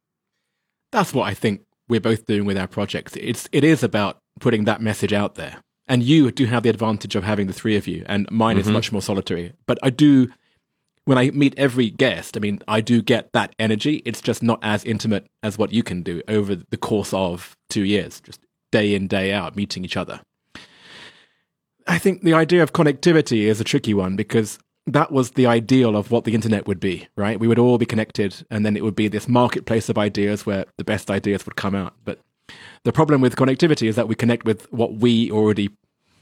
[0.92, 3.14] That's what I think we're both doing with our projects.
[3.16, 5.58] It's it is about putting that message out there.
[5.86, 8.64] And you do have the advantage of having the three of you, and mine is
[8.64, 8.72] mm-hmm.
[8.72, 9.52] much more solitary.
[9.66, 10.32] But I do
[11.04, 13.96] when I meet every guest, I mean, I do get that energy.
[14.06, 17.84] It's just not as intimate as what you can do over the course of two
[17.84, 18.40] years, just
[18.72, 20.20] day in, day out, meeting each other.
[21.86, 25.96] I think the idea of connectivity is a tricky one because that was the ideal
[25.96, 27.40] of what the internet would be, right?
[27.40, 30.66] We would all be connected, and then it would be this marketplace of ideas where
[30.76, 31.94] the best ideas would come out.
[32.04, 32.20] But
[32.84, 35.70] the problem with connectivity is that we connect with what we already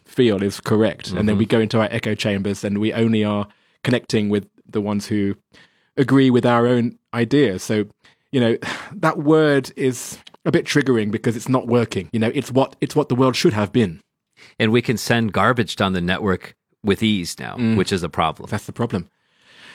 [0.04, 1.50] feel is correct, and then we mm-hmm.
[1.50, 3.48] go into our echo chambers, and we only are
[3.82, 5.34] connecting with the ones who
[5.96, 7.62] agree with our own ideas.
[7.62, 7.86] So,
[8.30, 8.56] you know,
[8.94, 12.08] that word is a bit triggering because it's not working.
[12.12, 14.00] You know, it's what it's what the world should have been.
[14.58, 17.76] And we can send garbage down the network with ease now, mm.
[17.76, 18.48] which is a problem.
[18.50, 19.08] That's the problem.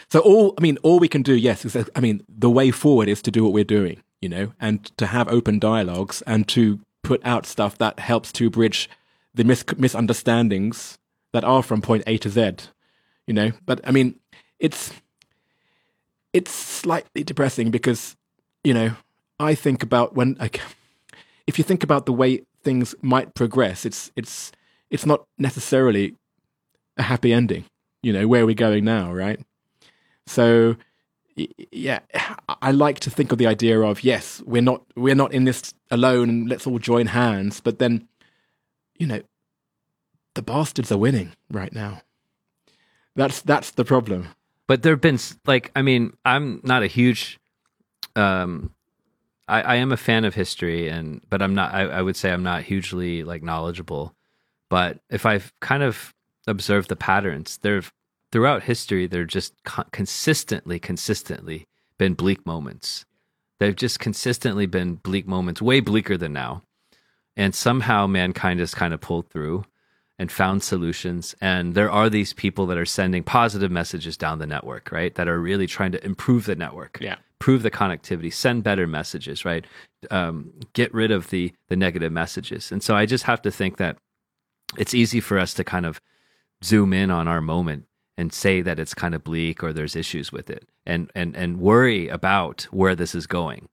[0.09, 3.07] So all I mean, all we can do, yes, is I mean, the way forward
[3.07, 6.79] is to do what we're doing, you know, and to have open dialogues and to
[7.03, 8.89] put out stuff that helps to bridge
[9.33, 10.97] the mis- misunderstandings
[11.33, 12.53] that are from point A to Z,
[13.25, 13.51] you know.
[13.65, 14.19] But I mean,
[14.59, 14.93] it's
[16.33, 18.15] it's slightly depressing because
[18.63, 18.95] you know
[19.39, 20.61] I think about when like
[21.47, 24.51] if you think about the way things might progress, it's it's
[24.89, 26.15] it's not necessarily
[26.97, 27.65] a happy ending.
[28.03, 29.39] You know where are we going now, right?
[30.25, 30.75] So
[31.71, 31.99] yeah,
[32.61, 35.73] I- like to think of the idea of yes, we're not we're not in this
[35.91, 37.59] alone, and let's all join hands.
[37.61, 38.07] But then,
[38.97, 39.21] you know,
[40.33, 42.01] the bastards are winning right now.
[43.15, 44.29] That's that's the problem.
[44.67, 47.39] but there've been like I mean I'm not a huge
[48.15, 48.71] um
[49.47, 52.31] I, I am a fan of history and but I'm not I, I would say
[52.31, 54.13] I'm not hugely like knowledgeable
[54.69, 56.13] but if I've kind of
[56.47, 57.81] observed the patterns there
[58.31, 61.65] throughout history there just co- consistently consistently
[61.97, 63.05] been bleak moments
[63.59, 66.61] they've just consistently been bleak moments way bleaker than now
[67.35, 69.63] and somehow mankind has kind of pulled through
[70.19, 71.35] and found solutions.
[71.39, 75.13] And there are these people that are sending positive messages down the network, right?
[75.13, 77.17] That are really trying to improve the network, Yeah.
[77.39, 79.63] improve the connectivity, send better messages, right?
[80.09, 82.71] Um, get rid of the the negative messages.
[82.71, 83.97] And so I just have to think that
[84.75, 86.01] it's easy for us to kind of
[86.63, 87.85] zoom in on our moment
[88.17, 91.59] and say that it's kind of bleak or there's issues with it and and and
[91.59, 93.69] worry about where this is going.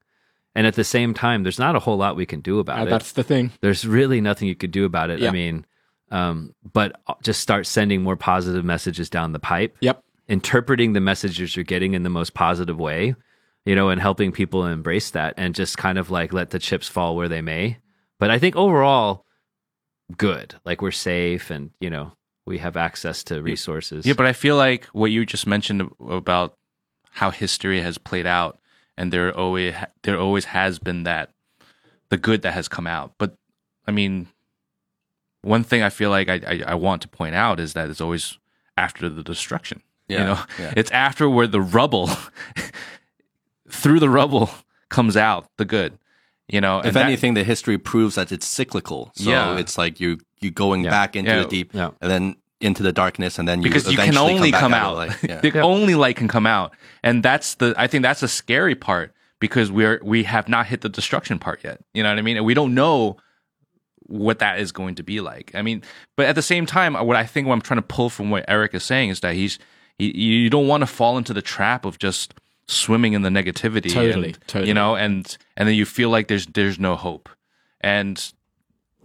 [0.56, 2.82] And at the same time, there's not a whole lot we can do about Uh,
[2.86, 3.50] it that's the thing.
[3.60, 5.22] there's really nothing you could do about it.
[5.22, 5.66] I mean,
[6.12, 10.04] um, but just start sending more positive messages down the pipe, Yep.
[10.28, 13.16] interpreting the messages you're getting in the most positive way,
[13.64, 16.86] you know, and helping people embrace that and just kind of like let the chips
[16.86, 17.78] fall where they may.
[18.20, 19.24] But I think overall,
[20.16, 20.54] good.
[20.64, 22.12] Like we're safe and, you know,
[22.46, 24.06] we have access to resources.
[24.06, 26.56] Yeah, but I feel like what you just mentioned about
[27.10, 28.58] how history has played out,
[28.96, 31.30] and there always there always has been that
[32.10, 33.12] the good that has come out.
[33.18, 33.36] But
[33.86, 34.28] I mean,
[35.42, 38.00] one thing I feel like I I, I want to point out is that it's
[38.00, 38.38] always
[38.76, 39.82] after the destruction.
[40.08, 40.74] Yeah, You know, yeah.
[40.76, 42.10] it's after where the rubble
[43.70, 44.50] through the rubble
[44.90, 45.98] comes out the good.
[46.48, 49.10] You know, If and that- anything, the history proves that it's cyclical.
[49.14, 49.56] So Yeah.
[49.56, 50.90] it's like you you going Yeah.
[50.90, 51.38] back into Yeah.
[51.42, 54.60] the deep and then into the darkness, and then you because you can only back
[54.60, 54.90] come, of out.
[54.90, 55.16] the light.
[55.22, 55.40] Yeah.
[55.50, 57.74] the only light can come out, and that's the.
[57.78, 61.64] I think that's the scary part because we're we have not hit the destruction part
[61.64, 61.80] yet.
[61.94, 62.36] You know what I mean?
[62.36, 63.16] And we don't know
[64.06, 65.50] what that is going to be like.
[65.54, 65.82] I mean,
[66.16, 68.44] but at the same time, what I think what I'm trying to pull from what
[68.48, 69.58] Eric is saying is that he's
[69.98, 72.34] you, you don't want to fall into the trap of just
[72.66, 73.92] swimming in the negativity.
[73.92, 74.68] Totally, and, totally.
[74.68, 77.28] You know, and and then you feel like there's there's no hope,
[77.80, 78.32] and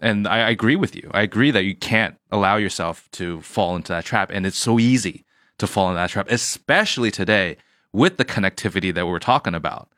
[0.02, 1.10] and I, I agree with you.
[1.14, 4.80] I agree that you can't allow yourself to fall into that trap, and it's so
[4.80, 5.26] easy
[5.58, 7.58] to fall into that trap, especially today
[7.92, 9.90] with the connectivity that we're talking about,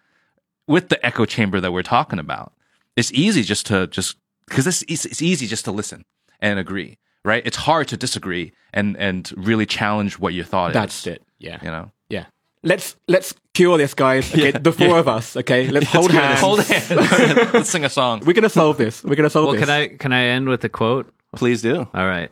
[0.68, 2.54] with the echo chamber that we're talking about.
[2.96, 4.18] It's easy just to just
[4.48, 6.04] because it's, it's easy just to listen
[6.40, 7.44] and agree, right?
[7.46, 11.14] It's hard to disagree and and really challenge what you thought That's is.
[11.14, 11.24] it.
[11.40, 11.60] Yeah.
[11.62, 12.26] You know, Yeah.
[12.64, 14.32] Let's let's cure this, guys.
[14.34, 15.36] Okay, the four of us.
[15.38, 16.40] Okay, let's hold hands.
[16.40, 16.90] hold hands.
[17.54, 18.22] Let's sing a song.
[18.26, 19.04] We're gonna solve this.
[19.04, 19.62] We're gonna solve well, this.
[19.62, 21.14] can I can I end with a quote?
[21.36, 21.88] Please do.
[21.94, 22.32] All right.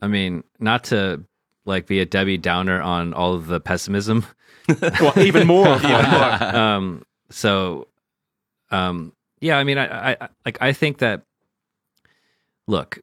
[0.00, 1.24] I mean, not to
[1.64, 4.26] like be a Debbie Downer on all of the pessimism.
[5.00, 5.66] Well, even more.
[5.66, 7.88] um, so,
[8.70, 11.22] um, yeah, I mean, I, I, like, I think that,
[12.66, 12.98] look,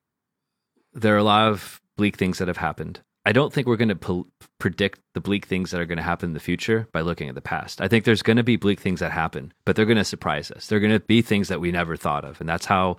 [0.93, 3.01] there are a lot of bleak things that have happened.
[3.25, 4.27] I don't think we're going to pol-
[4.59, 7.35] predict the bleak things that are going to happen in the future by looking at
[7.35, 7.81] the past.
[7.81, 10.51] I think there's going to be bleak things that happen, but they're going to surprise
[10.51, 10.67] us.
[10.67, 12.97] They're going to be things that we never thought of, and that's how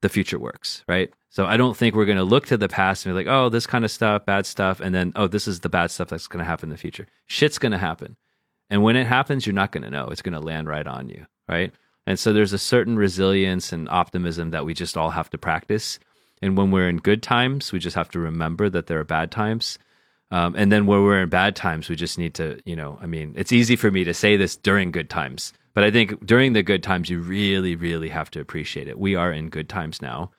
[0.00, 1.12] the future works, right?
[1.30, 3.48] So I don't think we're going to look to the past and be like, oh,
[3.48, 6.28] this kind of stuff, bad stuff, and then oh, this is the bad stuff that's
[6.28, 7.06] going to happen in the future.
[7.26, 8.16] Shit's going to happen.
[8.70, 10.06] And when it happens, you're not going to know.
[10.08, 11.72] It's going to land right on you, right?
[12.06, 15.98] And so there's a certain resilience and optimism that we just all have to practice.
[16.42, 19.30] And when we're in good times, we just have to remember that there are bad
[19.30, 19.78] times.
[20.30, 23.06] Um, and then when we're in bad times, we just need to, you know, I
[23.06, 26.52] mean, it's easy for me to say this during good times, but I think during
[26.52, 28.98] the good times, you really, really have to appreciate it.
[28.98, 30.30] We are in good times now.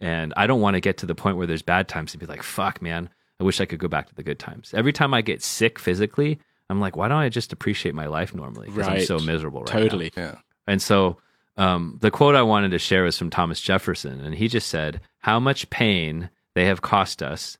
[0.00, 2.26] And I don't want to get to the point where there's bad times and be
[2.26, 3.10] like, fuck, man,
[3.40, 4.72] I wish I could go back to the good times.
[4.74, 6.38] Every time I get sick physically,
[6.70, 8.68] I'm like, why don't I just appreciate my life normally?
[8.68, 9.80] Because I'm so miserable right now.
[9.80, 10.12] totally.
[10.16, 10.36] Yeah.
[10.66, 11.18] And so
[11.56, 15.00] um, the quote I wanted to share was from Thomas Jefferson, and he just said,
[15.24, 17.56] How much pain they have cost us,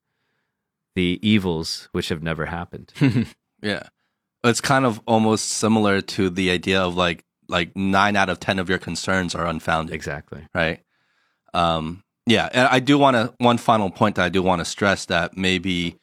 [0.94, 2.92] the evils which have never happened.
[3.62, 3.84] Yeah.
[4.42, 8.58] It's kind of almost similar to the idea of like like nine out of ten
[8.58, 9.94] of your concerns are unfounded.
[9.94, 10.46] exactly.
[10.54, 10.80] right?
[11.54, 14.66] Um, yeah, and I do want to one final point that I do want to
[14.66, 15.98] stress that maybe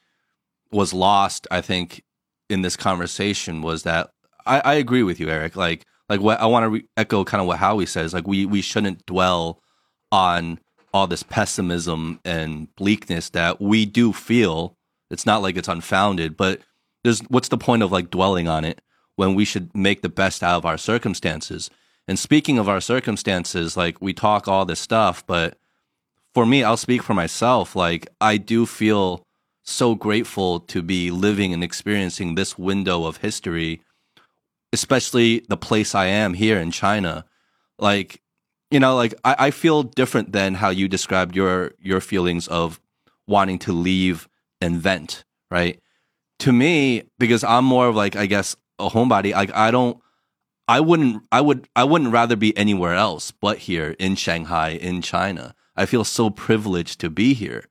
[0.71, 1.45] was lost.
[1.51, 2.01] I think
[2.49, 4.09] in this conversation was that
[4.47, 5.55] I, I agree with you, Eric.
[5.55, 8.11] Like, like what I want to re- echo kind of what Howie says.
[8.11, 9.61] Like, we we shouldn't dwell
[10.11, 10.59] on
[10.93, 14.75] all this pessimism and bleakness that we do feel.
[15.09, 16.61] It's not like it's unfounded, but
[17.03, 18.81] there's what's the point of like dwelling on it
[19.15, 21.69] when we should make the best out of our circumstances?
[22.07, 25.57] And speaking of our circumstances, like we talk all this stuff, but
[26.33, 27.75] for me, I'll speak for myself.
[27.75, 29.23] Like I do feel
[29.63, 33.81] so grateful to be living and experiencing this window of history,
[34.73, 37.25] especially the place I am here in China.
[37.77, 38.20] Like,
[38.71, 42.79] you know, like I, I feel different than how you described your your feelings of
[43.27, 44.27] wanting to leave
[44.59, 45.79] and vent, right?
[46.41, 49.33] to me, because I'm more of like I guess a homebody.
[49.33, 49.97] Like I don't,
[50.67, 55.01] I wouldn't, I would, I wouldn't rather be anywhere else but here in Shanghai, in
[55.01, 55.55] China.
[55.75, 57.65] I feel so privileged to be here,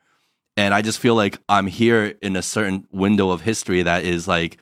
[0.56, 4.26] and I just feel like I'm here in a certain window of history that is
[4.26, 4.58] like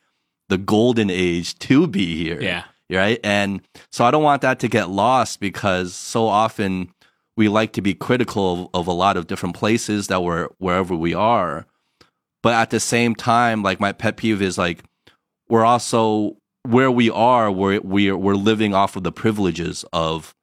[0.48, 2.40] the golden age to be here.
[2.40, 2.64] Yeah.
[2.90, 3.20] Right.
[3.22, 3.60] And
[3.92, 6.92] so I don't want that to get lost because so often
[7.36, 10.96] we like to be critical of, of a lot of different places that we're wherever
[10.96, 11.66] we are.
[12.42, 14.84] But at the same time, like my pet peeve is like
[15.48, 20.34] we're also where we are, we're we're we're living off of the privileges of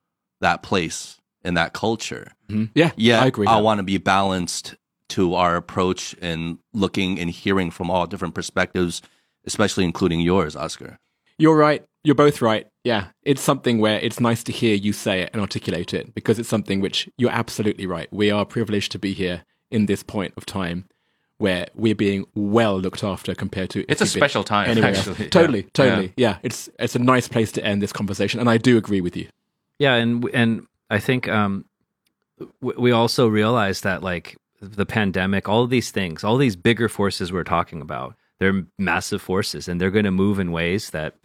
[0.42, 2.32] that place and that culture.
[2.50, 2.70] Mhm.
[2.76, 3.48] Yeah, Yeah, I agree.
[3.48, 4.76] I want to be balanced
[5.10, 9.02] to our approach and looking and hearing from all different perspectives,
[9.46, 11.00] especially including yours, Oscar.
[11.38, 11.84] You're right.
[12.04, 12.68] You're both right.
[12.84, 13.08] Yeah.
[13.24, 16.50] It's something where it's nice to hear you say it and articulate it because it's
[16.50, 18.08] something which you're absolutely right.
[18.12, 20.86] We are privileged to be here in this point of time
[21.38, 23.84] where we're being well looked after compared to.
[23.90, 25.00] It's a special time, anywhere else.
[25.08, 25.26] actually.
[25.26, 25.30] Yeah.
[25.32, 25.70] Totally, Yeah.
[25.74, 26.14] totally.
[26.16, 26.38] Yeah.
[26.44, 29.28] It's it's a nice place to end this conversation, and I do agree with you.
[29.80, 31.66] Yeah, and and I think um,
[32.62, 37.34] we also realize that like the pandemic, all of these things, all these bigger forces
[37.34, 41.16] we're talking about, they're massive forces, and they're going to move in ways that,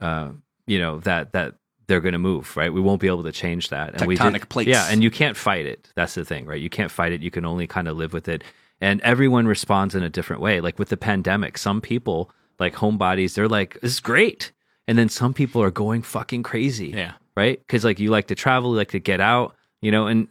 [0.00, 0.30] uh,
[0.66, 1.54] you know, that that
[1.86, 2.56] they're going to move.
[2.56, 3.94] Right, we won't be able to change that.
[3.94, 4.68] And we did- Tectonic plates.
[4.68, 5.90] Yeah, and you can't fight it.
[5.96, 6.60] That's the thing, right?
[6.60, 7.22] You can't fight it.
[7.22, 8.44] You can only kind of live with it.
[8.80, 10.60] And everyone responds in a different way.
[10.60, 14.52] Like with the pandemic, some people like homebodies, they're like, "This is great,"
[14.88, 17.12] and then some people are going fucking crazy Yeah.
[17.36, 17.58] right?
[17.58, 20.28] Because like you like to travel, you like to get out, you know, and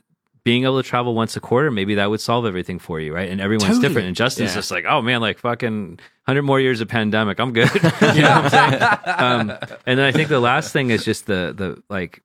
[0.49, 3.29] being able to travel once a quarter, maybe that would solve everything for you, right?
[3.29, 3.87] And everyone's Totally.
[3.87, 4.07] different.
[4.07, 4.55] And Justin's Yeah.
[4.55, 7.69] just like, oh man, like fucking hundred more years of pandemic, I'm good.
[7.75, 7.81] you
[8.23, 8.81] know what I'm saying?
[9.05, 9.51] Um,
[9.85, 12.23] and then I think the last thing is just the the like,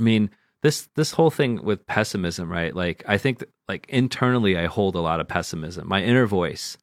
[0.00, 0.30] I mean,
[0.62, 2.74] this this whole thing with pessimism, right?
[2.74, 5.86] Like I think that, like internally, I hold a lot of pessimism.
[5.86, 6.76] My inner voice,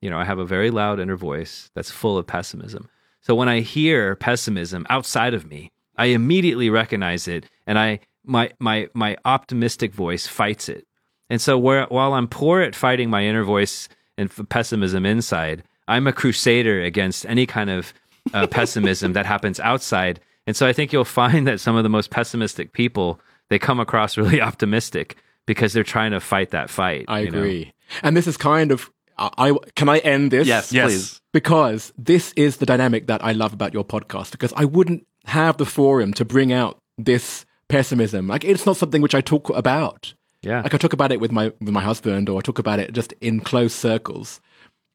[0.00, 2.88] you know, I have a very loud inner voice that's full of pessimism.
[3.20, 8.50] So when I hear pessimism outside of me, I immediately recognize it, and I my
[8.58, 10.86] my my optimistic voice fights it.
[11.30, 15.64] And so where, while I'm poor at fighting my inner voice and f- pessimism inside,
[15.88, 17.92] I'm a crusader against any kind of
[18.32, 20.20] uh, pessimism that happens outside.
[20.46, 23.80] And so I think you'll find that some of the most pessimistic people they come
[23.80, 25.16] across really optimistic
[25.46, 27.06] because they're trying to fight that fight.
[27.08, 27.38] I you know?
[27.38, 27.72] agree.
[28.02, 28.90] And this is kind of.
[29.18, 30.46] I, I can I end this?
[30.46, 30.86] Yes, Yes.
[30.90, 31.20] please.
[31.32, 35.56] because this is the dynamic that I love about your podcast because I wouldn't have
[35.56, 38.28] the forum to bring out this pessimism.
[38.28, 40.14] Like it's not something which I talk about.
[40.42, 40.62] Yeah.
[40.62, 42.92] Like I talk about it with my with my husband or I talk about it
[42.92, 44.40] just in close circles.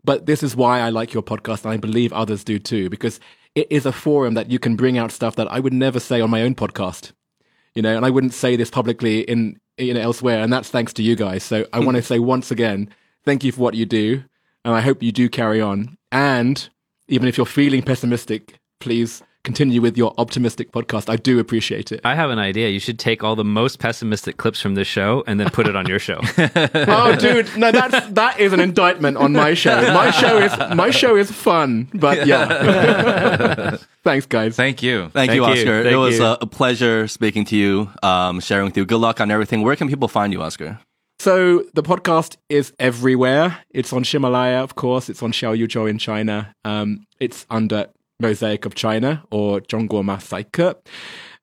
[0.03, 3.19] But this is why I like your podcast and I believe others do too because
[3.53, 6.21] it is a forum that you can bring out stuff that I would never say
[6.21, 7.11] on my own podcast.
[7.75, 10.93] You know, and I wouldn't say this publicly in you know elsewhere and that's thanks
[10.93, 11.43] to you guys.
[11.43, 12.07] So I want to hmm.
[12.07, 12.89] say once again,
[13.25, 14.23] thank you for what you do
[14.63, 15.97] and I hope you do carry on.
[16.11, 16.69] And
[17.07, 21.09] even if you're feeling pessimistic, please continue with your optimistic podcast.
[21.09, 22.01] I do appreciate it.
[22.03, 22.69] I have an idea.
[22.69, 25.75] You should take all the most pessimistic clips from this show and then put it
[25.75, 26.19] on your show.
[26.37, 29.81] oh, dude, no, that's that is an indictment on my show.
[29.93, 33.77] My show is my show is fun, but yeah.
[34.03, 34.55] Thanks, guys.
[34.55, 35.09] Thank you.
[35.09, 35.51] Thank, Thank you, you.
[35.51, 35.81] Oscar.
[35.81, 36.25] it was you.
[36.25, 38.85] A, a pleasure speaking to you, um, sharing with you.
[38.85, 39.61] Good luck on everything.
[39.61, 40.79] Where can people find you, Oscar?
[41.19, 43.59] So the podcast is everywhere.
[43.69, 45.07] It's on Himalaya, of course.
[45.07, 46.55] It's on Xiao Yuzhou in China.
[46.65, 47.89] Um, it's under
[48.21, 50.75] Mosaic of China or Zhongguo Masaike.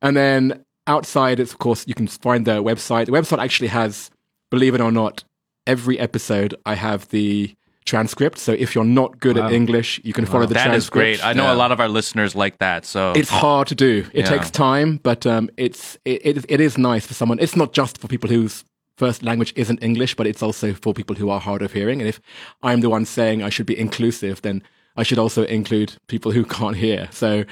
[0.00, 3.06] And then outside, it's of course you can find the website.
[3.06, 4.10] The website actually has,
[4.50, 5.24] believe it or not,
[5.66, 6.55] every episode.
[6.64, 8.38] I have the transcript.
[8.38, 10.92] So if you're not good at English, you can follow the That is transcript.
[11.20, 11.24] great.
[11.24, 11.55] I know Yeah.
[11.55, 12.84] a lot of our listeners like that.
[12.84, 14.05] So It's hard to do.
[14.12, 14.30] It Yeah.
[14.30, 17.38] takes time, but um, it's it, it, it is nice for someone.
[17.38, 18.64] It's not just for people whose
[18.98, 22.00] first language isn't English, but it's also for people who are hard of hearing.
[22.00, 22.20] And if
[22.62, 24.62] I'm the one saying I should be inclusive, then
[24.98, 27.08] I should also include people who can't hear.
[27.12, 27.44] So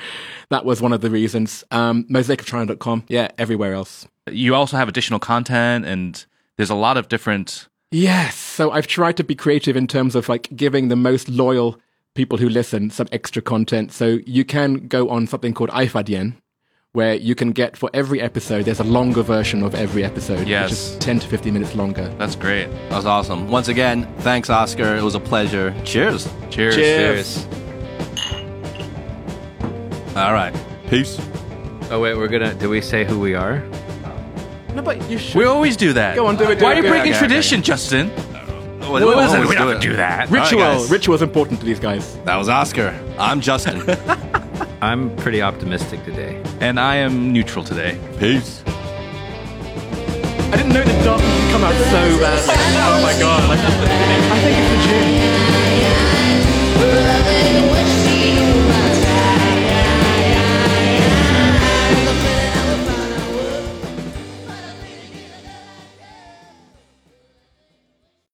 [0.51, 1.65] that was one of the reasons.
[1.71, 3.05] Um, mosaicofchina.com.
[3.09, 4.07] Yeah, everywhere else.
[4.31, 7.69] you also have additional content, and there's a lot of different.
[7.93, 8.35] Yes.
[8.35, 11.79] So I've tried to be creative in terms of like giving the most loyal
[12.15, 13.93] people who listen some extra content.
[13.93, 16.35] So you can go on something called iFadien,
[16.97, 20.49] where you can get for every episode, there's a longer version of every episode, which
[20.49, 20.73] Yes.
[20.73, 22.11] is 10 to 15 minutes longer.
[22.17, 22.69] That's great.
[22.89, 23.51] That was awesome.
[23.51, 24.97] Once again, thanks, Oscar.
[24.97, 25.75] It was a pleasure.
[25.85, 26.27] Cheers.
[26.49, 26.75] Cheers.
[26.75, 27.47] Cheers.
[30.17, 30.55] All right.
[30.89, 31.21] Peace.
[31.91, 32.55] Oh wait, we're gonna.
[32.55, 33.63] Do we say who we are?
[34.75, 35.37] No, but you should.
[35.37, 36.17] We always do that.
[36.17, 36.91] Go on, do it, do Why it, are you do it.
[36.93, 38.11] breaking Okay, tradition, Justin?
[38.83, 40.31] Oh, oh we don't do do that.
[40.31, 40.63] Ritual.
[40.63, 40.91] All right, guys.
[40.91, 42.17] Ritual's important to these guys.
[42.25, 42.99] That was Oscar.
[43.19, 43.83] I'm Justin.
[44.81, 46.43] I'm pretty optimistic today.
[46.61, 47.99] And I am neutral today.
[48.19, 48.63] Peace.
[48.67, 52.39] I didn't know the darkness could come out so bad.
[52.79, 53.51] Oh my god.
[53.51, 54.79] I think it's the
[57.41, 57.46] gin.